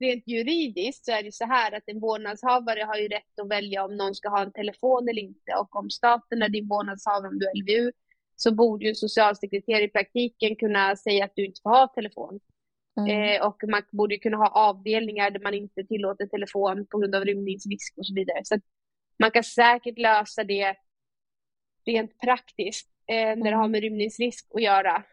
rent 0.00 0.28
juridiskt 0.28 1.04
så 1.04 1.12
är 1.12 1.22
det 1.22 1.32
så 1.32 1.44
här 1.44 1.72
att 1.72 1.82
en 1.86 2.00
vårdnadshavare 2.00 2.82
har 2.82 2.96
ju 2.96 3.08
rätt 3.08 3.38
att 3.42 3.50
välja 3.50 3.84
om 3.84 3.96
någon 3.96 4.14
ska 4.14 4.28
ha 4.28 4.42
en 4.42 4.52
telefon 4.52 5.08
eller 5.08 5.22
inte. 5.22 5.52
Och 5.60 5.76
om 5.76 5.90
staten 5.90 6.42
är 6.42 6.48
din 6.48 6.68
vårdnadshavare, 6.68 7.28
om 7.28 7.38
du 7.38 7.46
är 7.46 7.62
LVU, 7.62 7.92
så 8.36 8.54
borde 8.54 8.86
ju 8.86 8.94
socialsekreterare 8.94 9.84
i 9.84 9.88
praktiken 9.88 10.56
kunna 10.56 10.96
säga 10.96 11.24
att 11.24 11.32
du 11.36 11.46
inte 11.46 11.60
får 11.62 11.70
ha 11.70 11.86
telefon. 11.86 12.40
Mm. 13.08 13.36
Eh, 13.40 13.46
och 13.46 13.62
man 13.68 13.82
borde 13.90 14.18
kunna 14.18 14.36
ha 14.36 14.48
avdelningar 14.48 15.30
där 15.30 15.40
man 15.40 15.54
inte 15.54 15.84
tillåter 15.84 16.26
telefon 16.26 16.86
på 16.86 16.98
grund 16.98 17.14
av 17.14 17.24
rymningsrisk 17.24 17.94
och 17.96 18.06
så 18.06 18.14
vidare. 18.14 18.40
Så 18.44 18.58
man 19.18 19.30
kan 19.30 19.44
säkert 19.44 19.98
lösa 19.98 20.44
det 20.44 20.76
rent 21.86 22.18
praktiskt 22.18 22.88
eh, 23.06 23.36
när 23.36 23.50
det 23.50 23.56
har 23.56 23.64
mm. 23.64 23.70
med 23.70 23.80
rymningsrisk 23.80 24.46
att 24.54 24.62
göra. 24.62 25.04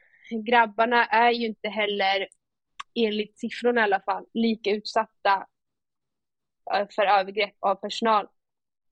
Grabbarna 0.45 1.05
är 1.05 1.31
ju 1.31 1.45
inte 1.45 1.69
heller, 1.69 2.27
enligt 2.95 3.39
siffrorna 3.39 3.81
i 3.81 3.83
alla 3.83 3.99
fall, 3.99 4.25
lika 4.33 4.69
utsatta 4.69 5.47
eh, 6.73 6.87
för 6.95 7.05
övergrepp 7.05 7.55
av 7.59 7.75
personal 7.75 8.27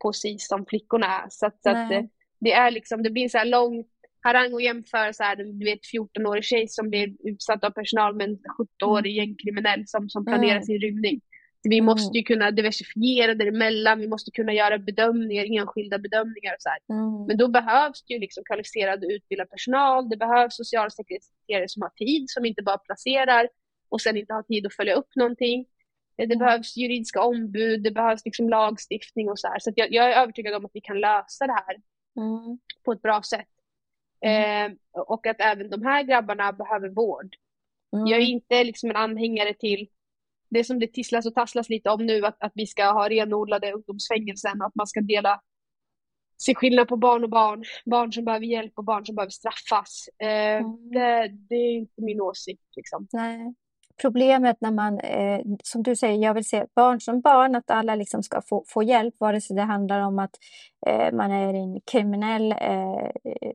på 0.03 0.13
SIS 0.13 0.47
som 0.47 0.65
flickorna 0.65 1.21
är. 1.21 1.29
Så, 1.29 1.45
att, 1.45 1.63
så 1.63 1.69
att 1.69 1.89
det, 1.89 2.09
det, 2.39 2.53
är 2.53 2.71
liksom, 2.71 3.03
det 3.03 3.09
blir 3.09 3.23
en 3.23 3.29
så 3.29 3.37
här 3.37 3.45
lång 3.45 3.85
harang 4.27 4.53
att 4.53 4.63
jämföra 4.63 5.13
så 5.13 5.23
här, 5.23 5.35
du 5.35 5.65
vet 5.65 5.79
14-årig 5.93 6.43
tjej 6.43 6.67
som 6.67 6.89
blir 6.89 7.09
utsatt 7.23 7.63
av 7.63 7.69
personal 7.69 8.15
med 8.15 8.29
en 8.29 8.37
17-årig 8.37 9.17
mm. 9.17 9.25
gängkriminell 9.25 9.83
som, 9.87 10.09
som 10.09 10.25
planerar 10.25 10.51
mm. 10.51 10.63
sin 10.63 10.79
rymning. 10.79 11.21
Vi 11.63 11.77
mm. 11.77 11.85
måste 11.85 12.17
ju 12.17 12.23
kunna 12.23 12.51
diversifiera 12.51 13.33
däremellan, 13.33 13.99
vi 13.99 14.07
måste 14.07 14.31
kunna 14.31 14.53
göra 14.53 14.77
bedömningar, 14.77 15.59
enskilda 15.59 15.97
bedömningar 15.97 16.53
och 16.53 16.61
så 16.61 16.93
mm. 16.93 17.25
Men 17.27 17.37
då 17.37 17.47
behövs 17.47 18.03
det 18.03 18.13
ju 18.13 18.19
liksom 18.19 18.43
kvalificerad 18.43 19.03
och 19.03 19.09
utbildad 19.09 19.49
personal, 19.49 20.09
det 20.09 20.17
behövs 20.17 20.55
socialsekreterare 20.55 21.67
som 21.67 21.81
har 21.81 21.89
tid, 21.89 22.25
som 22.29 22.45
inte 22.45 22.61
bara 22.63 22.77
placerar 22.77 23.47
och 23.89 24.01
sen 24.01 24.17
inte 24.17 24.33
har 24.33 24.43
tid 24.43 24.65
att 24.65 24.73
följa 24.73 24.93
upp 24.93 25.15
någonting. 25.15 25.65
Det 26.17 26.23
mm. 26.23 26.39
behövs 26.39 26.77
juridiska 26.77 27.21
ombud, 27.21 27.83
det 27.83 27.91
behövs 27.91 28.25
liksom 28.25 28.49
lagstiftning 28.49 29.29
och 29.29 29.39
så 29.39 29.47
här. 29.47 29.59
Så 29.59 29.71
jag, 29.75 29.93
jag, 29.93 30.11
är 30.11 30.21
övertygad 30.21 30.55
om 30.55 30.65
att 30.65 30.71
vi 30.73 30.81
kan 30.81 30.99
lösa 30.99 31.47
det 31.47 31.53
här 31.53 31.75
mm. 32.17 32.59
på 32.85 32.91
ett 32.91 33.01
bra 33.01 33.21
sätt. 33.21 33.47
Mm. 34.21 34.71
Eh, 34.71 35.01
och 35.07 35.27
att 35.27 35.41
även 35.41 35.69
de 35.69 35.85
här 35.85 36.03
grabbarna 36.03 36.53
behöver 36.53 36.89
vård. 36.89 37.35
Jag 37.89 38.19
är 38.19 38.25
inte 38.25 38.63
liksom 38.63 38.89
en 38.89 38.95
anhängare 38.95 39.53
till 39.53 39.87
det 40.49 40.63
som 40.63 40.79
det 40.79 40.87
tisslas 40.87 41.25
och 41.25 41.33
tasslas 41.33 41.69
lite 41.69 41.89
om 41.89 42.05
nu, 42.05 42.25
att, 42.25 42.37
att 42.39 42.51
vi 42.55 42.67
ska 42.67 42.91
ha 42.91 43.09
renodlade 43.09 43.71
ungdomsfängelsen 43.71 44.61
och 44.61 44.67
att 44.67 44.75
man 44.75 44.87
ska 44.87 45.01
dela 45.01 45.41
se 46.37 46.55
skillnad 46.55 46.87
på 46.87 46.97
barn 46.97 47.23
och 47.23 47.29
barn, 47.29 47.63
barn 47.85 48.13
som 48.13 48.25
behöver 48.25 48.45
hjälp 48.45 48.73
och 48.75 48.83
barn 48.83 49.05
som 49.05 49.15
behöver 49.15 49.31
straffas. 49.31 50.09
Eh, 50.19 50.27
mm. 50.27 50.89
det, 50.91 51.27
det, 51.49 51.55
är 51.55 51.73
inte 51.73 52.01
min 52.01 52.21
åsikt. 52.21 52.63
Liksom. 52.75 53.07
Nej. 53.11 53.53
Problemet 54.01 54.57
när 54.61 54.71
man, 54.71 54.99
eh, 54.99 55.41
som 55.63 55.83
du 55.83 55.95
säger, 55.95 56.23
jag 56.23 56.33
vill 56.33 56.45
se 56.45 56.65
barn 56.75 57.01
som 57.01 57.21
barn, 57.21 57.55
att 57.55 57.71
alla 57.71 57.95
liksom 57.95 58.23
ska 58.23 58.41
få, 58.41 58.63
få 58.67 58.83
hjälp, 58.83 59.15
vare 59.19 59.41
sig 59.41 59.55
det 59.55 59.61
handlar 59.61 59.99
om 59.99 60.19
att 60.19 60.31
eh, 60.87 61.13
man 61.13 61.31
är 61.31 61.53
en 61.53 61.81
kriminell, 61.91 62.51
eh, 62.51 63.09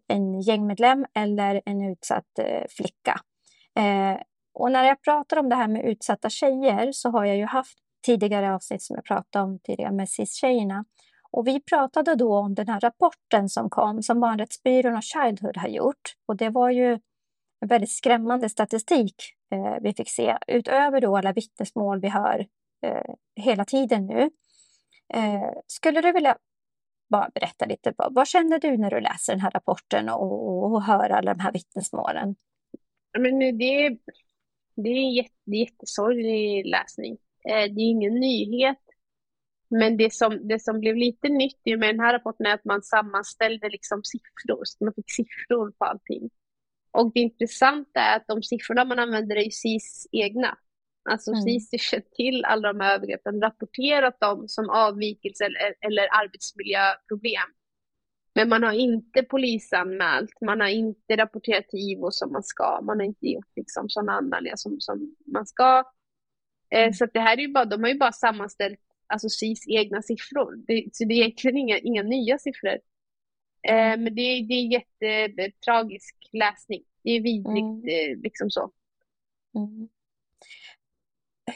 en 0.08 0.40
gängmedlem 0.40 1.06
eller 1.14 1.62
en 1.64 1.82
utsatt 1.82 2.38
eh, 2.38 2.64
flicka. 2.68 3.20
Eh, 3.78 4.20
och 4.54 4.72
när 4.72 4.84
jag 4.84 5.02
pratar 5.02 5.36
om 5.36 5.48
det 5.48 5.56
här 5.56 5.68
med 5.68 5.84
utsatta 5.84 6.30
tjejer 6.30 6.92
så 6.92 7.10
har 7.10 7.24
jag 7.24 7.36
ju 7.36 7.44
haft 7.44 7.78
tidigare 8.06 8.54
avsnitt 8.54 8.82
som 8.82 8.96
jag 8.96 9.04
pratade 9.04 9.44
om 9.44 9.58
tidigare 9.58 9.92
med 9.92 10.08
SIS-tjejerna. 10.08 10.84
Och 11.30 11.46
vi 11.46 11.60
pratade 11.60 12.14
då 12.14 12.36
om 12.36 12.54
den 12.54 12.68
här 12.68 12.80
rapporten 12.80 13.48
som 13.48 13.70
kom 13.70 14.02
som 14.02 14.20
Barnrättsbyrån 14.20 14.96
och 14.96 15.02
Childhood 15.02 15.56
har 15.56 15.68
gjort. 15.68 16.14
Och 16.26 16.36
det 16.36 16.50
var 16.50 16.70
ju 16.70 16.92
en 17.60 17.68
väldigt 17.68 17.92
skrämmande 17.92 18.48
statistik 18.48 19.14
eh, 19.52 19.76
vi 19.82 19.94
fick 19.94 20.10
se 20.10 20.38
utöver 20.46 21.00
då 21.00 21.16
alla 21.16 21.32
vittnesmål 21.32 22.00
vi 22.00 22.08
hör 22.08 22.46
eh, 22.86 23.14
hela 23.36 23.64
tiden 23.64 24.06
nu. 24.06 24.30
Eh, 25.14 25.50
skulle 25.66 26.00
du 26.00 26.12
vilja 26.12 26.36
bara 27.10 27.30
berätta 27.34 27.66
lite, 27.66 27.94
vad, 27.96 28.14
vad 28.14 28.28
känner 28.28 28.58
du 28.58 28.76
när 28.76 28.90
du 28.90 29.00
läser 29.00 29.32
den 29.32 29.40
här 29.40 29.50
rapporten 29.50 30.08
och, 30.08 30.48
och, 30.48 30.72
och 30.72 30.82
hör 30.82 31.10
alla 31.10 31.34
de 31.34 31.40
här 31.40 31.52
vittnesmålen? 31.52 32.34
Men 33.18 33.38
det, 33.38 33.98
det 34.76 34.88
är 34.88 34.96
en 34.96 35.12
jätte, 35.12 35.50
jättesorglig 35.50 36.66
läsning. 36.66 37.12
Eh, 37.48 37.74
det 37.74 37.80
är 37.80 37.90
ingen 37.90 38.14
nyhet. 38.14 38.78
Men 39.68 39.96
det 39.96 40.12
som, 40.12 40.48
det 40.48 40.62
som 40.62 40.80
blev 40.80 40.96
lite 40.96 41.28
nytt 41.28 41.60
med 41.64 41.88
den 41.88 42.00
här 42.00 42.12
rapporten 42.12 42.46
är 42.46 42.54
att 42.54 42.64
man 42.64 42.82
sammanställde 42.82 43.68
liksom 43.68 44.02
siffror. 44.04 44.60
Så 44.64 44.84
man 44.84 44.94
fick 44.94 45.10
siffror 45.10 45.70
på 45.78 45.84
allting. 45.84 46.30
Och 46.92 47.12
det 47.14 47.20
intressanta 47.20 48.00
är 48.00 48.16
att 48.16 48.26
de 48.26 48.42
siffrorna 48.42 48.84
man 48.84 48.98
använder 48.98 49.36
är 49.36 49.50
SIS 49.50 50.06
egna. 50.12 50.58
Alltså 51.10 51.30
mm. 51.30 51.42
SIS 51.42 51.82
känt 51.82 52.12
till 52.12 52.44
alla 52.44 52.72
de 52.72 52.80
här 52.80 52.94
övergreppen, 52.94 53.42
rapporterat 53.42 54.20
dem 54.20 54.48
som 54.48 54.70
avvikelse 54.70 55.44
eller, 55.44 55.74
eller 55.80 56.02
arbetsmiljöproblem. 56.22 57.50
Men 58.34 58.48
man 58.48 58.62
har 58.62 58.72
inte 58.72 59.22
polisanmält, 59.22 60.40
man 60.40 60.60
har 60.60 60.68
inte 60.68 61.16
rapporterat 61.16 61.68
till 61.68 61.78
IVO 61.78 62.10
som 62.10 62.32
man 62.32 62.42
ska, 62.42 62.80
man 62.82 62.98
har 62.98 63.06
inte 63.06 63.26
gjort 63.26 63.56
liksom 63.56 63.88
sådana 63.88 64.12
anmälningar 64.12 64.56
som, 64.56 64.80
som 64.80 65.16
man 65.26 65.46
ska. 65.46 65.84
Eh, 66.70 66.82
mm. 66.82 66.92
så 66.92 67.06
det 67.06 67.20
här 67.20 67.36
är 67.36 67.42
ju 67.42 67.52
bara, 67.52 67.64
de 67.64 67.82
har 67.82 67.90
ju 67.90 67.98
bara 67.98 68.12
sammanställt 68.12 68.80
alltså 69.06 69.28
SIS 69.28 69.68
egna 69.68 70.02
siffror. 70.02 70.56
Det, 70.66 70.84
så 70.92 71.04
det 71.04 71.14
är 71.14 71.18
egentligen 71.18 71.56
inga, 71.56 71.78
inga 71.78 72.02
nya 72.02 72.38
siffror. 72.38 72.78
Eh, 73.62 73.98
men 73.98 74.04
det, 74.04 74.46
det 74.48 74.54
är 74.54 74.72
jättetragisk 74.72 76.16
läsning. 76.32 76.82
Det 77.02 77.10
är 77.10 77.20
vidrigt 77.20 77.58
mm. 77.58 77.88
eh, 77.88 78.22
liksom 78.22 78.50
så. 78.50 78.70
Mm. 79.54 79.88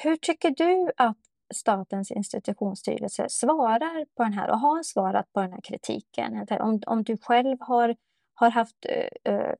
Hur 0.03 0.17
tycker 0.17 0.51
du 0.51 0.93
att 0.97 1.19
Statens 1.55 2.11
institutionsstyrelse 2.11 3.27
svarar 3.29 4.05
på 4.17 4.23
den 4.23 4.33
här 4.33 4.51
och 4.51 4.59
har 4.59 4.83
svarat 4.83 5.33
på 5.33 5.41
den 5.41 5.53
här 5.53 5.61
kritiken. 5.61 6.47
Om, 6.61 6.81
om 6.87 7.03
du 7.03 7.17
själv 7.17 7.57
har, 7.61 7.97
har 8.35 8.51
haft 8.51 8.87
uh, 9.29 9.53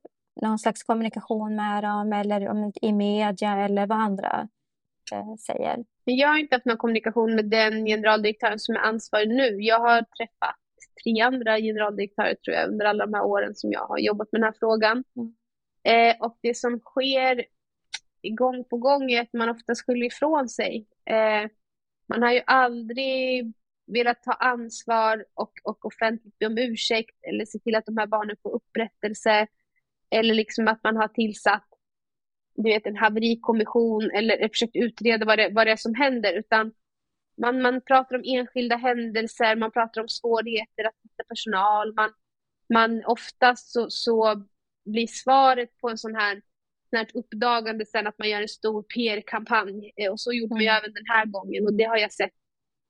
någon 0.43 0.59
slags 0.59 0.83
kommunikation 0.83 1.57
med 1.57 1.83
dem 1.83 2.13
eller 2.13 2.49
om, 2.49 2.73
i 2.83 2.93
media 2.93 3.65
eller 3.65 3.87
vad 3.87 3.99
andra 3.99 4.49
uh, 5.15 5.37
säger. 5.37 5.85
Jag 6.05 6.29
har 6.29 6.39
inte 6.39 6.55
haft 6.55 6.67
någon 6.67 6.77
kommunikation 6.77 7.35
med 7.35 7.45
den 7.45 7.87
generaldirektören 7.87 8.59
som 8.59 8.75
är 8.75 8.81
ansvarig 8.81 9.29
nu. 9.29 9.63
Jag 9.63 9.81
har 9.81 10.03
träffat 10.03 10.57
tre 11.05 11.21
andra 11.21 11.59
generaldirektörer 11.59 12.35
tror 12.35 12.57
jag 12.57 12.69
under 12.69 12.87
alla 12.87 13.07
de 13.07 13.15
här 13.15 13.25
åren 13.25 13.55
som 13.55 13.73
jag 13.73 13.87
har 13.87 13.99
jobbat 13.99 14.33
med 14.33 14.41
den 14.41 14.47
här 14.47 14.55
frågan. 14.59 15.05
Mm. 15.17 15.35
Eh, 15.85 16.17
och 16.21 16.39
det 16.43 16.57
som 16.57 16.81
sker 16.81 17.45
gång 18.23 18.65
på 18.65 18.77
gång 18.77 19.11
är 19.11 19.23
att 19.23 19.33
man 19.33 19.49
ofta 19.49 19.75
skyller 19.75 20.07
ifrån 20.07 20.49
sig. 20.49 20.87
Eh, 21.11 21.51
man 22.09 22.23
har 22.23 22.33
ju 22.33 22.41
aldrig 22.47 23.53
velat 23.87 24.23
ta 24.23 24.33
ansvar 24.33 25.25
och, 25.35 25.53
och 25.65 25.87
offentligt 25.87 26.39
be 26.39 26.47
om 26.47 26.59
ursäkt 26.59 27.17
eller 27.29 27.45
se 27.45 27.59
till 27.59 27.75
att 27.75 27.87
de 27.87 27.97
här 27.97 28.07
barnen 28.07 28.37
får 28.43 28.55
upprättelse. 28.55 29.47
Eller 30.11 30.35
liksom 30.35 30.69
att 30.69 30.85
man 30.85 30.97
har 30.97 31.09
tillsatt 31.09 31.69
du 32.57 32.63
vet, 32.63 32.87
en 32.87 32.97
haverikommission 32.97 34.11
eller 34.11 34.49
försökt 34.49 34.77
utreda 34.77 35.27
vad 35.27 35.39
det, 35.39 35.49
vad 35.53 35.67
det 35.67 35.71
är 35.71 35.77
som 35.77 35.95
händer. 35.95 36.33
Utan 36.33 36.73
man, 37.37 37.63
man 37.63 37.81
pratar 37.81 38.17
om 38.17 38.23
enskilda 38.25 38.77
händelser, 38.77 39.57
man 39.57 39.71
pratar 39.71 40.01
om 40.01 40.09
svårigheter 40.09 40.85
att 40.85 40.95
hitta 41.03 41.25
personal. 41.29 41.95
Man, 41.95 42.11
man 42.73 43.05
oftast 43.05 43.73
så, 43.73 43.91
så 43.91 44.45
blir 44.85 45.07
svaret 45.07 45.79
på 45.79 45.89
en 45.89 45.99
sån 45.99 46.15
här 46.15 46.43
sånt 46.91 47.11
uppdagande 47.15 47.87
sen 47.87 48.07
att 48.07 48.19
man 48.19 48.29
gör 48.29 48.43
en 48.43 48.49
stor 48.49 48.83
PR-kampanj. 48.83 49.93
Eh, 49.97 50.13
och 50.13 50.21
så 50.21 50.33
gjorde 50.33 50.55
man 50.55 50.63
ju 50.63 50.69
mm. 50.69 50.79
även 50.79 50.95
den 50.95 51.07
här 51.07 51.27
gången 51.27 51.67
och 51.67 51.75
det 51.75 51.85
har 51.85 51.97
jag 51.97 52.13
sett 52.13 52.33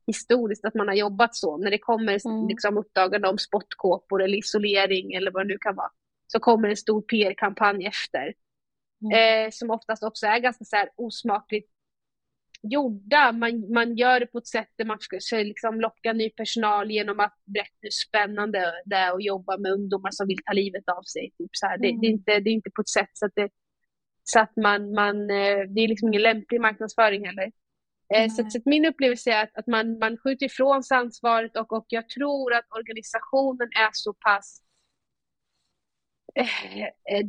historiskt 0.07 0.65
att 0.65 0.75
man 0.75 0.89
har 0.89 0.95
jobbat 0.95 1.37
så. 1.37 1.57
När 1.57 1.71
det 1.71 1.79
kommer 1.79 2.27
mm. 2.27 2.49
liksom, 2.49 2.79
uppdagande 2.79 3.29
om 3.29 3.39
spottkåpor 3.39 4.23
eller 4.23 4.39
isolering 4.39 5.13
eller 5.13 5.31
vad 5.31 5.45
det 5.45 5.49
nu 5.49 5.59
kan 5.59 5.77
vara. 5.77 5.91
Så 6.27 6.41
kommer 6.41 6.69
en 6.69 6.77
stor 6.77 7.03
PR-kampanj 7.03 7.87
efter. 7.87 8.35
Mm. 9.03 9.47
Eh, 9.47 9.51
som 9.51 9.71
oftast 9.71 10.03
också 10.03 10.27
är 10.27 10.39
ganska 10.39 10.65
så 10.65 10.77
osmakligt 10.97 11.71
gjorda. 12.71 13.33
Man, 13.33 13.73
man 13.73 13.97
gör 13.97 14.21
det 14.21 14.27
på 14.27 14.39
ett 14.39 14.47
sätt 14.47 14.71
där 14.79 14.85
man 14.85 14.99
ska 15.01 15.19
liksom, 15.33 15.81
locka 15.81 16.13
ny 16.13 16.31
personal 16.31 16.91
genom 16.91 17.21
att 17.21 17.35
berätta 17.45 17.79
hur 17.83 17.91
spännande 17.91 18.73
det 18.85 18.97
är 18.97 19.13
att 19.13 19.25
jobba 19.25 19.59
med 19.59 19.73
ungdomar 19.73 20.11
som 20.11 20.27
vill 20.27 20.43
ta 20.45 20.53
livet 20.53 20.89
av 20.89 21.03
sig. 21.03 21.31
Typ 21.39 21.51
så 21.53 21.67
här. 21.67 21.79
Det, 21.79 22.01
det, 22.01 22.07
är 22.07 22.11
inte, 22.11 22.41
det 22.41 22.51
är 22.51 22.55
inte 22.55 22.71
på 22.71 22.81
ett 22.81 22.89
sätt 22.89 23.11
så 23.13 23.27
att 23.27 23.33
det 23.35 23.49
så 24.29 24.41
att 24.41 24.57
man, 24.57 24.93
man, 24.95 25.31
eh, 25.31 25.59
det 25.69 25.81
är 25.81 25.89
liksom 25.89 26.09
ingen 26.09 26.23
lämplig 26.23 26.61
marknadsföring 26.61 27.27
heller. 27.27 27.53
Mm. 28.15 28.31
Så, 28.31 28.51
så 28.51 28.61
min 28.65 28.87
upplevelse 28.87 29.31
är 29.31 29.43
att, 29.43 29.57
att 29.59 29.67
man, 29.67 29.99
man 29.99 30.17
skjuter 30.17 30.47
ifrån 30.47 30.83
sig 30.83 30.97
ansvaret 30.97 31.57
och, 31.57 31.73
och 31.73 31.87
jag 31.89 32.09
tror 32.09 32.55
att 32.55 32.65
organisationen 32.79 33.69
är 33.69 33.91
så 33.93 34.13
pass 34.13 34.63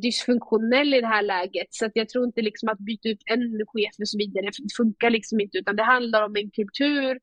dysfunktionell 0.01 0.93
i 0.93 1.01
det 1.01 1.07
här 1.07 1.21
läget. 1.21 1.67
Så 1.69 1.85
att 1.85 1.91
jag 1.95 2.09
tror 2.09 2.25
inte 2.25 2.41
liksom 2.41 2.69
att 2.69 2.79
byta 2.79 3.09
ut 3.09 3.21
en 3.25 3.65
chef 3.67 3.95
och 3.99 4.07
så 4.07 4.17
vidare, 4.17 4.45
det 4.45 4.75
funkar 4.77 5.09
liksom 5.09 5.39
inte. 5.39 5.57
Utan 5.57 5.75
det 5.75 5.83
handlar 5.83 6.25
om 6.25 6.35
en 6.35 6.51
kultur, 6.51 7.19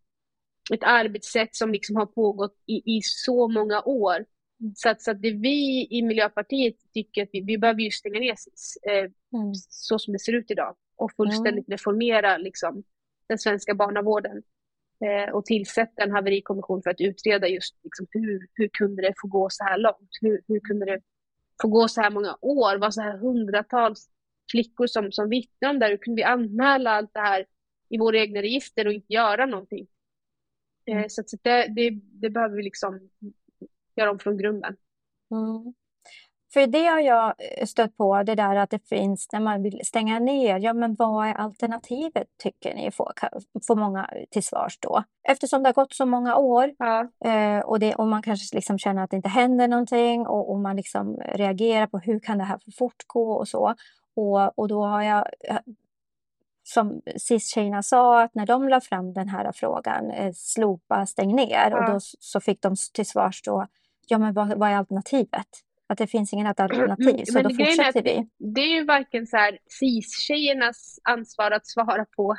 ett 0.73 0.83
arbetssätt 0.83 1.57
som 1.57 1.73
liksom 1.73 1.97
har 1.97 2.07
pågått 2.07 2.57
i, 2.67 2.97
i 2.97 3.01
så 3.03 3.49
många 3.49 3.83
år. 3.83 4.25
Så 4.75 4.89
att, 4.89 5.03
så 5.03 5.11
att 5.11 5.23
det 5.23 5.31
vi 5.31 5.89
i 5.91 6.03
Miljöpartiet 6.03 6.75
tycker 6.95 7.23
att 7.23 7.29
vi, 7.33 7.41
vi 7.41 7.59
behöver 7.59 7.81
ju 7.81 7.91
stänga 7.91 8.21
ner 8.21 8.35
eh, 8.89 8.99
mm. 8.99 9.55
så 9.69 9.99
som 9.99 10.13
det 10.13 10.19
ser 10.19 10.33
ut 10.33 10.51
idag 10.51 10.77
och 10.97 11.13
fullständigt 11.17 11.69
mm. 11.69 11.77
reformera 11.77 12.37
liksom, 12.37 12.83
den 13.29 13.39
svenska 13.39 13.75
barnavården 13.75 14.43
eh, 15.05 15.35
och 15.35 15.45
tillsätta 15.45 16.03
en 16.03 16.13
haverikommission 16.13 16.83
för 16.83 16.91
att 16.91 17.01
utreda 17.01 17.49
just 17.49 17.75
liksom, 17.83 18.07
hur, 18.11 18.49
hur 18.55 18.69
kunde 18.69 19.03
det 19.03 19.15
få 19.21 19.29
gå 19.29 19.51
så 19.51 19.65
här 19.65 19.79
långt? 19.79 20.11
Hur, 20.21 20.43
hur 20.49 20.61
kunde 20.61 20.87
det 20.87 21.01
få 21.63 21.69
gå 21.69 21.89
så 21.89 22.01
här 22.01 22.11
många 22.11 22.39
år? 22.41 22.79
Var 22.79 22.91
så 22.91 23.01
här 23.01 23.19
hundratals 23.19 24.09
flickor 24.51 24.87
som, 24.87 25.13
som 25.13 25.29
vittnar 25.29 25.71
om 25.71 25.79
det 25.79 25.85
här. 25.85 25.91
Hur 25.93 25.99
kunde 25.99 26.17
vi 26.21 26.25
anmäla 26.25 26.91
allt 26.91 27.15
det 27.15 27.21
här 27.21 27.47
i 27.89 27.99
våra 27.99 28.19
egna 28.19 28.43
register 28.43 28.87
och 28.87 28.93
inte 28.93 29.13
göra 29.13 29.47
någonting? 29.47 29.87
Eh, 30.87 30.97
Mm. 30.97 31.09
så 31.11 31.21
att 31.21 31.29
det, 31.43 31.67
det, 31.77 31.91
det 32.03 32.31
behöver 32.31 32.57
vi 32.57 32.63
liksom 32.63 33.11
göra 33.97 34.11
om 34.11 34.19
från 34.19 34.39
grunden. 34.39 34.77
Mm. 35.31 35.75
För 36.55 36.67
det 36.67 36.85
har 36.87 37.01
jag 37.01 37.35
eh, 37.59 37.67
stött 37.67 37.97
på, 37.97 38.23
det 38.23 38.35
där 38.35 38.57
att 38.57 38.71
det 38.71 38.89
finns 38.89 39.29
när 39.33 39.41
man 39.41 39.63
vill 39.63 39.81
stänga 39.85 40.19
ner. 40.19 40.59
Ja, 40.59 40.73
men 40.73 40.95
vad 40.95 41.27
är 41.27 41.35
alternativet 41.35 42.29
tycker 42.43 42.75
ni? 42.75 42.91
Får, 42.91 43.13
får 43.67 43.77
många 43.77 44.11
till 44.31 44.43
svars 44.43 44.79
då. 44.79 45.05
Eftersom 45.29 45.63
det 45.63 45.69
har 45.69 45.75
gått 45.75 45.95
så 45.95 46.07
många 46.07 46.37
år 46.37 46.71
Ja, 46.79 47.09
eh, 47.31 47.59
och, 47.61 47.81
det, 47.81 47.95
och 47.95 48.07
man 48.07 48.23
kanske 48.23 48.57
liksom 48.57 48.79
känner 48.79 49.05
att 49.05 49.11
det 49.11 49.17
inte 49.17 49.29
händer 49.29 49.69
någonting 49.69 50.27
och, 50.27 50.51
och 50.51 50.59
man 50.59 50.77
liksom 50.77 51.17
reagerar 51.17 51.87
på 51.87 51.99
hur 51.99 52.21
kan 52.21 52.39
det 52.39 52.45
här 52.45 52.59
få 52.65 52.71
fortgå 52.79 53.33
och 53.33 53.49
så. 53.49 53.75
Och, 54.17 54.59
och 54.59 54.69
då 54.69 54.85
har 54.85 55.03
jag, 55.03 55.27
eh, 55.49 55.59
som 56.67 57.01
cis-tjejerna 57.17 57.83
sa, 57.83 58.23
att 58.23 58.35
när 58.35 58.47
de 58.47 58.69
la 58.69 58.81
fram 58.81 59.13
den 59.13 59.29
här 59.29 59.53
frågan, 59.55 60.11
eh, 60.11 60.33
slopa, 60.35 61.07
stäng 61.07 61.37
ner, 61.37 61.75
och 61.75 61.83
Ja. 61.83 61.91
då 61.91 61.97
s- 61.97 62.15
så 62.19 62.41
fick 62.41 62.63
de 62.63 62.75
till 62.95 63.07
svars 63.07 63.43
då, 63.43 63.67
ja 64.09 64.19
men 64.19 64.35
vad, 64.35 64.59
vad 64.59 64.69
är 64.71 64.77
alternativet? 64.77 65.47
Att 65.95 65.99
det 65.99 66.07
finns 66.07 66.33
inget 66.33 66.61
alternativ, 66.61 67.25
så 67.25 67.33
Men 67.35 67.43
då 67.43 67.49
fortsätter 67.51 67.99
att 67.99 68.07
vi. 68.07 68.29
det 68.39 68.61
är 68.61 68.75
ju 68.75 68.85
varken 68.85 69.27
så 69.27 69.37
här 69.37 69.59
cis-tjejernas 69.81 70.99
ansvar 71.05 71.51
att 71.51 71.67
svara 71.67 72.05
på 72.17 72.37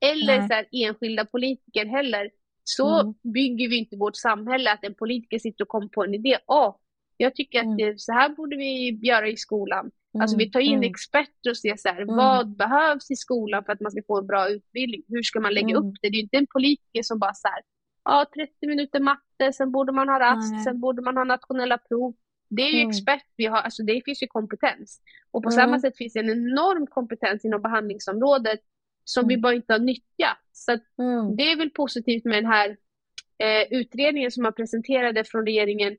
eller 0.00 0.38
Nej. 0.38 0.48
så 0.48 0.54
här 0.54 0.66
enskilda 0.72 1.24
politiker 1.24 1.86
heller. 1.86 2.30
Så 2.64 3.00
Mm. 3.00 3.14
bygger 3.22 3.68
vi 3.68 3.76
inte 3.78 3.96
vårt 3.96 4.16
samhälle 4.16 4.72
att 4.72 4.84
en 4.84 4.94
politiker 4.94 5.38
sitter 5.38 5.64
och 5.64 5.68
kommer 5.68 5.88
på 5.88 6.04
en 6.04 6.14
idé. 6.14 6.38
Åh, 6.46 6.76
jag 7.16 7.34
tycker 7.34 7.58
att 7.58 7.64
Mm. 7.64 7.76
det, 7.76 8.00
så 8.00 8.12
här 8.12 8.28
borde 8.28 8.56
vi 8.56 8.98
göra 9.02 9.28
i 9.28 9.36
skolan. 9.36 9.90
Alltså 10.20 10.36
vi 10.36 10.50
tar 10.50 10.60
in 10.60 10.72
mm, 10.78 10.90
experter 10.90 11.50
och 11.50 11.56
ser 11.56 11.76
så 11.76 11.88
här, 11.88 12.02
Mm. 12.02 12.16
vad 12.16 12.56
behövs 12.56 13.10
i 13.10 13.16
skolan 13.16 13.64
för 13.64 13.72
att 13.72 13.80
man 13.80 13.92
ska 13.92 14.00
få 14.06 14.18
en 14.18 14.26
bra 14.26 14.48
utbildning? 14.48 15.02
Hur 15.08 15.22
ska 15.22 15.40
man 15.40 15.54
lägga 15.54 15.70
Mm. 15.76 15.82
upp 15.88 15.94
det? 16.02 16.08
Det 16.08 16.14
är 16.14 16.18
ju 16.18 16.22
inte 16.22 16.36
en 16.36 16.46
politiker 16.46 17.02
som 17.02 17.18
bara 17.18 17.34
så 17.34 17.48
här, 17.48 17.62
ja 18.04 18.26
30 18.34 18.66
minuter 18.66 19.00
matte, 19.00 19.52
sen 19.52 19.72
borde 19.72 19.92
man 19.92 20.08
ha 20.08 20.20
rast, 20.20 20.52
Nej. 20.52 20.64
sen 20.64 20.80
borde 20.80 21.02
man 21.02 21.16
ha 21.16 21.24
nationella 21.24 21.78
prov. 21.78 22.14
Det 22.48 22.62
är 22.62 22.70
ju 22.70 22.76
Mm. 22.78 22.88
expert 22.88 23.24
vi 23.36 23.46
har, 23.46 23.58
alltså 23.58 23.82
det 23.82 24.02
finns 24.04 24.22
ju 24.22 24.26
kompetens. 24.26 25.00
Och 25.30 25.42
på 25.42 25.48
Mm. 25.48 25.56
samma 25.56 25.80
sätt 25.80 25.96
finns 25.96 26.12
det 26.12 26.20
en 26.20 26.30
enorm 26.30 26.86
kompetens 26.86 27.44
inom 27.44 27.62
behandlingsområdet 27.62 28.60
som 29.04 29.28
vi 29.28 29.34
Mm. 29.34 29.42
bara 29.42 29.54
inte 29.54 29.72
har 29.72 29.80
nyttjat. 29.80 30.38
Så 30.52 30.72
mm, 30.98 31.36
det 31.36 31.42
är 31.52 31.56
väl 31.56 31.70
positivt 31.70 32.24
med 32.24 32.36
den 32.36 32.46
här 32.46 32.76
eh, 33.38 33.66
utredningen 33.70 34.30
som 34.30 34.42
man 34.42 34.52
presenterade 34.52 35.24
från 35.24 35.46
regeringen 35.46 35.96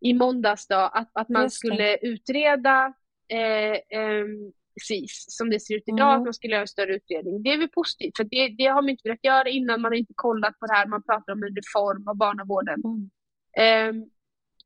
i 0.00 0.14
måndags 0.14 0.66
då, 0.66 0.76
att, 0.76 1.10
att 1.12 1.28
man 1.28 1.50
skulle 1.50 1.96
utreda 1.96 2.92
eh, 3.28 3.98
ehm, 4.00 4.52
SIS 4.82 5.24
som 5.28 5.50
det 5.50 5.60
ser 5.60 5.74
ut 5.76 5.82
idag, 5.86 6.00
Mm. 6.08 6.18
att 6.20 6.24
man 6.24 6.34
skulle 6.34 6.52
göra 6.52 6.60
en 6.62 6.68
större 6.68 6.94
utredning. 6.96 7.42
Det 7.42 7.52
är 7.52 7.58
väl 7.58 7.68
positivt, 7.68 8.16
för 8.16 8.24
det, 8.24 8.48
det 8.48 8.66
har 8.66 8.82
man 8.82 8.88
inte 8.88 9.08
velat 9.08 9.24
göra 9.24 9.48
innan, 9.48 9.80
man 9.80 9.92
har 9.92 9.96
inte 9.98 10.12
kollat 10.16 10.58
på 10.58 10.66
det 10.66 10.72
här, 10.72 10.86
man 10.86 11.02
pratar 11.02 11.32
om 11.32 11.42
en 11.42 11.56
reform 11.56 12.08
av 12.08 12.16
barnavården. 12.16 12.80
mm, 12.84 13.10
Ehm, 13.58 14.10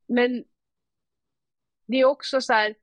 men 0.09 0.45
det 1.91 2.01
är 2.01 2.05
också 2.05 2.41
så 2.41 2.53
här, 2.53 2.75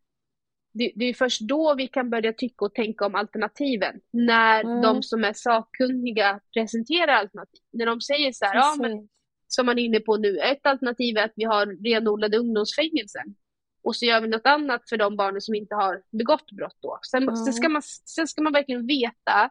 det, 0.73 0.91
det 0.95 1.05
är 1.05 1.13
först 1.13 1.41
då 1.41 1.75
vi 1.75 1.87
kan 1.87 2.09
börja 2.09 2.33
tycka 2.33 2.65
och 2.65 2.73
tänka 2.73 3.05
om 3.05 3.15
alternativen. 3.15 3.99
När 4.11 4.63
Mm. 4.63 4.81
de 4.81 5.03
som 5.03 5.23
är 5.23 5.33
sakkunniga 5.33 6.39
presenterar 6.53 7.13
alternativ. 7.13 7.61
När 7.73 7.85
de 7.85 8.01
säger 8.01 8.31
så 8.31 8.45
här, 8.45 8.55
ja 8.55 8.75
men 8.79 9.09
som 9.47 9.65
man 9.65 9.79
är 9.79 9.83
inne 9.83 9.99
på 9.99 10.17
nu, 10.17 10.37
ett 10.39 10.65
alternativ 10.65 11.17
är 11.17 11.25
att 11.25 11.33
vi 11.35 11.43
har 11.43 11.83
renodlade 11.83 12.37
ungdomsfängelser. 12.37 13.23
Och 13.83 13.95
så 13.95 14.05
gör 14.05 14.21
vi 14.21 14.27
något 14.27 14.45
annat 14.45 14.89
för 14.89 14.97
de 14.97 15.15
barnen 15.17 15.41
som 15.41 15.55
inte 15.55 15.75
har 15.75 16.03
begått 16.11 16.51
brott 16.51 16.77
då. 16.81 16.99
Sen, 17.11 17.23
Mm. 17.23 17.35
sen, 17.35 17.53
ska, 17.53 17.69
man, 17.69 17.81
sen 18.05 18.27
ska 18.27 18.41
man 18.41 18.53
verkligen 18.53 18.87
veta 18.87 19.49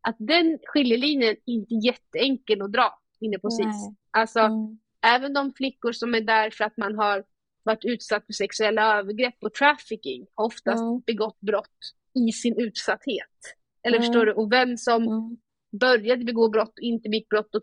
att 0.00 0.16
den 0.18 0.58
skiljelinjen 0.66 1.36
inte 1.46 1.74
är 1.74 1.84
jätteenkel 1.86 2.62
att 2.62 2.72
dra 2.72 2.98
inne 3.20 3.38
på 3.38 3.50
SIS. 3.50 3.66
Alltså, 4.10 4.40
Mm, 4.40 4.78
även 5.06 5.32
de 5.32 5.52
flickor 5.52 5.92
som 5.92 6.14
är 6.14 6.20
där 6.20 6.50
för 6.50 6.64
att 6.64 6.76
man 6.76 6.94
har 6.98 7.24
varit 7.62 7.84
utsatt 7.84 8.26
för 8.26 8.32
sexuella 8.32 8.98
övergrepp 8.98 9.34
och 9.40 9.54
trafficking 9.54 10.26
oftast 10.34 10.82
Mm. 10.82 11.00
begått 11.06 11.40
brott 11.40 11.78
i 12.14 12.32
sin 12.32 12.60
utsatthet. 12.60 13.56
Eller 13.82 13.96
Mm. 13.96 14.06
förstår 14.06 14.26
du? 14.26 14.32
Och 14.32 14.52
vem 14.52 14.76
som 14.76 15.02
mm, 15.02 15.36
började 15.80 16.24
begå 16.24 16.48
brott 16.48 16.74
inte 16.80 17.08
begick 17.08 17.28
brott 17.28 17.54
och 17.54 17.62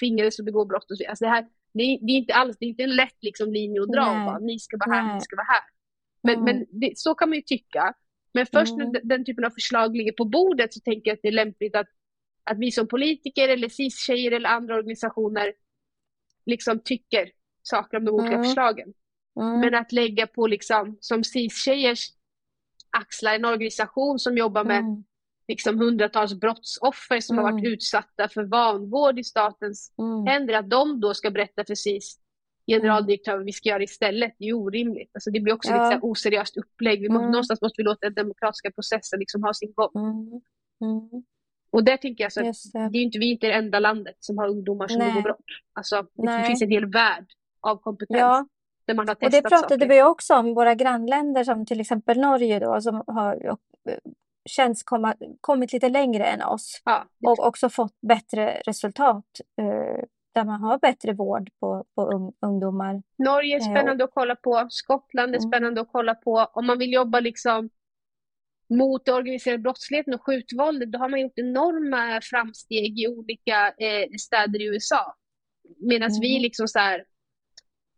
tvingades 0.00 0.40
att 0.40 0.46
begå 0.46 0.64
brott. 0.64 0.90
Och 0.90 0.98
så. 0.98 1.04
Alltså 1.08 1.24
det, 1.24 1.30
här, 1.30 1.46
det, 1.72 1.82
är, 1.82 1.98
det 2.06 2.12
är 2.12 2.16
inte 2.16 2.34
alls 2.34 2.56
det 2.58 2.64
är 2.66 2.68
inte 2.68 2.82
en 2.82 2.96
lätt 2.96 3.16
liksom, 3.20 3.52
linje 3.52 3.82
att 3.82 3.88
dra. 3.92 4.04
Bara, 4.26 4.38
ni 4.38 4.58
ska 4.58 4.76
vara 4.76 4.96
här, 4.96 5.14
ni 5.14 5.20
ska 5.20 5.36
vara 5.36 5.46
här. 5.46 5.62
Men, 6.22 6.44
men 6.44 6.66
det, 6.80 6.98
så 6.98 7.14
kan 7.14 7.28
man 7.28 7.36
ju 7.36 7.42
tycka. 7.42 7.94
Men 8.32 8.46
först 8.46 8.76
när 8.76 9.00
den, 9.04 9.24
typen 9.24 9.44
av 9.44 9.50
förslag 9.50 9.96
ligger 9.96 10.12
på 10.12 10.24
bordet 10.24 10.74
så 10.74 10.80
tänker 10.80 11.10
jag 11.10 11.14
att 11.16 11.22
det 11.22 11.28
är 11.28 11.32
lämpligt 11.32 11.76
att, 11.76 11.86
att 12.44 12.58
vi 12.58 12.70
som 12.72 12.88
politiker 12.88 13.48
eller 13.48 13.68
cis-tjejer 13.68 14.32
eller 14.32 14.48
andra 14.48 14.74
organisationer 14.74 15.52
liksom 16.46 16.80
tycker 16.84 17.30
saker 17.62 17.96
om 17.96 18.04
de 18.04 18.10
olika 18.14 18.42
förslagen. 18.42 18.94
Mm, 19.40 19.60
Men 19.60 19.74
att 19.74 19.92
lägga 19.92 20.26
på 20.26 20.46
liksom 20.46 20.96
som 21.00 21.24
cis-tjejers 21.24 22.08
axlar 22.90 23.34
en 23.34 23.44
organisation 23.44 24.18
som 24.18 24.36
jobbar 24.38 24.64
med 24.64 24.78
mm, 24.78 25.04
liksom 25.48 25.78
hundratals 25.78 26.34
brottsoffer 26.34 27.20
som 27.20 27.36
har 27.38 27.44
varit 27.44 27.60
Mm. 27.62 27.72
utsatta 27.72 28.28
för 28.28 28.44
vanvård 28.44 29.18
i 29.18 29.24
statens 29.24 29.92
mm, 29.98 30.26
händer, 30.26 30.54
att 30.54 30.70
de 30.70 31.00
då 31.00 31.14
ska 31.14 31.30
berätta 31.30 31.64
för 31.64 31.74
SIS 31.74 32.18
generaldirektör 32.66 33.36
vad 33.36 33.44
vi 33.44 33.52
ska 33.52 33.68
göra 33.68 33.82
istället. 33.82 34.34
Det 34.38 34.44
är 34.48 34.52
orimligt. 34.52 35.10
Alltså 35.14 35.30
det 35.30 35.40
blir 35.40 35.54
också 35.54 35.70
Ja. 35.70 35.76
här 35.76 35.98
oseriöst 36.02 36.56
upplägg. 36.56 37.00
Vi 37.00 37.08
må, 37.08 37.18
Mm. 37.18 37.30
Någonstans 37.30 37.60
måste 37.62 37.74
vi 37.82 37.84
låta 37.84 38.06
den 38.06 38.14
demokratiska 38.14 38.70
processen 38.70 39.18
liksom 39.18 39.42
ha 39.42 39.54
sin 39.54 39.72
gång. 39.72 39.90
mm, 39.94 40.40
mm, 40.80 41.24
Och 41.70 41.84
där 41.84 41.96
tänker 41.96 42.24
jag 42.24 42.32
så 42.32 42.40
att 42.40 42.56
det 42.72 42.88
det. 42.88 42.98
är 42.98 43.02
inte 43.02 43.18
vi 43.18 43.30
inte 43.30 43.46
det 43.46 43.52
enda 43.52 43.78
landet 43.78 44.16
som 44.20 44.38
har 44.38 44.48
ungdomar 44.48 44.88
som 44.88 44.98
begår 44.98 45.22
brott. 45.22 45.44
Alltså 45.72 45.96
det, 46.02 46.08
det 46.14 46.22
Nej. 46.22 46.46
finns 46.46 46.62
en 46.62 46.70
hel 46.70 46.86
värld 46.86 47.26
av 47.60 47.76
kompetens 47.76 48.18
Ja, 48.20 48.46
där 48.86 48.94
man 48.94 49.08
har 49.08 49.14
och 49.14 49.20
det 49.20 49.30
testat 49.30 49.50
pratade 49.50 49.74
saker. 49.80 49.88
vi 49.94 50.02
också 50.02 50.34
om, 50.34 50.54
våra 50.54 50.74
grannländer 50.74 51.44
som 51.44 51.66
till 51.66 51.80
exempel 51.80 52.20
Norge 52.20 52.58
då, 52.58 52.80
som 52.80 53.02
har 53.06 53.56
känns 54.50 54.82
komma, 54.82 55.14
kommit 55.40 55.72
lite 55.72 55.88
längre 55.88 56.24
än 56.24 56.42
oss 56.42 56.82
Ja, 56.84 57.04
och 57.26 57.46
också 57.46 57.68
fått 57.68 58.00
bättre 58.00 58.60
resultat 58.66 59.24
eh, 59.60 60.04
där 60.34 60.44
man 60.44 60.60
har 60.60 60.78
bättre 60.78 61.12
vård 61.12 61.50
på, 61.60 61.84
på 61.94 62.02
ung, 62.06 62.32
ungdomar. 62.40 63.02
Norge 63.18 63.56
är 63.56 63.60
Eh, 63.60 63.64
spännande 63.64 64.04
att 64.04 64.10
kolla 64.14 64.36
på. 64.36 64.66
Skottland 64.70 65.34
är 65.34 65.38
Mm. 65.38 65.50
spännande 65.50 65.80
att 65.80 65.88
kolla 65.92 66.14
på. 66.14 66.48
Om 66.52 66.66
man 66.66 66.78
vill 66.78 66.92
jobba 66.92 67.20
liksom 67.20 67.70
mot 68.70 69.08
organiserad 69.08 69.62
brottsligheten 69.62 70.14
och 70.14 70.22
skjutvåldet, 70.26 70.92
då 70.92 70.98
har 70.98 71.08
man 71.08 71.20
gjort 71.20 71.38
enorma 71.38 72.20
framsteg 72.22 73.00
i 73.00 73.08
olika 73.08 73.68
eh, 73.68 74.08
städer 74.18 74.62
i 74.62 74.66
USA. 74.66 75.14
Medan 75.78 76.10
vi 76.20 76.32
Mm. 76.36 76.42
liksom 76.42 76.68
så 76.68 76.78
här 76.78 77.04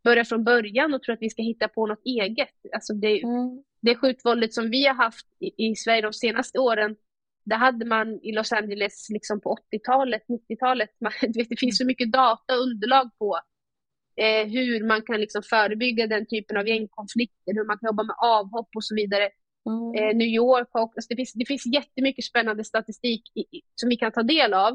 börjar 0.06 0.24
från 0.24 0.44
början 0.44 0.94
och 0.94 1.02
tror 1.02 1.12
att 1.14 1.22
vi 1.22 1.30
ska 1.30 1.42
hitta 1.42 1.68
på 1.68 1.86
något 1.86 2.02
eget. 2.04 2.54
Alltså 2.74 2.92
det, 2.94 3.22
Mm, 3.22 3.62
det 3.80 3.94
skjutvåldet 3.94 4.54
som 4.54 4.70
vi 4.70 4.86
har 4.86 4.94
haft 4.94 5.26
i, 5.40 5.66
i 5.66 5.76
Sverige 5.76 6.02
de 6.02 6.12
senaste 6.12 6.58
åren, 6.58 6.96
det 7.44 7.54
hade 7.54 7.84
man 7.84 8.20
i 8.22 8.32
Los 8.32 8.52
Angeles 8.52 9.06
liksom 9.10 9.40
på 9.40 9.56
80-talet, 9.72 10.22
90-talet. 10.28 10.90
Man, 11.00 11.12
du 11.32 11.38
vet, 11.40 11.48
det 11.48 11.60
finns 11.60 11.78
så 11.78 11.86
mycket 11.86 12.12
data 12.12 12.54
och 12.54 12.62
underlag 12.62 13.10
på 13.18 13.40
eh, 14.16 14.46
hur 14.46 14.84
man 14.84 15.02
kan 15.02 15.20
liksom 15.20 15.42
förebygga 15.42 16.06
den 16.06 16.26
typen 16.26 16.56
av 16.56 16.68
gängkonflikter, 16.68 17.52
hur 17.54 17.66
man 17.66 17.78
kan 17.78 17.86
jobba 17.86 18.02
med 18.02 18.16
avhopp 18.18 18.68
och 18.76 18.84
så 18.84 18.94
vidare. 18.94 19.30
mm, 19.68 19.94
Eh, 19.96 20.16
New 20.16 20.28
York 20.28 20.68
och 20.72 20.92
alltså 20.96 21.08
det, 21.08 21.16
finns, 21.16 21.32
det 21.32 21.46
finns 21.46 21.66
jättemycket 21.66 22.24
spännande 22.24 22.64
statistik 22.64 23.22
i, 23.34 23.40
i, 23.40 23.62
som 23.74 23.88
vi 23.88 23.96
kan 23.96 24.12
ta 24.12 24.22
del 24.22 24.54
av 24.54 24.72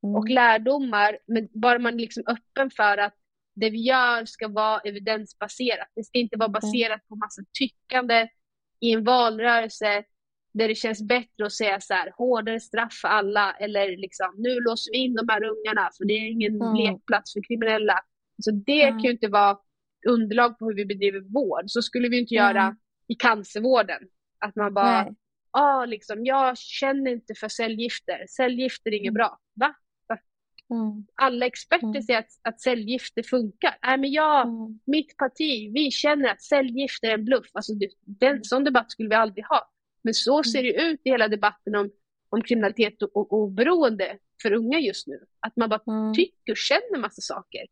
och 0.00 0.26
mm, 0.26 0.34
lärdomar, 0.34 1.18
men 1.26 1.48
bara 1.52 1.78
man 1.78 1.94
är 1.94 1.98
liksom 1.98 2.22
öppen 2.26 2.70
för 2.70 2.98
att 2.98 3.14
det 3.56 3.70
vi 3.70 3.78
gör 3.78 4.24
ska 4.24 4.48
vara 4.48 4.80
evidensbaserat. 4.80 5.88
Det 5.94 6.04
ska 6.04 6.18
inte 6.18 6.36
vara 6.36 6.48
baserat 6.48 7.08
på 7.08 7.16
massa 7.16 7.42
tyckande 7.58 8.28
i 8.80 8.92
en 8.92 9.04
valrörelse 9.04 10.04
där 10.54 10.68
det 10.68 10.74
känns 10.74 11.02
bättre 11.02 11.46
att 11.46 11.52
säga 11.52 11.80
så 11.80 11.94
här, 11.94 12.12
hårdare 12.16 12.60
straff 12.60 12.92
för 12.92 13.08
alla 13.08 13.52
eller 13.52 13.96
liksom, 13.96 14.34
nu 14.38 14.60
låser 14.60 14.92
vi 14.92 14.98
in 14.98 15.14
de 15.14 15.28
här 15.28 15.44
ungarna 15.44 15.90
för 15.98 16.04
det 16.04 16.14
är 16.14 16.30
ingen 16.30 16.54
Mm. 16.62 16.74
lekplats 16.74 17.32
för 17.32 17.40
kriminella. 17.48 18.00
Så 18.42 18.50
det 18.50 18.82
Mm. 18.82 18.94
kan 18.94 19.02
ju 19.04 19.10
inte 19.10 19.28
vara 19.28 19.58
underlag 20.08 20.58
på 20.58 20.66
hur 20.66 20.74
vi 20.74 20.84
bedriver 20.86 21.20
vård. 21.20 21.64
Så 21.66 21.82
skulle 21.82 22.08
vi 22.08 22.18
inte 22.18 22.34
göra 22.34 22.64
Nej. 22.64 22.74
i 23.08 23.14
cancervården. 23.14 24.02
Att 24.38 24.56
man 24.56 24.74
bara, 24.74 25.14
ah, 25.50 25.84
liksom, 25.84 26.24
jag 26.26 26.58
känner 26.58 27.10
inte 27.10 27.34
för 27.34 27.48
cellgifter. 27.48 28.24
Cellgifter 28.28 28.90
är 28.90 28.94
inget 28.94 29.10
Mm. 29.10 29.14
bra. 29.14 29.38
Va? 29.54 29.74
Mm, 30.70 31.06
Alla 31.14 31.46
experter 31.46 31.86
Mm. 31.86 32.02
säger 32.02 32.18
att, 32.20 32.30
att 32.42 32.60
cellgifter 32.60 33.22
funkar. 33.22 33.78
Nej, 33.82 33.98
men 33.98 34.12
jag, 34.12 34.48
mm, 34.48 34.80
mitt 34.84 35.16
parti, 35.16 35.72
vi 35.74 35.90
känner 35.90 36.28
att 36.28 36.42
cellgifter 36.42 37.08
är 37.08 37.14
en 37.14 37.24
bluff. 37.24 37.46
Alltså, 37.52 37.72
den, 38.04 38.44
sån 38.44 38.64
debatt 38.64 38.92
skulle 38.92 39.08
vi 39.08 39.14
aldrig 39.14 39.44
ha. 39.44 39.70
Men 40.02 40.14
så 40.14 40.42
ser 40.42 40.62
det 40.62 40.82
ut 40.82 41.00
i 41.04 41.10
hela 41.10 41.28
debatten 41.28 41.74
om, 41.74 41.90
om 42.28 42.42
kriminalitet 42.42 43.02
och, 43.02 43.16
och, 43.16 43.32
och 43.32 43.52
beroende 43.52 44.18
för 44.42 44.52
unga 44.52 44.78
just 44.78 45.06
nu. 45.06 45.20
Att 45.40 45.56
man 45.56 45.68
bara 45.68 45.80
mm, 45.86 46.14
tycker 46.14 46.52
och 46.52 46.56
känner 46.56 46.98
massa 46.98 47.20
saker. 47.22 47.66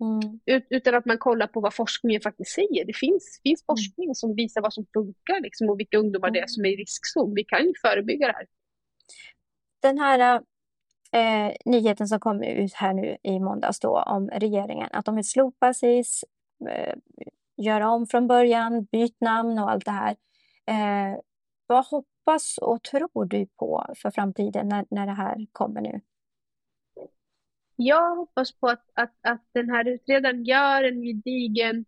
Mm. 0.00 0.40
Ut, 0.46 0.66
utan 0.70 0.94
att 0.94 1.04
man 1.04 1.18
kollar 1.18 1.46
på 1.46 1.60
vad 1.60 1.74
forskningen 1.74 2.20
faktiskt 2.20 2.50
säger. 2.50 2.84
Det 2.84 2.96
finns, 2.96 3.40
finns 3.42 3.60
mm. 3.62 3.66
forskning 3.66 4.14
som 4.14 4.34
visar 4.34 4.60
vad 4.60 4.74
som 4.74 4.86
funkar 4.92 5.40
liksom, 5.40 5.70
och 5.70 5.80
vilka 5.80 5.98
ungdomar 5.98 6.30
det 6.30 6.40
är 6.40 6.46
som 6.46 6.64
är 6.64 6.68
i 6.68 6.76
riskzon. 6.76 7.34
Vi 7.34 7.44
kan 7.44 7.64
ju 7.64 7.72
förebygga 7.82 8.26
det 8.26 8.32
här. 8.32 8.46
Den 9.82 9.98
här 9.98 10.42
eh, 11.12 11.52
nyheten 11.64 12.08
som 12.08 12.20
kom 12.20 12.42
ut 12.42 12.74
här 12.74 12.94
nu 12.94 13.16
i 13.22 13.40
måndags 13.40 13.80
då 13.80 14.02
om 14.02 14.30
regeringen, 14.30 14.88
att 14.92 15.04
de 15.04 15.16
vill 15.16 15.28
slopa 15.28 15.74
SIS, 15.74 16.24
eh, 16.70 16.94
göra 17.56 17.90
om 17.90 18.06
från 18.06 18.26
början, 18.26 18.84
byt 18.84 19.20
namn 19.20 19.58
och 19.58 19.70
allt 19.70 19.84
det 19.84 19.90
här. 19.90 20.16
Eh, 20.66 21.18
vad 21.66 21.86
hoppas 21.86 22.58
och 22.58 22.82
tror 22.82 23.24
du 23.24 23.46
på 23.46 23.86
för 23.96 24.10
framtiden 24.10 24.68
när, 24.68 24.84
när 24.90 25.06
det 25.06 25.12
här 25.12 25.46
kommer 25.52 25.80
nu? 25.80 26.00
Jag 27.76 28.16
hoppas 28.16 28.52
på 28.52 28.68
att, 28.68 28.84
att, 28.94 29.14
att 29.20 29.44
den 29.52 29.70
här 29.70 29.88
utredaren 29.88 30.44
gör 30.44 30.84
en 30.84 31.02
gedigen 31.02 31.84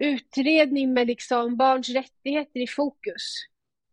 utredning 0.00 0.92
med 0.92 1.06
liksom 1.06 1.56
barns 1.56 1.88
rättigheter 1.88 2.60
i 2.60 2.66
fokus. 2.66 3.34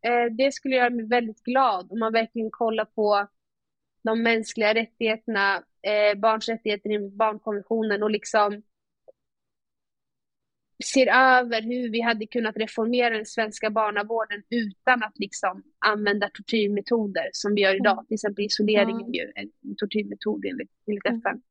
Eh, 0.02 0.34
det 0.36 0.52
skulle 0.54 0.76
göra 0.76 0.90
mig 0.90 1.08
väldigt 1.08 1.44
glad 1.44 1.92
om 1.92 2.00
man 2.00 2.14
verkligen 2.14 2.52
kollar 2.52 2.86
på 2.86 3.28
de 4.04 4.24
mänskliga 4.24 4.74
rättigheterna, 4.74 5.64
eh, 5.82 6.20
barns 6.20 6.50
rättigheter 6.50 6.92
i 6.92 7.10
barnkonventionen 7.10 8.04
och 8.04 8.12
liksom 8.12 8.62
ser 10.84 11.08
över 11.08 11.62
hur 11.62 11.90
vi 11.90 12.02
hade 12.02 12.28
kunnat 12.28 12.58
reformera 12.58 13.10
den 13.10 13.26
svenska 13.26 13.70
barnavården 13.70 14.44
utan 14.50 15.04
att 15.04 15.20
liksom 15.20 15.64
använda 15.80 16.30
tortyrmetoder 16.34 17.30
som 17.32 17.56
vi 17.56 17.62
gör 17.62 17.76
idag. 17.76 17.94
Mm. 17.94 18.06
Till 18.06 18.16
exempel 18.16 18.46
isolering 18.46 19.02
är 19.02 19.14
ju 19.14 19.32
en 19.36 19.76
tortyrmetod 19.78 20.46
enligt, 20.46 20.72
enligt 20.88 21.06
mm. 21.06 21.20
FN. 21.20 21.42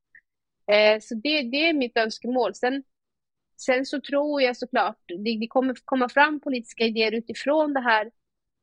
Eh, 0.75 0.99
så 1.01 1.15
det, 1.15 1.41
det 1.41 1.69
är 1.69 1.73
mitt 1.73 1.97
önskemål. 1.97 2.55
Sen, 2.55 2.83
sen 3.57 3.85
så 3.85 4.01
tror 4.01 4.41
jag 4.41 4.57
såklart, 4.57 4.99
det, 5.07 5.39
det 5.39 5.47
kommer 5.47 5.75
komma 5.85 6.09
fram 6.09 6.39
politiska 6.39 6.83
idéer 6.83 7.11
utifrån 7.11 7.73
det 7.73 7.81
här 7.81 8.11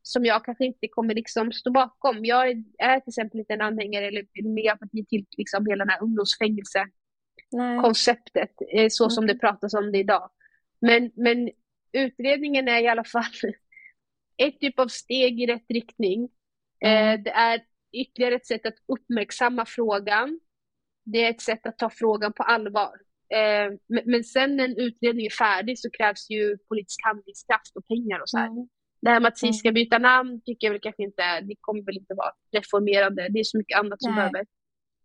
som 0.03 0.25
jag 0.25 0.45
kanske 0.45 0.65
inte 0.65 0.89
kommer 0.89 1.15
liksom 1.15 1.53
stå 1.53 1.71
bakom. 1.71 2.25
Jag 2.25 2.49
är, 2.79 3.01
till 3.01 3.09
exempel 3.09 3.41
inte 3.41 3.55
en 3.55 3.61
anhängare 3.61 4.07
eller 4.07 4.27
Miljöpartiet 4.43 5.09
till 5.09 5.27
liksom 5.37 5.67
hela 5.67 5.85
det 5.85 5.93
här 5.93 6.03
ungdomsfängelsekonceptet 6.03 8.53
eh, 8.73 8.89
så 8.91 9.11
som 9.11 9.27
det 9.27 9.33
mm. 9.33 9.41
pratas 9.41 9.75
om 9.75 9.93
det 9.93 9.99
idag. 9.99 10.31
Men, 10.81 11.11
men 11.15 11.51
utredningen 11.93 12.69
är 12.69 12.83
i 12.83 12.89
alla 12.89 13.05
fall 13.05 13.23
ett 14.37 14.61
typ 14.61 14.79
av 14.79 14.89
steg 14.89 15.41
i 15.41 15.47
rätt 15.47 15.67
riktning. 15.69 16.29
Mm. 16.81 17.15
Eh, 17.15 17.21
det 17.23 17.31
är 17.31 17.61
ytterligare 17.93 18.35
ett 18.35 18.47
sätt 18.47 18.67
att 18.67 18.79
uppmärksamma 18.87 19.65
frågan. 19.67 20.41
Det 21.05 21.25
är 21.25 21.31
ett 21.31 21.43
sätt 21.43 21.67
att 21.67 21.79
ta 21.79 21.91
frågan 21.91 22.33
på 22.33 22.43
allvar. 22.43 22.93
Eh, 23.35 23.73
men, 23.87 24.03
men 24.05 24.25
sen 24.25 24.57
när 24.57 24.65
en 24.65 24.77
utredning 24.77 25.27
är 25.27 25.31
färdig 25.31 25.79
så 25.79 25.91
krävs 25.91 26.31
ju 26.31 26.59
politisk 26.59 27.05
handlingskraft 27.05 27.77
och 27.77 27.87
pengar 27.87 28.21
och 28.21 28.29
så 28.29 28.39
här. 28.39 28.47
Mm. 28.47 28.69
Det 29.01 29.11
här 29.11 29.21
med 29.21 29.29
att 29.29 29.39
SIS 29.39 29.59
ska 29.59 29.69
mm. 29.69 29.75
byta 29.75 29.99
namn 29.99 30.41
tycker 30.45 30.67
jag 30.67 30.73
väl 30.73 30.81
kanske 30.81 31.03
inte, 31.03 31.41
det 31.41 31.55
kommer 31.61 31.83
väl 31.83 31.97
inte 31.97 32.15
vara 32.15 32.33
reformerande. 32.53 33.29
Det 33.31 33.41
är 33.41 33.45
så 33.45 33.59
mycket 33.59 33.79
annat 33.79 34.03
som 34.03 34.15
Nej. 34.15 34.17
behöver 34.17 34.47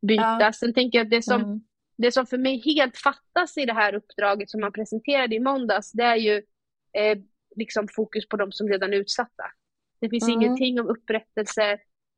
bytas. 0.01 0.39
Ja. 0.39 0.53
Sen 0.53 0.73
tänker 0.73 0.97
jag 0.97 1.05
att 1.05 1.11
det 1.11 1.21
som 1.21 1.41
mm 1.41 1.61
det 1.97 2.11
som 2.11 2.25
för 2.25 2.37
mig 2.37 2.61
helt 2.65 2.97
fattas 2.97 3.57
i 3.57 3.65
det 3.65 3.73
här 3.73 3.95
uppdraget 3.95 4.49
som 4.49 4.61
man 4.61 4.71
presenterade 4.71 5.35
i 5.35 5.39
måndags, 5.39 5.91
det 5.91 6.03
är 6.03 6.15
ju 6.15 6.35
eh, 6.93 7.17
liksom 7.55 7.87
fokus 7.95 8.27
på 8.27 8.37
de 8.37 8.51
som 8.51 8.69
redan 8.69 8.93
är 8.93 8.97
utsatta. 8.97 9.43
Det 10.01 10.09
finns 10.09 10.27
mm. 10.27 10.41
ingenting 10.41 10.79
om 10.79 10.87
upprättelse, 10.87 11.71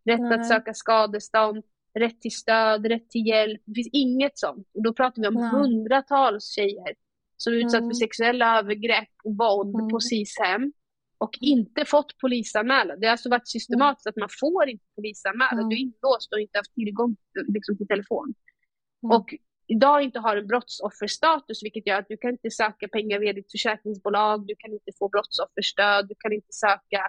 rätt 0.06 0.20
mm. 0.20 0.40
att 0.40 0.48
söka 0.48 0.74
skadestånd, 0.74 1.64
rätt 1.94 2.22
till 2.22 2.36
stöd, 2.36 2.86
rätt 2.86 3.10
till 3.10 3.28
hjälp. 3.28 3.62
Det 3.66 3.76
finns 3.76 3.90
inget 3.94 4.38
sånt. 4.38 4.68
Och 4.74 4.84
då 4.84 4.94
pratar 4.94 5.22
vi 5.22 5.28
om 5.28 5.38
mm. 5.38 5.50
hundratals 5.50 6.56
tjejer 6.56 6.96
som 7.38 7.54
är 7.54 7.58
utsatta 7.58 7.78
för 7.78 7.84
mm. 7.84 7.94
sexuella 7.94 8.60
övergrepp 8.60 9.10
och 9.24 9.38
våld 9.38 9.76
mm. 9.76 9.90
på 9.90 10.00
SIS-hem 10.00 10.74
och 11.26 11.38
inte 11.42 11.86
fått 11.86 12.18
polisanmälan. 12.18 13.00
Det 13.00 13.08
har 13.08 13.12
alltså 13.12 13.30
varit 13.30 13.48
systematiskt 13.48 14.08
att 14.08 14.16
man 14.16 14.30
får 14.40 14.70
inte 14.70 14.86
polisanmäla. 14.96 15.52
Mm. 15.52 15.70
Du 15.70 15.76
är 15.76 15.80
inlåst 15.80 16.34
och 16.34 16.40
inte 16.40 16.58
haft 16.58 16.74
tillgång 16.74 17.16
liksom, 17.48 17.78
till 17.78 17.88
telefon. 17.88 18.34
Mm. 19.04 19.18
Och 19.18 19.28
idag 19.68 20.02
inte 20.02 20.20
har 20.20 20.38
en 20.38 20.48
brottsofferstatus, 20.48 21.64
vilket 21.64 21.88
gör 21.88 22.00
att 22.00 22.10
du 22.10 22.18
kan 22.18 22.32
inte 22.32 22.52
söka 22.52 22.88
pengar 22.88 23.20
via 23.20 23.34
ditt 23.34 23.52
försäkringsbolag, 23.52 24.48
du 24.48 24.56
kan 24.56 24.74
inte 24.74 24.92
få 25.00 25.10
brottsofferstöd, 25.10 26.08
du 26.08 26.16
kan 26.20 26.34
inte 26.34 26.54
söka 26.54 27.02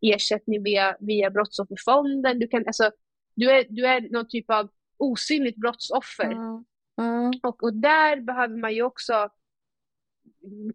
ersättning 0.00 0.62
via, 0.62 0.96
via 1.00 1.30
brottsofferfonden. 1.30 2.38
Du, 2.38 2.48
kan, 2.48 2.66
alltså, 2.66 2.90
du, 3.34 3.50
är, 3.50 3.66
du 3.68 3.86
är 3.86 4.00
någon 4.00 4.28
typ 4.28 4.50
av 4.50 4.70
osynligt 4.98 5.56
brottsoffer. 5.56 6.32
Mm. 6.32 6.64
Mm. 7.00 7.32
Och, 7.42 7.62
och 7.62 7.74
där 7.74 8.20
behöver 8.20 8.56
man 8.56 8.74
ju 8.74 8.82
också 8.82 9.28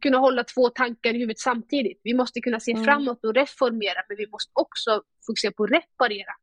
kunna 0.01 0.18
hålla 0.18 0.43
två 0.43 0.70
tankar 0.70 1.13
i 1.13 1.18
huvudet 1.18 1.39
samtidigt. 1.39 2.01
Vi 2.03 2.13
måste 2.13 2.41
kunna 2.41 2.59
se 2.59 2.72
mm. 2.72 2.84
framåt 2.84 3.26
och 3.26 3.36
reformera, 3.36 4.03
men 4.09 4.18
vi 4.18 4.28
måste 4.28 4.51
också 4.53 5.01
fokusera 5.26 5.51
på 5.51 5.63
att 5.63 5.72
reparera 5.72 6.34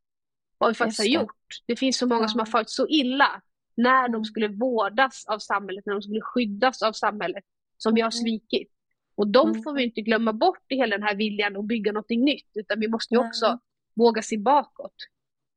vad 0.58 0.70
vi 0.70 0.74
faktiskt 0.74 1.00
har 1.00 1.06
gjort. 1.06 1.46
Det 1.66 1.76
finns 1.76 1.98
så 1.98 2.06
många 2.06 2.22
ja. 2.22 2.28
som 2.28 2.38
har 2.38 2.46
farit 2.46 2.70
så 2.70 2.86
illa 2.88 3.42
när 3.76 4.08
de 4.08 4.24
skulle 4.24 4.48
vårdas 4.48 5.24
av 5.26 5.38
samhället, 5.38 5.86
när 5.86 5.92
de 5.92 6.02
skulle 6.02 6.20
skyddas 6.20 6.82
av 6.82 6.92
samhället, 6.92 7.44
som 7.78 7.94
vi 7.94 8.00
har 8.00 8.12
mm. 8.12 8.22
svikit. 8.22 8.70
Och 9.16 9.28
de 9.28 9.48
mm. 9.48 9.62
får 9.62 9.72
vi 9.72 9.84
inte 9.84 10.00
glömma 10.00 10.32
bort 10.32 10.64
i 10.68 10.76
hela 10.76 10.96
den 10.96 11.06
här 11.06 11.14
viljan 11.14 11.56
att 11.56 11.64
bygga 11.64 11.92
någonting 11.92 12.24
nytt, 12.24 12.50
utan 12.54 12.80
vi 12.80 12.88
måste 12.88 13.14
ju 13.14 13.20
också 13.20 13.46
mm. 13.46 13.58
våga 13.94 14.22
se 14.22 14.38
bakåt. 14.38 14.94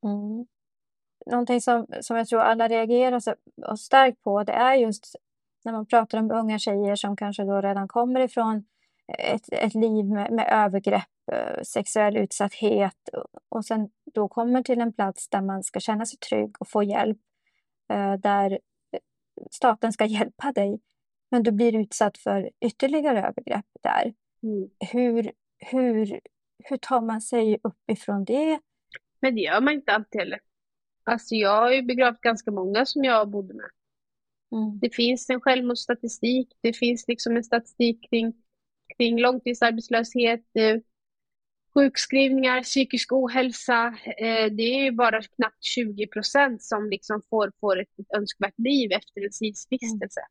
Mm. 0.04 0.46
Någonting 1.26 1.62
som, 1.62 1.88
som 2.02 2.18
jag 2.18 2.28
tror 2.28 2.40
alla 2.40 2.68
reagerar 2.68 3.20
så, 3.20 3.36
starkt 3.78 4.22
på, 4.22 4.44
det 4.44 4.52
är 4.52 4.76
just 4.76 5.16
när 5.68 5.74
man 5.74 5.86
pratar 5.86 6.20
om 6.20 6.32
unga 6.32 6.60
tjejer 6.60 6.96
som 6.96 7.16
kanske 7.16 7.44
då 7.44 7.62
redan 7.62 7.88
kommer 7.88 8.20
ifrån 8.20 8.66
ett, 9.18 9.54
ett 9.54 9.76
liv 9.76 10.06
med, 10.06 10.32
med 10.32 10.48
övergrepp, 10.52 11.30
eh, 11.32 11.62
sexuell 11.64 12.18
utsatthet 12.18 13.10
och 13.50 13.66
sen 13.66 13.90
då 14.14 14.28
kommer 14.28 14.64
till 14.64 14.82
en 14.82 14.94
plats 14.94 15.30
där 15.30 15.42
man 15.42 15.64
ska 15.64 15.80
känna 15.80 16.06
sig 16.06 16.20
trygg 16.20 16.56
och 16.60 16.70
få 16.70 16.84
hjälp 16.84 17.18
Eh, 17.90 18.14
där 18.14 18.60
staten 19.52 19.94
ska 19.94 20.06
hjälpa 20.18 20.52
dig, 20.52 20.80
men 21.32 21.44
du 21.44 21.52
blir 21.52 21.76
utsatt 21.76 22.18
för 22.18 22.50
ytterligare 22.66 23.20
övergrepp 23.20 23.66
där. 23.82 24.14
Mm. 24.44 24.70
Hur, 24.92 25.32
hur, 25.60 26.20
hur 26.64 26.78
tar 26.78 27.02
man 27.02 27.22
sig 27.22 27.60
upp 27.64 27.92
ifrån 27.92 28.26
det? 28.26 28.60
Men 29.20 29.36
det 29.36 29.42
gör 29.42 29.62
man 29.62 29.74
inte 29.74 29.92
alltid 29.92 30.22
heller. 30.22 30.40
Alltså 31.04 31.36
jag 31.36 31.62
har 31.62 31.72
ju 31.72 31.82
begravt 31.82 32.22
ganska 32.22 32.52
många 32.52 32.86
som 32.86 33.04
jag 33.04 33.30
bodde 33.30 33.54
med. 33.54 33.70
Mm. 34.52 34.80
Det 34.80 34.96
finns 34.96 35.30
en 35.30 35.42
självmordsstatistik, 35.42 36.48
det 36.62 36.74
finns 36.74 37.06
liksom 37.08 37.38
en 37.38 37.44
statistik 37.44 38.10
kring, 38.10 38.34
kring 38.98 39.20
långtidsarbetslöshet, 39.20 40.44
sjukskrivningar, 41.78 42.64
psykisk 42.64 43.12
ohälsa, 43.12 43.88
eh, 44.18 44.52
det 44.52 44.64
är 44.64 44.84
ju 44.84 44.92
bara 44.92 45.22
knappt 45.22 45.64
20 45.64 46.08
procent 46.08 46.64
som 46.64 46.90
liksom 46.90 47.22
får, 47.30 47.52
får 47.60 47.82
ett, 47.82 48.00
ett 48.00 48.18
önskvärt 48.18 48.60
liv 48.60 48.92
efter 48.92 49.26
en 49.26 49.32
SIS-vistelse. 49.32 50.22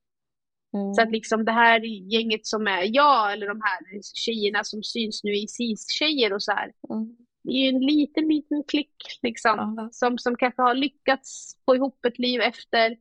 Mm. 0.75 0.95
Så 0.95 1.03
att 1.03 1.11
liksom 1.11 1.45
det 1.45 1.53
här 1.53 1.81
gänget 2.13 2.47
som 2.47 2.67
är 2.67 2.97
jag 2.97 3.33
eller 3.33 3.47
de 3.49 3.61
här 3.63 4.01
tjejerna 4.15 4.65
som 4.65 4.83
syns 4.83 5.25
nu 5.25 5.31
i 5.37 5.49
SIS-tjejer 5.49 6.33
och 6.33 6.43
så 6.43 6.53
här. 6.53 6.73
Mm. 6.91 7.17
Det 7.43 7.51
är 7.51 7.63
ju 7.63 7.69
en 7.69 7.87
liten, 7.87 8.29
liten 8.29 8.65
klick 8.69 8.97
liksom 9.23 9.59
mm. 9.59 9.89
som, 9.93 10.19
som 10.19 10.37
kanske 10.37 10.63
har 10.63 10.75
lyckats 10.75 11.57
få 11.65 11.77
ihop 11.77 12.05
ett 12.05 12.19
liv 12.19 12.41
efter 12.41 12.97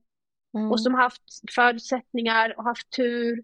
mm. 0.56 0.72
och 0.72 0.82
som 0.82 0.94
haft 0.94 1.52
förutsättningar 1.56 2.54
och 2.58 2.64
haft 2.64 2.90
tur. 2.90 3.44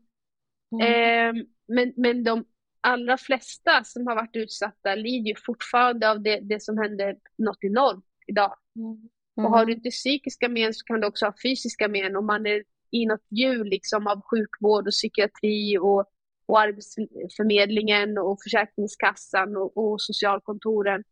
Eh, 0.81 1.33
men, 1.67 1.93
men 1.95 2.23
de 2.23 2.45
allra 2.81 3.17
flesta 3.17 3.83
som 3.83 4.07
har 4.07 4.15
varit 4.15 4.35
utsatta 4.35 4.95
lider 4.95 5.29
ju 5.29 5.35
fortfarande 5.45 6.11
av 6.11 6.21
det, 6.21 6.39
det 6.39 6.63
som 6.63 6.77
hände 6.77 7.15
något 7.37 7.63
enormt 7.63 8.05
idag. 8.27 8.55
Mm. 8.75 9.09
Och 9.35 9.57
har 9.57 9.65
du 9.65 9.73
inte 9.73 9.89
psykiska 9.89 10.49
men 10.49 10.73
så 10.73 10.85
kan 10.85 11.01
du 11.01 11.07
också 11.07 11.25
ha 11.25 11.33
fysiska 11.43 11.87
men 11.87 12.15
om 12.15 12.25
man 12.25 12.45
är 12.45 12.63
i 12.91 13.05
något 13.05 13.25
hjul 13.29 13.67
liksom 13.67 14.07
av 14.07 14.21
sjukvård 14.21 14.87
och 14.87 14.91
psykiatri 14.91 15.77
och, 15.77 16.05
och 16.45 16.59
Arbetsförmedlingen 16.59 18.17
och 18.17 18.37
Försäkringskassan 18.43 19.57
och, 19.57 19.77
och 19.77 20.01
socialkontoren. 20.01 21.03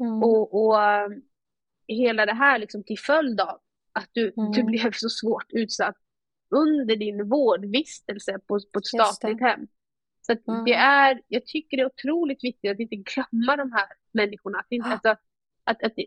Mm. 0.00 0.22
Och, 0.22 0.54
och 0.54 0.74
um, 0.74 1.22
hela 1.86 2.26
det 2.26 2.34
här 2.34 2.58
liksom 2.58 2.84
till 2.84 2.98
följd 2.98 3.40
av 3.40 3.60
att 3.96 4.08
du, 4.12 4.32
mm. 4.36 4.52
du 4.52 4.62
blev 4.62 4.92
så 4.92 5.08
svårt 5.08 5.46
utsatt 5.48 5.96
under 6.50 6.96
din 6.96 7.28
vårdvistelse 7.28 8.38
på, 8.46 8.60
på 8.72 8.78
ett 8.78 8.86
statligt 8.86 9.40
hem. 9.40 9.66
Så 10.20 10.32
mm. 10.32 10.64
det 10.64 10.74
är, 10.74 11.22
jag 11.28 11.46
tycker 11.46 11.76
det 11.76 11.82
är 11.82 11.86
otroligt 11.86 12.44
viktigt 12.44 12.70
att 12.70 12.80
inte 12.80 12.96
glömma 12.96 13.56
de 13.56 13.72
här 13.72 13.86
människorna. 14.12 14.58
Att 14.58 14.66
inte, 14.70 14.88
alltså, 14.88 15.08
att, 15.64 15.82
att 15.82 15.92
det, 15.96 16.06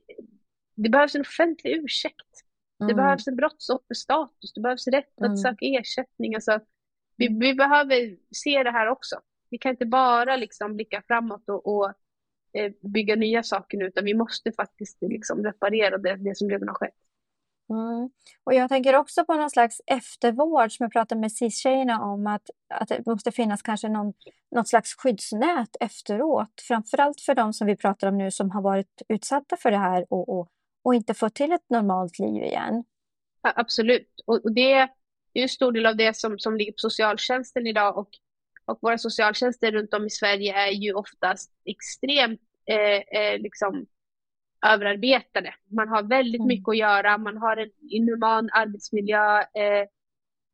det, 0.76 0.90
behövs 0.90 1.16
en 1.16 1.22
offentlig 1.22 1.72
ursäkt. 1.72 2.44
Mm. 2.80 2.88
Det 2.88 2.94
behövs 2.94 3.28
en 3.28 3.36
brottsofferstatus. 3.36 4.54
Det 4.54 4.62
behövs 4.62 4.88
rätt 4.88 5.20
mm. 5.20 5.32
att 5.32 5.40
söka 5.40 5.66
ersättning. 5.66 6.36
Alltså, 6.36 6.60
vi, 7.16 7.28
mm. 7.28 7.40
vi 7.40 7.54
behöver 7.54 8.18
se 8.36 8.64
det 8.64 8.72
här 8.72 8.88
också. 8.88 9.20
Vi 9.50 9.58
kan 9.58 9.72
inte 9.72 9.86
bara 9.86 10.36
liksom 10.36 10.76
blicka 10.76 11.04
framåt 11.08 11.50
och, 11.50 11.68
och 11.68 11.94
eh, 12.54 12.72
bygga 12.82 13.16
nya 13.16 13.44
saker 13.44 13.78
nu, 13.78 13.86
utan 13.86 14.06
vi 14.06 14.14
måste 14.14 14.52
faktiskt 14.52 14.98
liksom 15.02 15.44
reparera 15.44 15.98
det, 15.98 16.16
det 16.16 16.38
som 16.38 16.50
redan 16.50 16.68
har 16.68 16.76
skett. 16.76 16.96
Mm. 17.70 18.10
Och 18.44 18.54
jag 18.54 18.70
tänker 18.70 18.96
också 18.96 19.26
på 19.26 19.34
någon 19.34 19.50
slags 19.50 19.82
eftervård 19.86 20.72
som 20.72 20.84
jag 20.84 20.92
pratade 20.92 21.22
med 21.22 21.32
cis-tjejerna 21.32 22.04
om 22.04 22.28
att, 22.28 22.50
att 22.74 22.88
det 22.88 23.06
måste 23.06 23.32
finnas 23.32 23.62
kanske 23.62 23.90
någon, 23.90 24.14
något 24.52 24.68
slags 24.68 24.96
skyddsnät 24.96 25.76
efteråt. 25.80 26.62
Framförallt 26.68 27.22
för 27.22 27.36
de 27.36 27.54
som 27.54 27.68
vi 27.68 27.76
pratar 27.76 28.08
om 28.08 28.18
nu 28.18 28.32
som 28.32 28.52
har 28.52 28.62
varit 28.62 29.02
utsatta 29.10 29.58
för 29.58 29.72
det 29.72 29.78
här 29.78 30.06
och, 30.10 30.30
och, 30.30 30.50
och 30.84 30.96
inte 30.96 31.14
fått 31.14 31.36
till 31.36 31.52
ett 31.52 31.70
normalt 31.70 32.20
liv 32.20 32.44
igen. 32.44 32.84
Ja, 33.42 33.54
absolut, 33.56 34.24
och, 34.26 34.54
det, 34.54 34.90
det 35.34 35.40
är 35.40 35.44
en 35.44 35.50
stor 35.50 35.72
del 35.72 35.86
av 35.86 35.96
det 35.96 36.16
som, 36.16 36.40
som 36.40 36.58
ligger 36.58 36.72
på 36.72 36.78
socialtjänsten 36.78 37.68
idag 37.68 37.98
och, 37.98 38.10
och 38.66 38.80
våra 38.82 38.98
socialtjänster 38.98 39.72
runt 39.72 39.94
om 39.94 40.06
i 40.06 40.10
Sverige 40.10 40.54
är 40.68 40.72
ju 40.72 40.94
oftast 40.94 41.52
extremt 41.66 42.42
eh, 42.66 43.22
eh, 43.22 43.40
liksom 43.40 43.86
överarbetade. 44.68 45.54
Man 45.68 45.88
har 45.88 46.04
väldigt 46.04 46.40
mm. 46.40 46.48
mycket 46.48 46.70
att 46.70 46.78
göra, 46.78 47.18
man 47.18 47.38
har 47.38 47.58
en 47.58 47.70
inhuman 47.90 48.50
arbetsmiljö, 48.54 49.40
eh, 49.40 49.88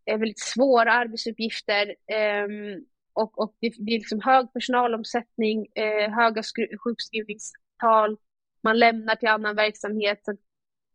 väldigt 0.06 0.40
svåra 0.40 0.94
arbetsuppgifter 0.94 1.88
eh, 1.88 2.48
och, 3.14 3.40
och 3.40 3.56
det, 3.62 3.74
det, 3.78 3.92
är 3.92 4.00
liksom 4.00 4.22
hög 4.22 4.54
personalomsättning, 4.54 5.68
eh, 5.76 6.12
höga 6.12 6.42
sjukskrivningstal, 6.84 8.18
man 8.64 8.80
lämnar 8.80 9.16
till 9.16 9.30
annan 9.30 9.56
verksamhet. 9.56 10.20
Så, 10.26 10.36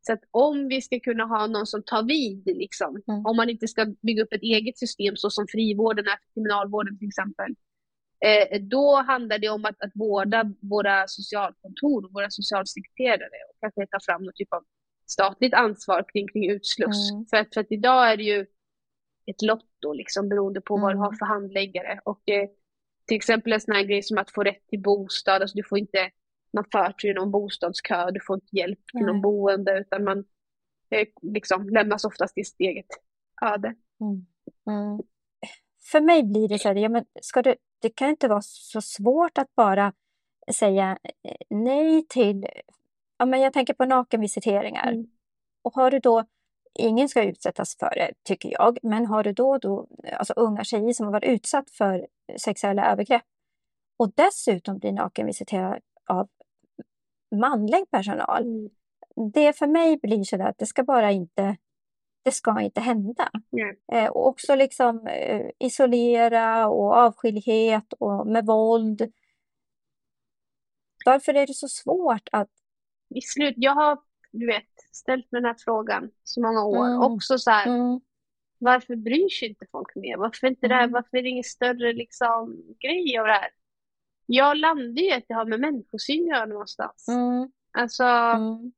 så, 0.01 0.13
att 0.13 0.25
om 0.31 0.69
vi 0.69 0.83
ska 0.83 1.01
kunna 1.01 1.25
ha 1.25 1.47
någon 1.47 1.67
som 1.67 1.83
tar 1.83 2.03
vid, 2.03 2.47
liksom, 2.47 3.03
mm. 3.09 3.27
om 3.27 3.37
man 3.37 3.51
inte 3.51 3.69
ska 3.69 3.87
bygga 4.03 4.23
upp 4.23 4.33
ett 4.33 4.43
eget 4.43 4.79
system 4.79 5.17
så 5.17 5.31
som 5.31 5.47
frivården 5.49 6.05
är 6.07 6.11
för 6.11 6.35
kriminalvården 6.35 6.99
till 6.99 7.09
exempel, 7.09 7.55
Eh, 8.25 8.61
då 8.61 8.97
handlar 8.97 9.39
det 9.39 9.49
om 9.49 9.65
att, 9.65 9.83
att 9.83 9.91
vårda 9.95 10.53
våra 10.61 11.09
socialkontor 11.09 12.13
våra 12.13 12.31
socialsekreterare 12.31 13.39
och 13.51 13.57
kanske 13.61 13.87
ta 13.87 13.99
fram 14.07 14.23
någon 14.23 14.33
typ 14.35 14.53
av 14.53 14.65
statligt 15.07 15.55
ansvar 15.55 16.05
kring, 16.13 16.29
kring 16.29 16.51
utsluss. 16.51 17.11
Mm. 17.11 17.27
För, 17.31 17.37
att, 17.37 17.55
för 17.55 17.61
att 17.61 17.73
idag 17.73 18.13
är 18.13 18.17
det 18.17 18.23
ju 18.23 18.47
ett 19.27 19.43
lotto 19.43 19.93
liksom 19.93 20.29
beroende 20.29 20.61
på 20.61 20.75
mm. 20.75 20.83
vad 20.83 20.95
du 20.95 20.99
har 20.99 21.07
mm. 21.07 21.19
för 21.19 21.27
handläggare. 21.27 22.01
Och 22.05 22.29
eh, 22.29 22.49
till 23.07 23.17
exempel 23.17 23.53
en 23.53 23.61
sån 23.61 23.75
här 23.75 23.83
grej 23.83 24.03
som 24.03 24.19
att 24.19 24.31
få 24.31 24.43
rätt 24.43 24.67
till 24.69 24.83
bostad, 24.83 25.43
alltså 25.43 25.57
du 25.57 25.63
får 25.69 25.79
inte 25.79 26.11
någon 26.53 26.65
förtur 26.73 27.11
i 27.11 27.15
någon 27.15 27.31
bostadskö, 27.31 28.11
du 28.11 28.21
får 28.21 28.37
inte 28.37 28.57
hjälp 28.57 28.79
till 28.93 29.07
någon 29.07 29.21
boende 29.21 29.79
utan 29.79 30.05
man 30.05 30.19
eh, 30.91 31.09
liksom 31.23 31.69
lämnas 31.69 32.05
oftast 32.05 32.35
till 32.35 32.47
sitt 32.47 32.61
eget 32.61 32.87
öde. 33.43 33.75
Mm. 34.01 34.27
Mm. 34.67 35.03
För 35.91 36.01
mig 36.01 36.23
blir 36.23 36.49
det 36.49 36.59
så 36.59 36.69
här, 36.69 36.75
ja, 36.75 36.89
men 36.89 37.05
ska 37.23 37.43
du 37.43 37.55
det 37.81 37.91
kan 37.91 38.09
inte 38.09 38.29
vara 38.29 38.43
så 38.43 38.81
svårt 38.81 39.39
att 39.39 39.55
bara 39.55 39.93
säga 40.53 40.99
eh, 41.23 41.35
nej 41.51 42.07
till, 42.09 42.47
ja 43.19 43.27
men 43.27 43.41
jag 43.41 43.53
tänker 43.53 43.75
på 43.75 43.85
nakenvisiteringar. 43.85 44.93
Mm. 44.93 45.07
Och 45.63 45.75
har 45.75 45.91
du 45.91 45.99
då, 45.99 46.25
ingen 46.79 47.09
ska 47.09 47.23
utsättas 47.23 47.77
för 47.77 47.95
det 47.95 48.13
tycker 48.23 48.53
jag, 48.53 48.79
men 48.83 49.07
har 49.07 49.25
du 49.25 49.33
då, 49.33 49.59
då 49.59 49.87
alltså 50.13 50.33
unga 50.33 50.65
tjejer 50.65 50.93
som 50.93 51.07
har 51.07 51.13
varit 51.13 51.25
utsatt 51.25 51.71
för 51.71 52.07
sexuella 52.37 52.93
övergrepp 52.93 53.25
och 53.97 54.13
dessutom 54.15 54.79
blir 54.79 54.93
nakenvisiterad 54.93 55.81
av 56.07 56.29
manlig 57.35 57.91
personal. 57.91 58.43
Mm. 58.43 58.71
Det 59.33 59.53
för 59.53 59.67
mig 59.67 59.97
blir 59.97 60.25
så 60.25 60.43
att 60.43 60.59
det 60.59 60.67
ska 60.67 60.83
bara 60.83 61.11
inte 61.11 61.57
det 62.23 62.33
ska 62.33 62.61
inte 62.61 62.81
hända. 62.81 63.31
Eh, 63.93 64.07
och 64.11 64.27
också 64.27 64.55
liksom 64.55 65.07
eh, 65.07 65.51
isolera 65.59 66.69
och 66.69 66.97
avskildhet 66.97 67.93
och 67.93 68.27
med 68.27 68.47
våld. 68.47 69.13
Varför 71.07 71.35
är 71.35 71.47
det 71.47 71.55
så 71.55 71.69
svårt 71.69 72.29
att... 72.33 72.51
I 73.15 73.21
slut, 73.21 73.55
jag 73.57 73.75
har 73.75 73.99
du 74.33 74.47
vet, 74.47 74.69
ställt 74.93 75.33
mig 75.33 75.41
den 75.43 75.49
här 75.49 75.57
frågan 75.65 76.11
så 76.25 76.43
många 76.43 76.65
år. 76.65 76.87
Mm. 76.87 77.01
Också 77.01 77.39
så 77.39 77.51
här, 77.51 77.67
mm. 77.67 78.01
varför 78.59 78.97
bryr 78.97 79.29
sig 79.29 79.49
inte 79.49 79.67
folk 79.73 79.95
mer? 79.95 80.17
Varför, 80.17 80.47
inte 80.47 80.67
mm. 80.67 80.69
det 80.69 80.75
här, 80.75 80.83
mm. 80.85 80.93
varför 80.93 81.17
är 81.17 81.23
det 81.23 81.29
ingen 81.29 81.45
större 81.45 81.93
liksom, 81.93 82.63
grej 82.79 83.19
av 83.19 83.27
det 83.27 83.33
här? 83.33 83.51
Jag 84.27 84.57
landar 84.57 85.03
ju 85.03 85.11
att 85.11 85.25
det 85.29 85.35
har 85.35 85.45
med 85.45 85.61
människosyn 85.61 86.23
att 86.23 86.39
göra 86.39 86.47
någonstans. 86.47 87.09
Mm. 87.09 87.51
Alltså, 87.73 88.05
mm. 88.05 88.73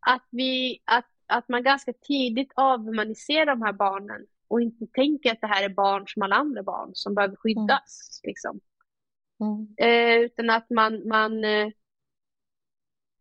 att 0.00 0.28
vi, 0.30 0.82
att 0.84 1.13
att 1.26 1.48
man 1.48 1.62
ganska 1.62 1.92
tidigt 1.92 2.52
avhumaniserar 2.54 3.46
de 3.46 3.62
här 3.62 3.72
barnen 3.72 4.26
och 4.48 4.60
inte 4.60 4.86
tänker 4.86 5.32
att 5.32 5.40
det 5.40 5.46
här 5.46 5.64
är 5.64 5.68
barn 5.68 6.04
som 6.06 6.22
alla 6.22 6.36
andra 6.36 6.62
barn 6.62 6.90
som 6.94 7.14
behöver 7.14 7.36
skyddas. 7.36 8.20
Mm. 8.24 8.30
Liksom. 8.30 8.60
Mm. 9.40 9.74
Eh, 9.76 10.24
utan 10.24 10.50
att 10.50 10.70
man, 10.70 11.08
man 11.08 11.44
eh, 11.44 11.68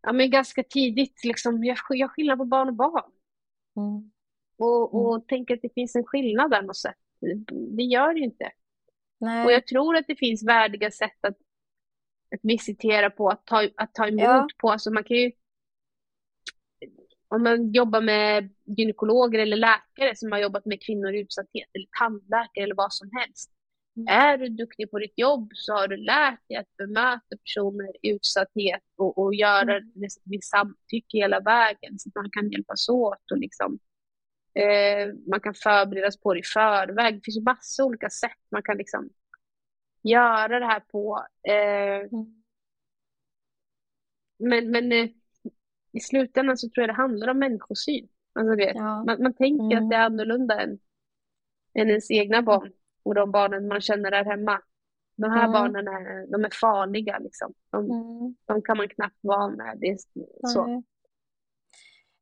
ja, 0.02 0.14
men 0.14 0.32
ganska 0.32 0.64
tidigt 0.64 1.24
liksom, 1.24 1.64
gör, 1.64 1.78
gör 1.96 2.08
skillnad 2.08 2.38
på 2.38 2.46
barn 2.46 2.68
och 2.68 2.76
barn. 2.76 3.12
Mm. 3.76 4.12
Och, 4.58 4.94
och 4.94 5.16
mm. 5.16 5.28
tänker 5.28 5.54
att 5.54 5.62
det 5.62 5.74
finns 5.74 5.96
en 5.96 6.04
skillnad 6.04 6.52
där 6.52 6.62
något 6.62 6.78
sätt. 6.78 6.98
Det 7.78 7.84
gör 7.84 8.14
det 8.14 8.20
ju 8.20 8.26
inte. 8.26 8.52
Nej. 9.18 9.46
Och 9.46 9.52
jag 9.52 9.68
tror 9.68 9.96
att 9.96 10.08
det 10.08 10.16
finns 10.16 10.44
värdiga 10.44 10.92
sätt 10.92 11.26
att, 11.26 11.38
att 12.36 12.40
visitera 12.42 13.10
på, 13.10 13.30
att 13.30 13.46
ta, 13.46 13.70
att 13.78 13.94
ta 13.94 14.08
emot 14.08 14.24
ja. 14.24 14.48
på. 14.58 14.72
Alltså 14.72 14.92
man 14.92 15.04
kan 15.04 15.18
ju 15.18 15.32
om 17.36 17.44
man 17.44 17.72
jobbar 17.72 18.02
med 18.02 18.50
gynekologer 18.66 19.40
eller 19.40 19.58
läkare 19.58 20.16
som 20.16 20.32
har 20.32 20.40
jobbat 20.40 20.66
med 20.66 20.86
kvinnor 20.86 21.14
i 21.14 21.20
utsatthet 21.20 21.70
eller 21.74 21.88
tandläkare 22.00 22.64
eller 22.64 22.76
vad 22.76 22.94
som 22.94 23.10
helst. 23.12 23.52
Mm. 23.98 24.08
Är 24.08 24.38
du 24.38 24.50
duktig 24.50 24.92
på 24.92 25.00
ditt 25.00 25.14
jobb 25.16 25.52
så 25.54 25.74
har 25.74 25.88
du 25.88 25.98
lärt 25.98 26.48
dig 26.48 26.58
att 26.58 26.78
bemöta 26.78 27.38
personer 27.44 27.92
i 28.02 28.10
utsatthet 28.10 28.84
och, 28.98 29.18
och 29.18 29.36
göra 29.36 29.62
mm. 29.62 29.92
det 29.94 30.10
med 30.24 30.44
samtycke 30.44 31.18
hela 31.18 31.40
vägen 31.40 32.00
så 32.00 32.10
att 32.10 32.16
man 32.16 32.30
kan 32.32 32.52
hjälpas 32.52 32.90
åt 32.90 33.32
och 33.32 33.38
liksom 33.38 33.80
eh, 34.60 35.14
man 35.30 35.40
kan 35.40 35.54
förberedas 35.54 36.20
på 36.20 36.34
det 36.34 36.40
i 36.40 36.44
förväg. 36.44 37.16
Det 37.16 37.22
finns 37.24 37.38
ju 37.38 37.42
massa 37.42 37.84
olika 37.84 38.10
sätt 38.10 38.42
man 38.52 38.64
kan 38.64 38.78
liksom 38.78 39.10
göra 40.04 40.60
det 40.60 40.66
här 40.66 40.80
på. 40.80 41.26
Eh, 41.48 42.10
mm. 42.14 42.44
Men, 44.40 44.72
men 44.72 44.92
eh, 44.92 45.10
i 45.94 46.00
slutändan 46.00 46.58
så 46.58 46.70
tror 46.70 46.82
jag 46.82 46.90
det 46.90 47.02
handlar 47.02 47.28
om 47.28 47.40
människosyn. 47.40 48.08
Alltså 48.34 48.56
det, 48.56 48.72
ja. 48.76 49.04
man, 49.04 49.24
man 49.24 49.34
tänker 49.34 49.66
mm. 49.66 49.84
att 49.84 49.90
det 49.90 49.96
är 49.96 50.06
annorlunda 50.06 50.62
än, 50.62 50.80
än 51.74 51.90
ens 51.90 52.12
egna 52.12 52.42
barn 52.42 52.72
och 53.04 53.16
de 53.16 53.32
barnen 53.32 53.68
man 53.68 53.82
känner 53.82 54.12
där 54.12 54.26
hemma. 54.26 54.62
De 55.16 55.32
här 55.32 55.48
mm. 55.48 55.52
barnen 55.52 55.88
är, 55.88 56.32
de 56.32 56.46
är 56.46 56.50
farliga. 56.62 57.20
Liksom. 57.20 57.54
De, 57.72 57.86
mm. 57.86 58.36
de 58.46 58.62
kan 58.62 58.78
man 58.78 58.90
knappt 58.90 59.20
vara 59.22 59.48
med. 59.50 59.78
Det 59.80 59.88
är 59.88 59.98
så. 60.48 60.84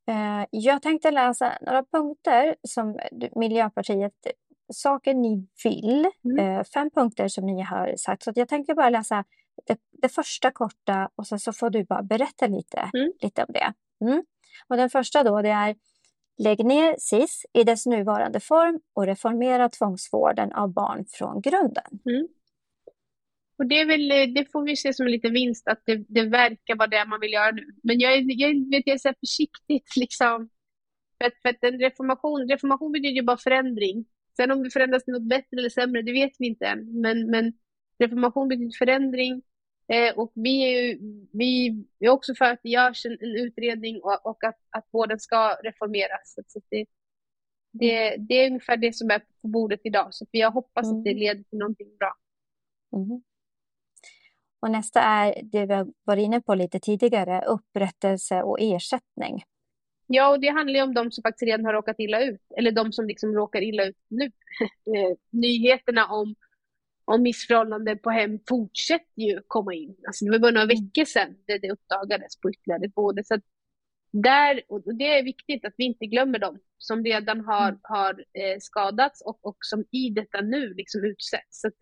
Eh, 0.07 0.45
jag 0.51 0.81
tänkte 0.81 1.11
läsa 1.11 1.57
några 1.61 1.83
punkter 1.83 2.55
som 2.67 2.99
Miljöpartiet, 3.35 4.13
saker 4.73 5.13
ni 5.13 5.47
vill, 5.63 6.09
mm. 6.23 6.37
Eh, 6.39 6.63
fem 6.63 6.89
punkter 6.89 7.27
som 7.27 7.45
ni 7.45 7.61
har 7.61 7.95
sagt. 7.97 8.23
Så 8.23 8.31
jag 8.35 8.47
tänkte 8.47 8.73
bara 8.73 8.89
läsa 8.89 9.23
det, 9.67 9.79
det 10.01 10.09
första 10.09 10.51
korta 10.51 11.09
och 11.15 11.27
sen 11.27 11.39
så 11.39 11.53
får 11.53 11.69
du 11.69 11.83
bara 11.83 12.03
berätta 12.03 12.47
lite, 12.47 12.89
mm. 12.93 13.11
lite 13.21 13.43
om 13.43 13.53
det. 13.53 13.73
Mm. 14.05 14.23
Och 14.67 14.77
den 14.77 14.89
första 14.89 15.23
då 15.23 15.41
det 15.41 15.49
är 15.49 15.75
Lägg 16.43 16.65
ner 16.65 16.95
SIS 16.99 17.45
i 17.53 17.63
dess 17.63 17.85
nuvarande 17.85 18.39
form 18.39 18.79
och 18.93 19.05
reformera 19.05 19.69
tvångsvården 19.69 20.51
av 20.51 20.73
barn 20.73 21.05
från 21.09 21.41
grunden. 21.41 21.83
Mm. 22.05 22.27
Och 23.57 23.65
det, 23.65 23.85
väl, 23.85 24.07
det, 24.09 24.51
får 24.51 24.63
vi 24.63 24.75
se 24.75 24.93
som 24.93 25.05
en 25.05 25.11
liten 25.11 25.33
vinst 25.33 25.67
att 25.67 25.81
det, 25.85 26.05
det, 26.07 26.25
verkar 26.25 26.75
vara 26.75 26.87
det 26.87 27.05
man 27.05 27.19
vill 27.19 27.33
göra 27.33 27.51
nu. 27.51 27.65
Men 27.83 27.99
jag, 27.99 28.31
jag, 28.31 28.69
vet, 28.71 28.87
jag 28.87 28.93
är 28.93 28.97
så 28.97 29.13
försiktigt 29.19 29.95
liksom. 29.95 30.49
För 31.17 31.25
att, 31.25 31.41
för 31.41 31.49
att 31.49 31.63
en 31.63 31.79
reformation, 31.79 32.49
reformation 32.49 32.91
betyder 32.91 33.15
ju 33.15 33.23
bara 33.23 33.37
förändring. 33.37 34.05
Sen 34.37 34.51
om 34.51 34.63
det 34.63 34.69
förändras 34.69 35.03
till 35.03 35.13
något 35.13 35.29
bättre 35.29 35.57
eller 35.57 35.69
sämre, 35.69 36.01
det 36.01 36.11
vet 36.11 36.33
vi 36.39 36.47
inte 36.47 36.65
än. 36.65 37.01
Men, 37.01 37.31
men 37.31 37.53
reformation 37.99 38.47
betyder 38.47 38.77
förändring 38.77 39.41
Eh, 39.91 40.17
och 40.17 40.31
vi 40.35 40.63
är, 40.63 40.81
ju, 40.81 40.99
vi, 41.31 41.83
är 41.99 42.09
också 42.09 42.35
för 42.35 42.45
att 42.45 42.59
det 42.63 42.69
görs 42.69 43.05
en, 43.05 43.11
en 43.11 43.35
utredning 43.35 44.01
och, 44.03 44.25
och, 44.25 44.43
att, 44.43 44.57
att 44.69 44.87
vården 44.91 45.19
ska 45.19 45.57
reformeras. 45.63 46.35
Så 46.47 46.59
det, 46.69 46.85
det, 47.71 48.15
det, 48.17 48.33
är 48.35 48.47
ungefär 48.47 48.77
det 48.77 48.95
som 48.95 49.11
är 49.11 49.19
på 49.19 49.47
bordet 49.47 49.79
idag. 49.83 50.07
Så 50.11 50.25
jag 50.31 50.51
hoppas 50.51 50.85
mm. 50.85 50.97
att 50.97 51.03
det 51.03 51.09
mm. 51.09 51.19
leder 51.19 51.43
till 51.43 51.59
någonting 51.59 51.97
bra. 51.97 52.13
Mm. 52.95 53.21
Och 54.59 54.71
nästa 54.71 55.01
är 55.01 55.41
det 55.43 55.65
vi 55.65 55.91
varit 56.03 56.23
inne 56.23 56.41
på 56.41 56.55
lite 56.55 56.79
tidigare, 56.79 57.41
upprättelse 57.45 58.43
och 58.43 58.57
ersättning. 58.59 59.43
Ja, 60.07 60.29
och 60.29 60.39
det 60.39 60.49
handlar 60.49 60.75
ju 60.75 60.83
om 60.83 60.93
de 60.93 61.11
som 61.11 61.21
faktiskt 61.21 61.43
redan 61.43 61.65
har 61.65 61.73
råkat 61.73 61.99
illa 61.99 62.21
ut, 62.21 62.41
eller 62.57 62.71
de 62.71 62.91
som 62.91 63.07
liksom 63.07 63.33
råkar 63.33 63.61
illa 63.61 63.85
ut 63.85 63.97
nu. 64.07 64.31
Eh, 64.95 65.17
nyheterna 65.29 66.05
om 66.05 66.35
om 67.05 67.21
missförhållanden 67.21 67.99
på 67.99 68.09
hem 68.09 68.39
fortsätter 68.49 69.21
ju 69.21 69.41
komma 69.47 69.73
in. 69.73 69.95
Alltså 70.07 70.25
det 70.25 70.31
var 70.31 70.39
bara 70.39 70.51
några 70.51 70.63
mm. 70.63 70.75
veckor 70.75 71.05
sedan 71.05 71.35
det, 71.47 71.57
det 71.57 71.71
uppdagades 71.71 72.39
på 72.39 72.49
ytterligare 72.49 72.87
både. 72.87 73.23
Så 73.23 73.39
där, 74.11 74.61
och 74.67 74.95
det 74.95 75.17
är 75.17 75.23
viktigt 75.23 75.65
att 75.65 75.73
vi 75.77 75.83
inte 75.83 76.05
glömmer 76.05 76.39
dem 76.39 76.59
som 76.77 77.03
redan 77.03 77.45
har, 77.45 77.69
mm. 77.69 77.79
har 77.83 78.13
eh, 78.13 78.59
skadats 78.59 79.21
och, 79.21 79.45
och 79.45 79.57
som 79.59 79.85
i 79.91 80.09
detta 80.09 80.41
nu 80.41 80.73
liksom 80.73 81.05
utsätts. 81.05 81.61
Så 81.61 81.67
att, 81.67 81.81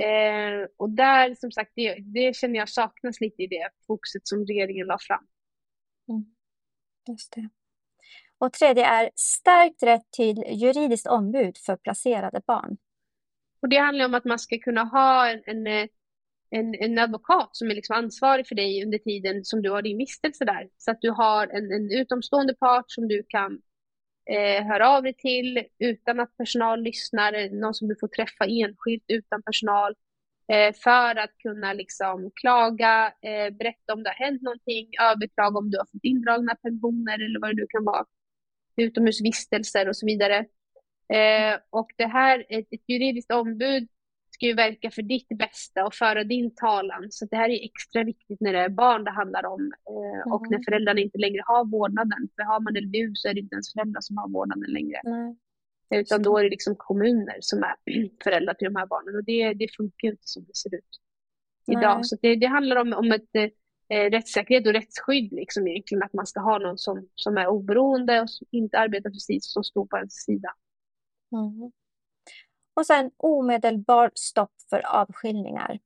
eh, 0.00 0.68
och 0.76 0.90
där, 0.90 1.34
som 1.34 1.52
sagt, 1.52 1.72
det, 1.74 1.94
det 1.98 2.36
känner 2.36 2.58
jag 2.58 2.68
saknas 2.68 3.20
lite 3.20 3.42
i 3.42 3.46
det 3.46 3.68
fokuset 3.86 4.28
som 4.28 4.46
regeringen 4.46 4.86
la 4.86 4.98
fram. 5.00 5.26
Mm. 6.08 6.24
Just 7.08 7.32
det. 7.32 7.48
Och 8.38 8.52
tredje 8.52 8.86
är 8.86 9.10
stärkt 9.14 9.82
rätt 9.82 10.10
till 10.10 10.44
juridiskt 10.48 11.06
ombud 11.06 11.56
för 11.66 11.76
placerade 11.76 12.40
barn. 12.46 12.76
Och 13.66 13.70
det 13.70 13.76
handlar 13.76 14.04
om 14.04 14.14
att 14.14 14.24
man 14.24 14.38
ska 14.38 14.58
kunna 14.58 14.84
ha 14.84 15.30
en, 15.30 15.42
en, 15.46 15.66
eh, 15.66 15.88
en, 16.50 16.74
en 16.74 16.98
advokat 16.98 17.48
som 17.52 17.70
är 17.70 17.74
liksom 17.74 17.96
ansvarig 17.96 18.48
för 18.48 18.54
dig 18.54 18.84
under 18.84 18.98
tiden 18.98 19.44
som 19.44 19.62
du 19.62 19.70
har 19.70 19.82
din 19.82 19.98
vistelse 19.98 20.44
där. 20.44 20.68
Så 20.76 20.90
att 20.90 21.00
du 21.00 21.10
har 21.10 21.46
en, 21.46 21.72
en 21.72 21.90
utomstående 21.90 22.54
part 22.54 22.84
som 22.86 23.08
du 23.08 23.24
kan 23.28 23.62
eh, 24.30 24.64
höra 24.66 24.88
av 24.88 25.02
dig 25.02 25.14
till 25.14 25.64
utan 25.78 26.20
att 26.20 26.36
personal 26.36 26.82
lyssnar, 26.82 27.60
någon 27.60 27.74
som 27.74 27.88
du 27.88 27.96
får 28.00 28.08
träffa 28.08 28.44
enskilt 28.44 29.04
utan 29.08 29.42
personal 29.42 29.94
eh, 30.52 30.74
för 30.74 31.18
att 31.18 31.38
kunna 31.38 31.72
liksom 31.72 32.30
klaga, 32.34 33.06
eh, 33.06 33.54
berätta 33.54 33.92
om 33.92 34.02
det 34.02 34.10
har 34.10 34.26
hänt 34.26 34.42
någonting, 34.42 34.88
överklaga 35.00 35.58
om 35.58 35.70
du 35.70 35.78
har 35.78 35.86
fått 35.92 36.04
indragna 36.04 36.54
pensioner 36.54 37.24
eller 37.24 37.40
vad 37.40 37.50
det 37.50 37.60
nu 37.62 37.66
kan 37.68 37.84
vara, 37.84 38.04
utomhusvistelser 38.76 39.88
och 39.88 39.96
så 39.96 40.06
vidare. 40.06 40.46
Eh, 41.08 41.60
och 41.70 41.90
det 41.96 42.06
här, 42.06 42.46
ett, 42.48 42.66
ett 42.70 42.88
juridiskt 42.88 43.32
ombud 43.32 43.88
ska 44.30 44.46
ju 44.46 44.54
verka 44.54 44.90
för 44.90 45.02
ditt 45.02 45.28
bästa 45.28 45.86
och 45.86 45.94
föra 45.94 46.24
din 46.24 46.54
talan. 46.54 47.06
Så 47.10 47.26
det 47.30 47.36
här 47.36 47.48
är 47.48 47.64
extra 47.64 48.04
viktigt 48.04 48.40
när 48.40 48.52
det 48.52 48.58
är 48.58 48.68
barn 48.68 49.04
det 49.04 49.10
handlar 49.10 49.46
om 49.46 49.72
eh, 49.90 50.20
mm. 50.20 50.32
och 50.32 50.50
när 50.50 50.60
föräldrarna 50.64 51.00
inte 51.00 51.18
längre 51.18 51.42
har 51.44 51.64
vårdnaden. 51.64 52.28
För 52.36 52.42
har 52.42 52.60
man 52.60 52.74
LVU 52.74 53.14
så 53.14 53.28
är 53.28 53.34
det 53.34 53.40
inte 53.40 53.54
ens 53.54 53.72
föräldrar 53.72 54.00
som 54.00 54.16
har 54.16 54.28
vårdnaden 54.28 54.70
längre. 54.72 55.00
Nej. 55.04 55.36
Utan 55.90 56.22
då 56.22 56.38
är 56.38 56.44
det 56.44 56.50
liksom 56.50 56.74
kommuner 56.76 57.36
som 57.40 57.62
är 57.62 57.74
föräldrar 58.24 58.54
till 58.54 58.64
de 58.64 58.76
här 58.76 58.86
barnen 58.86 59.16
och 59.16 59.24
det, 59.24 59.54
det 59.54 59.68
funkar 59.76 60.08
inte 60.08 60.26
som 60.26 60.44
det 60.44 60.56
ser 60.56 60.74
ut 60.74 61.00
idag. 61.66 61.96
Nej. 61.96 62.04
Så 62.04 62.16
det, 62.22 62.36
det 62.36 62.46
handlar 62.46 62.76
om, 62.76 62.92
om 62.92 63.12
ett 63.12 63.34
eh, 63.88 64.10
rättssäkerhet 64.10 64.66
och 64.66 64.72
rättsskydd 64.72 65.32
liksom 65.32 65.68
egentligen. 65.68 66.02
Att 66.02 66.12
man 66.12 66.26
ska 66.26 66.40
ha 66.40 66.58
någon 66.58 66.78
som, 66.78 67.08
som 67.14 67.36
är 67.38 67.46
oberoende 67.46 68.20
och 68.20 68.28
inte 68.50 68.78
arbetar 68.78 69.10
precis 69.10 69.52
som 69.52 69.64
står 69.64 69.86
på 69.86 69.96
ens 69.96 70.14
sida. 70.14 70.48
Mm. 71.36 71.72
Och 72.74 72.86
sen 72.86 73.10
omedelbart 73.16 74.18
stopp 74.18 74.52
för 74.70 74.86
avskiljningar. 74.86 75.78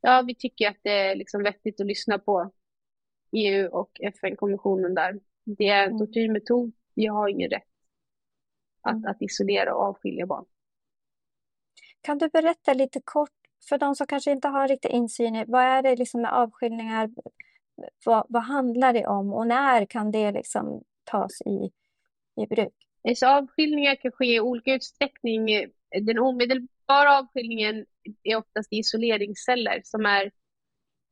Ja, 0.00 0.24
vi 0.26 0.34
tycker 0.34 0.70
att 0.70 0.78
det 0.82 0.90
är 0.90 1.16
liksom 1.16 1.42
vettigt 1.42 1.80
att 1.80 1.86
lyssna 1.86 2.18
på 2.18 2.52
EU 3.32 3.68
och 3.70 4.00
FN-kommissionen 4.00 4.94
där. 4.94 5.20
Det 5.44 5.68
är 5.68 5.82
en 5.82 5.88
mm. 5.88 5.98
tortyrmetod. 5.98 6.72
Vi 6.94 7.06
har 7.06 7.28
ingen 7.28 7.50
rätt 7.50 7.68
att, 8.82 8.92
mm. 8.92 9.10
att 9.10 9.22
isolera 9.22 9.74
och 9.74 9.82
avskilja 9.82 10.26
barn. 10.26 10.44
Kan 12.00 12.18
du 12.18 12.28
berätta 12.28 12.74
lite 12.74 13.00
kort 13.04 13.30
för 13.68 13.78
de 13.78 13.94
som 13.94 14.06
kanske 14.06 14.30
inte 14.30 14.48
har 14.48 14.68
riktig 14.68 14.88
insyn 14.88 15.36
i 15.36 15.44
vad 15.46 15.62
är 15.62 15.82
det 15.82 15.96
liksom 15.96 16.22
med 16.22 16.32
avskiljningar? 16.32 17.10
Vad, 18.04 18.26
vad 18.28 18.42
handlar 18.42 18.92
det 18.92 19.06
om 19.06 19.32
och 19.32 19.46
när 19.46 19.86
kan 19.86 20.10
det 20.10 20.32
liksom 20.32 20.84
tas 21.04 21.40
i, 21.40 21.72
i 22.42 22.46
bruk? 22.46 22.89
Så 23.14 23.26
avskiljningar 23.26 23.94
kan 23.94 24.12
ske 24.12 24.34
i 24.34 24.40
olika 24.40 24.74
utsträckning. 24.74 25.46
Den 26.00 26.18
omedelbara 26.18 27.18
avskiljningen 27.18 27.86
är 28.22 28.36
oftast 28.36 28.72
isoleringsceller 28.72 29.80
som 29.84 30.06
är 30.06 30.22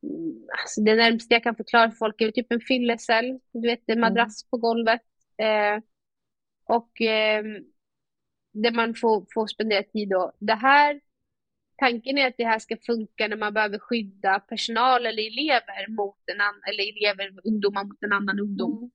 mm, 0.02 0.46
alltså 0.60 0.80
det 0.80 0.94
närmaste 0.94 1.34
jag 1.34 1.42
kan 1.42 1.56
förklara 1.56 1.90
för 1.90 1.96
folk 1.96 2.20
är 2.20 2.30
typ 2.30 2.52
en 2.52 2.60
fyllecell, 2.60 3.40
du 3.52 3.68
vet 3.68 3.82
en 3.86 4.00
madrass 4.00 4.42
mm. 4.42 4.50
på 4.50 4.56
golvet. 4.56 5.02
Eh, 5.38 5.82
och 6.64 7.00
eh, 7.00 7.44
där 8.52 8.72
man 8.72 8.94
får, 8.94 9.26
får 9.34 9.46
spendera 9.46 9.82
tid 9.82 10.08
då. 10.08 10.32
Det 10.38 10.54
här, 10.54 11.00
tanken 11.76 12.18
är 12.18 12.28
att 12.28 12.36
det 12.36 12.44
här 12.44 12.58
ska 12.58 12.76
funka 12.86 13.28
när 13.28 13.36
man 13.36 13.54
behöver 13.54 13.78
skydda 13.78 14.40
personal 14.40 15.06
eller 15.06 15.26
elever 15.26 15.88
mot 15.88 16.18
en 16.26 16.40
annan, 16.40 16.62
eller 16.68 16.82
elever, 16.82 17.40
ungdomar 17.44 17.84
mot 17.84 18.02
en 18.02 18.12
annan 18.12 18.40
ungdom. 18.40 18.78
Mm. 18.78 18.90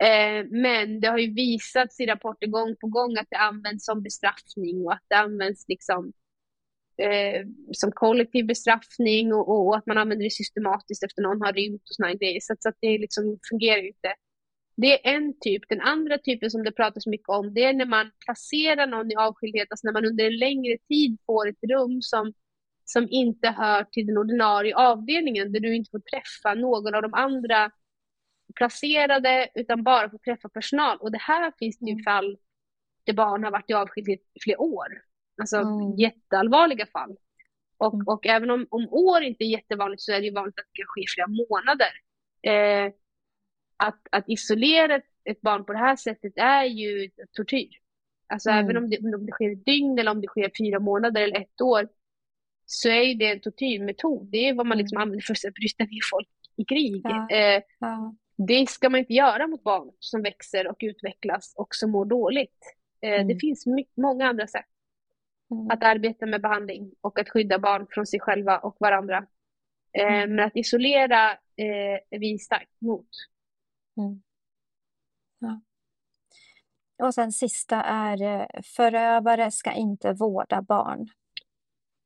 Eh, 0.00 0.46
men 0.50 1.00
det 1.00 1.08
har 1.08 1.18
ju 1.18 1.34
visats 1.34 2.00
i 2.00 2.06
rapporter 2.06 2.46
gång 2.46 2.76
på 2.80 2.86
gång 2.86 3.16
att 3.16 3.26
det 3.30 3.36
används 3.36 3.84
som 3.84 4.02
bestraffning 4.02 4.84
och 4.86 4.92
att 4.92 5.04
det 5.08 5.16
används 5.16 5.64
liksom 5.68 6.12
eh, 7.02 7.46
som 7.72 7.92
kollektiv 7.92 8.46
bestraffning 8.46 9.32
och, 9.32 9.48
och, 9.48 9.66
och, 9.66 9.76
att 9.76 9.86
man 9.86 9.98
använder 9.98 10.24
det 10.24 10.30
systematiskt 10.30 11.02
efter 11.02 11.22
någon 11.22 11.42
har 11.42 11.52
rymt 11.52 11.82
och 11.82 11.94
sådana 11.94 12.14
grejer. 12.14 12.40
Så, 12.40 12.54
så, 12.58 12.68
att 12.68 12.78
det 12.80 12.98
liksom 12.98 13.38
fungerar 13.50 13.86
inte. 13.86 14.14
Det 14.76 15.06
är 15.06 15.14
en 15.14 15.38
typ. 15.40 15.62
Den 15.68 15.80
andra 15.80 16.18
typen 16.18 16.50
som 16.50 16.64
det 16.64 16.72
pratas 16.72 17.06
mycket 17.06 17.28
om, 17.28 17.54
det 17.54 17.64
är 17.64 17.72
när 17.72 17.86
man 17.86 18.10
placerar 18.24 18.86
någon 18.86 19.12
i 19.12 19.16
avskildhet, 19.16 19.68
alltså 19.70 19.86
när 19.86 19.92
man 19.92 20.06
under 20.06 20.24
en 20.24 20.38
längre 20.38 20.78
tid 20.88 21.18
får 21.26 21.48
ett 21.48 21.62
rum 21.70 22.02
som, 22.02 22.32
som 22.84 23.06
inte 23.10 23.48
hör 23.48 23.84
till 23.84 24.06
den 24.06 24.18
ordinarie 24.18 24.76
avdelningen, 24.76 25.52
där 25.52 25.60
du 25.60 25.74
inte 25.74 25.90
får 25.90 26.00
träffa 26.00 26.54
någon 26.54 26.94
av 26.94 27.02
de 27.02 27.14
andra 27.14 27.70
placerade, 28.52 29.48
utan 29.54 29.82
bara 29.82 30.10
får 30.10 30.18
träffa 30.18 30.48
personal. 30.48 30.98
Och 30.98 31.12
det 31.12 31.18
här 31.20 31.52
finns 31.58 31.78
det 31.78 31.86
ju 31.86 31.92
mm. 31.92 32.04
fall 32.04 32.38
där 33.04 33.12
barn 33.12 33.44
har 33.44 33.50
varit 33.50 33.70
i 33.70 33.72
avskildhet 33.72 34.20
i 34.20 34.40
flera 34.40 34.60
år. 34.60 35.02
Alltså 35.40 35.56
mm. 35.56 35.96
jätteallvarliga 35.96 36.86
fall. 36.86 37.16
Och, 37.76 37.94
mm. 37.94 38.08
och 38.08 38.26
även 38.26 38.50
om, 38.50 38.66
om 38.70 38.88
år 38.90 39.22
inte 39.22 39.44
är 39.44 39.46
jättevanligt 39.46 40.02
så 40.02 40.12
är 40.12 40.20
det 40.20 40.26
ju 40.26 40.32
vanligt 40.32 40.58
att 40.58 40.66
det 40.72 40.78
kan 40.78 40.86
ske 40.88 41.04
flera 41.14 41.26
månader. 41.26 41.92
Eh, 42.42 42.92
att, 43.76 44.00
att 44.10 44.24
isolera 44.28 45.00
ett 45.24 45.40
barn 45.40 45.64
på 45.64 45.72
det 45.72 45.78
här 45.78 45.96
sättet 45.96 46.32
är 46.36 46.64
ju 46.64 47.10
tortyr. 47.32 47.70
Alltså 48.26 48.50
mm. 48.50 48.64
även 48.64 48.76
om 48.76 48.90
det, 48.90 48.98
om 48.98 49.26
det 49.26 49.32
sker 49.32 49.52
ett 49.52 49.64
dygn 49.64 49.98
eller 49.98 50.10
om 50.10 50.20
det 50.20 50.26
sker 50.26 50.50
fyra 50.58 50.78
månader 50.78 51.22
eller 51.22 51.40
ett 51.40 51.60
år 51.60 51.88
så 52.66 52.88
är 52.88 53.02
ju 53.02 53.14
det 53.14 53.30
en 53.30 53.40
tortyrmetod. 53.40 54.26
Det 54.30 54.48
är 54.48 54.54
vad 54.54 54.66
man 54.66 54.78
liksom 54.78 54.96
mm. 54.96 55.02
använder 55.02 55.24
för 55.26 55.48
att 55.48 55.54
bryta 55.54 55.84
ner 55.84 56.10
folk 56.10 56.28
i 56.56 56.64
krig. 56.64 57.00
Ja. 57.04 57.28
Eh, 57.30 57.62
ja. 57.78 58.14
Det 58.46 58.68
ska 58.68 58.90
man 58.90 59.00
inte 59.00 59.12
göra 59.12 59.46
mot 59.46 59.62
barn 59.62 59.92
som 59.98 60.22
växer 60.22 60.68
och 60.68 60.76
utvecklas 60.80 61.54
och 61.56 61.74
som 61.74 61.90
mår 61.90 62.04
dåligt. 62.04 62.76
Eh, 63.00 63.12
mm. 63.12 63.28
Det 63.28 63.36
finns 63.36 63.64
många 63.96 64.28
andra 64.28 64.46
sätt 64.46 64.66
mm. 65.50 65.70
att 65.70 65.82
arbeta 65.82 66.26
med 66.26 66.42
behandling 66.42 66.92
och 67.00 67.18
att 67.18 67.30
skydda 67.30 67.58
barn 67.58 67.86
från 67.90 68.06
sig 68.06 68.20
själva 68.20 68.58
och 68.58 68.76
varandra. 68.80 69.26
Eh, 69.92 70.14
mm. 70.14 70.34
Men 70.34 70.46
att 70.46 70.56
isolera 70.56 71.30
eh, 71.32 71.98
är 72.10 72.18
vi 72.18 72.38
starkt 72.38 72.82
emot. 72.82 73.08
Mm. 73.96 74.22
Ja. 75.38 75.60
Och 77.06 77.14
sen 77.14 77.32
sista 77.32 77.82
är 77.82 78.48
förövare 78.62 79.50
ska 79.50 79.72
inte 79.72 80.12
vårda 80.12 80.62
barn. 80.62 81.08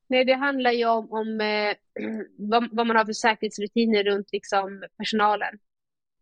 Nej, 0.07 0.24
det 0.24 0.35
handlar 0.35 0.70
ju 0.70 0.87
om, 0.87 1.12
om 1.12 1.39
vad, 2.37 2.68
vad, 2.72 2.87
man 2.87 2.97
har 2.97 3.05
för 3.05 3.12
säkerhetsrutiner 3.12 4.05
runt 4.05 4.32
liksom, 4.32 4.85
personalen. 4.97 5.59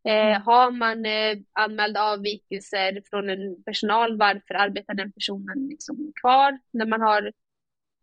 Eh, 0.05 0.27
mm. 0.27 0.43
har 0.43 0.71
man 0.71 1.07
eh, 1.07 1.39
anmälda 1.53 2.03
avvikelser 2.03 3.03
från 3.11 3.31
en 3.31 3.63
personal, 3.63 4.19
varför 4.19 4.55
arbetar 4.55 4.95
den 4.95 5.13
personen 5.13 5.69
liksom 5.69 6.13
kvar? 6.21 6.59
När 6.71 6.87
man 6.87 7.01
har, 7.01 7.23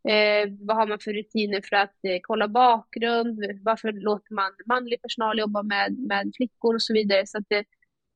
eh, 0.09 0.49
vad 0.59 0.77
har 0.77 0.87
man 0.87 0.99
för 0.99 1.13
rutiner 1.13 1.61
för 1.69 1.75
att 1.75 1.95
eh, 2.03 2.19
kolla 2.21 2.47
bakgrund? 2.47 3.39
Varför 3.63 3.91
låter 3.91 4.33
man 4.33 4.51
manlig 4.65 5.01
personal 5.01 5.39
jobba 5.39 5.63
med, 5.63 5.97
med 5.99 6.31
flickor 6.35 6.75
och 6.75 6.81
så 6.81 6.93
vidare? 6.93 7.27
Så 7.27 7.39
det, 7.49 7.65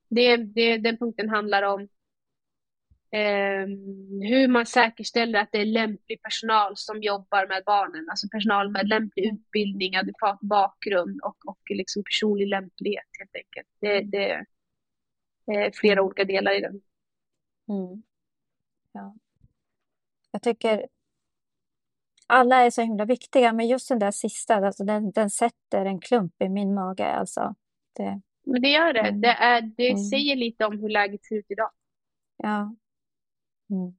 det, 0.09 0.37
det, 0.37 0.77
den 0.77 0.97
punkten 0.97 1.29
handlar 1.29 1.63
om 1.63 1.87
eh, 3.13 3.67
hur 4.29 4.47
man 4.47 4.65
säkerställer 4.65 5.39
att 5.39 5.51
det 5.51 5.57
är 5.57 5.65
lämplig 5.65 6.21
personal 6.21 6.77
som 6.77 7.01
jobbar 7.01 7.47
med 7.47 7.63
barnen, 7.65 8.09
alltså 8.09 8.27
personal 8.31 8.71
med 8.71 8.87
lämplig 8.87 9.33
utbildning, 9.33 9.95
adekvat 9.95 10.39
bakgrund 10.41 11.21
och, 11.21 11.37
och 11.47 11.59
liksom 11.69 12.03
personlig 12.03 12.47
lämplighet 12.47 13.07
helt 13.19 13.35
enkelt. 13.35 13.67
Det, 13.79 14.01
det 14.01 14.45
är 15.57 15.71
flera 15.71 16.01
olika 16.01 16.23
delar 16.23 16.57
i 16.57 16.61
den. 16.61 16.81
Mm. 17.69 18.03
Ja. 18.91 19.15
Jag 20.31 20.41
tycker 20.41 20.87
alla 22.27 22.55
är 22.55 22.69
så 22.69 22.81
himla 22.81 23.05
viktiga, 23.05 23.53
men 23.53 23.67
just 23.67 23.89
den 23.89 23.99
där 23.99 24.11
sista, 24.11 24.55
alltså 24.55 24.83
den, 24.83 25.11
den 25.11 25.29
sätter 25.29 25.85
en 25.85 25.99
klump 25.99 26.41
i 26.41 26.49
min 26.49 26.73
mage. 26.73 27.05
Alltså. 27.05 27.55
Det... 27.93 28.21
Men 28.43 28.61
det 28.61 28.69
gör 28.69 28.93
det. 28.93 28.99
Mm. 28.99 29.21
Det, 29.21 29.27
är, 29.27 29.61
det 29.61 29.89
mm. 29.89 30.03
säger 30.03 30.35
lite 30.35 30.65
om 30.65 30.79
hur 30.79 30.89
läget 30.89 31.25
ser 31.25 31.35
ut 31.35 31.45
idag. 31.49 31.71
Ja, 32.37 32.75
Mm. 33.73 33.93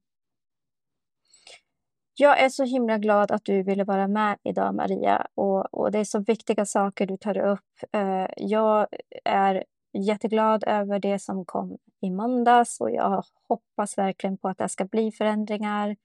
Jag 2.16 2.42
är 2.42 2.48
så 2.48 2.64
himla 2.64 2.98
glad 2.98 3.30
att 3.30 3.44
du 3.44 3.62
ville 3.62 3.84
vara 3.84 4.08
med 4.08 4.38
idag, 4.42 4.74
Maria. 4.74 5.26
Och, 5.34 5.74
och 5.74 5.92
Det 5.92 5.98
är 5.98 6.04
så 6.04 6.18
viktiga 6.18 6.66
saker 6.66 7.06
du 7.06 7.16
tar 7.16 7.38
upp. 7.38 7.94
Uh, 7.96 8.26
jag 8.36 8.86
är 9.24 9.64
jätteglad 9.92 10.64
över 10.66 10.98
det 10.98 11.18
som 11.18 11.44
kom 11.44 11.78
i 12.00 12.10
måndags 12.10 12.80
och 12.80 12.90
jag 12.90 13.24
hoppas 13.48 13.98
verkligen 13.98 14.38
på 14.38 14.48
att 14.48 14.58
det 14.58 14.68
ska 14.68 14.84
bli 14.84 15.12
förändringar. 15.12 15.96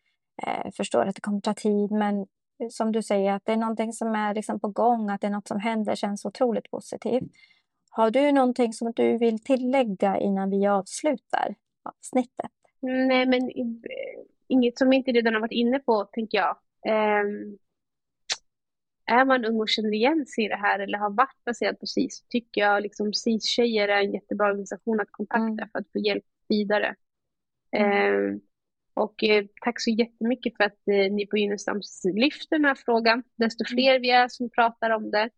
Jag 0.64 0.76
förstår 0.76 1.06
att 1.06 1.16
det 1.16 1.22
kommer 1.22 1.42
ta 1.42 1.54
tid, 1.54 1.92
men 1.92 2.28
som 2.70 2.92
du 2.92 3.04
säger, 3.04 3.34
att 3.34 3.46
det 3.46 3.52
är 3.54 3.58
någonting 3.58 3.94
som 3.94 4.16
är 4.16 4.36
liksom 4.36 4.60
på 4.60 4.68
gång, 4.68 5.10
att 5.10 5.22
det 5.22 5.28
är 5.28 5.32
något 5.32 5.48
som 5.48 5.60
händer 5.60 5.96
känns 5.96 6.26
otroligt 6.26 6.72
positivt. 6.72 7.24
Har 7.90 8.12
du 8.12 8.32
någonting 8.32 8.74
som 8.74 8.92
du 8.96 9.18
vill 9.18 9.44
tillägga 9.44 10.18
innan 10.18 10.50
vi 10.50 10.68
avslutar 10.68 11.56
avsnittet? 11.84 12.52
Nej, 12.82 13.26
men 13.26 13.52
inget 14.48 14.78
som 14.78 14.94
inte 14.94 15.12
redan 15.12 15.34
har 15.34 15.42
varit 15.42 15.52
inne 15.52 15.80
på, 15.80 16.06
tänker 16.12 16.38
jag. 16.38 16.58
Um, 17.24 17.58
är 19.06 19.26
man 19.26 19.46
ung 19.46 19.60
och 19.60 19.70
känner 19.70 19.94
igen 19.94 20.26
sig 20.26 20.46
i 20.46 20.48
det 20.48 20.56
här 20.56 20.80
eller 20.80 20.98
har 20.98 21.10
varit 21.10 21.44
baserad 21.46 21.80
på 21.80 21.86
SIS, 21.86 22.26
tycker 22.30 22.62
jag 22.62 22.84
liksom 22.84 23.14
SIS-tjejer 23.14 23.88
är 23.88 24.04
en 24.04 24.14
jättebra 24.14 24.48
organisation 24.48 25.00
att 25.00 25.12
kontakta 25.12 25.46
mm. 25.46 25.70
för 25.72 25.80
att 25.80 25.92
få 25.92 26.00
hjälp 26.00 26.26
vidare. 26.48 26.96
Eh, 27.72 28.38
och 28.94 29.24
eh, 29.24 29.46
tack 29.62 29.82
så 29.82 29.90
jättemycket 29.90 30.58
för 30.58 30.64
att 30.64 30.88
eh, 30.88 31.14
ni 31.14 31.28
på 31.28 31.38
Gynestams 31.38 32.02
lyfter 32.14 32.56
den 32.56 32.66
här 32.66 32.76
frågan. 32.76 33.24
Desto 33.36 33.64
mm. 33.64 33.76
fler 33.76 34.00
vi 34.00 34.10
är 34.10 34.28
som 34.28 34.50
pratar 34.50 34.90
om 34.90 35.12
det, 35.12 35.30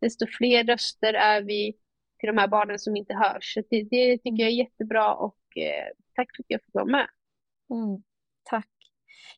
desto 0.00 0.26
fler 0.26 0.64
röster 0.64 1.14
är 1.14 1.42
vi 1.42 1.76
till 2.18 2.26
de 2.26 2.38
här 2.38 2.48
barnen 2.48 2.78
som 2.78 2.96
inte 2.96 3.14
hörs. 3.14 3.54
Så 3.54 3.62
det, 3.70 3.82
det 3.82 4.18
tycker 4.18 4.42
jag 4.42 4.48
är 4.48 4.56
jättebra 4.56 5.14
och 5.14 5.56
eh, 5.56 5.88
tack 6.14 6.36
för 6.36 6.42
att 6.42 6.46
jag 6.48 6.62
fick 6.62 6.74
vara 6.74 6.84
med. 6.84 7.06
Mm, 7.70 8.02
tack. 8.42 8.68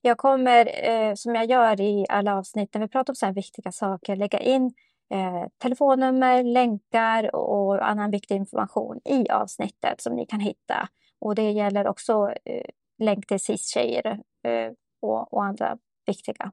Jag 0.00 0.18
kommer, 0.18 0.88
eh, 0.88 1.14
som 1.14 1.34
jag 1.34 1.50
gör 1.50 1.80
i 1.80 2.06
alla 2.08 2.36
avsnitt 2.36 2.74
när 2.74 2.80
vi 2.80 2.88
pratar 2.88 3.12
om 3.12 3.16
så 3.16 3.26
här 3.26 3.32
viktiga 3.32 3.72
saker, 3.72 4.16
lägga 4.16 4.38
in 4.38 4.74
eh, 5.10 5.48
telefonnummer, 5.58 6.42
länkar 6.42 7.34
och 7.34 7.88
annan 7.88 8.10
viktig 8.10 8.34
information 8.34 9.00
i 9.04 9.28
avsnittet 9.28 10.00
som 10.00 10.16
ni 10.16 10.26
kan 10.26 10.40
hitta. 10.40 10.88
Och 11.18 11.34
det 11.34 11.50
gäller 11.50 11.86
också 11.86 12.32
eh, 12.44 12.64
länk 12.98 13.26
till 13.26 13.40
SIS-tjejer 13.40 14.20
eh, 14.42 14.72
och, 15.00 15.32
och, 15.32 15.44
andra 15.44 15.78
viktiga 16.06 16.52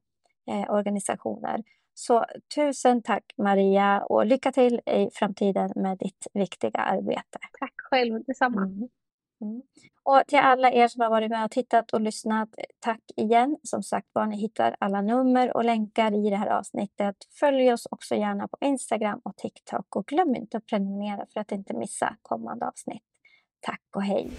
eh, 0.51 0.71
organisationer. 0.71 1.63
Så 1.93 2.25
tusen 2.55 3.01
tack 3.01 3.33
Maria 3.37 4.03
och 4.03 4.25
lycka 4.25 4.51
till 4.51 4.81
i 4.85 5.09
framtiden 5.13 5.71
med 5.75 5.97
ditt 5.97 6.27
viktiga 6.33 6.79
arbete. 6.79 7.39
Tack 7.59 7.73
själv, 7.77 8.23
detsamma. 8.23 8.61
Mm. 8.61 8.89
Mm. 9.41 9.61
Och 10.03 10.21
till 10.27 10.39
alla 10.39 10.71
er 10.71 10.87
som 10.87 11.01
har 11.01 11.09
varit 11.09 11.29
med 11.29 11.45
och 11.45 11.51
tittat 11.51 11.91
och 11.91 12.01
lyssnat, 12.01 12.49
eh, 12.57 12.63
tack 12.79 13.01
igen. 13.15 13.57
Som 13.63 13.83
sagt 13.83 14.07
var, 14.13 14.25
ni 14.25 14.37
hittar 14.37 14.75
alla 14.79 15.01
nummer 15.01 15.57
och 15.57 15.65
länkar 15.65 16.27
i 16.27 16.29
det 16.29 16.35
här 16.35 16.47
avsnittet. 16.47 17.15
Följ 17.39 17.73
oss 17.73 17.87
också 17.91 18.15
gärna 18.15 18.47
på 18.47 18.57
Instagram 18.61 19.21
och 19.23 19.37
TikTok 19.37 19.95
och 19.95 20.05
glöm 20.05 20.35
inte 20.35 20.57
att 20.57 20.65
prenumerera 20.65 21.25
för 21.33 21.39
att 21.39 21.51
inte 21.51 21.73
missa 21.73 22.15
kommande 22.21 22.67
avsnitt. 22.67 23.03
Tack 23.61 23.81
och 23.95 24.03
hej! 24.03 24.31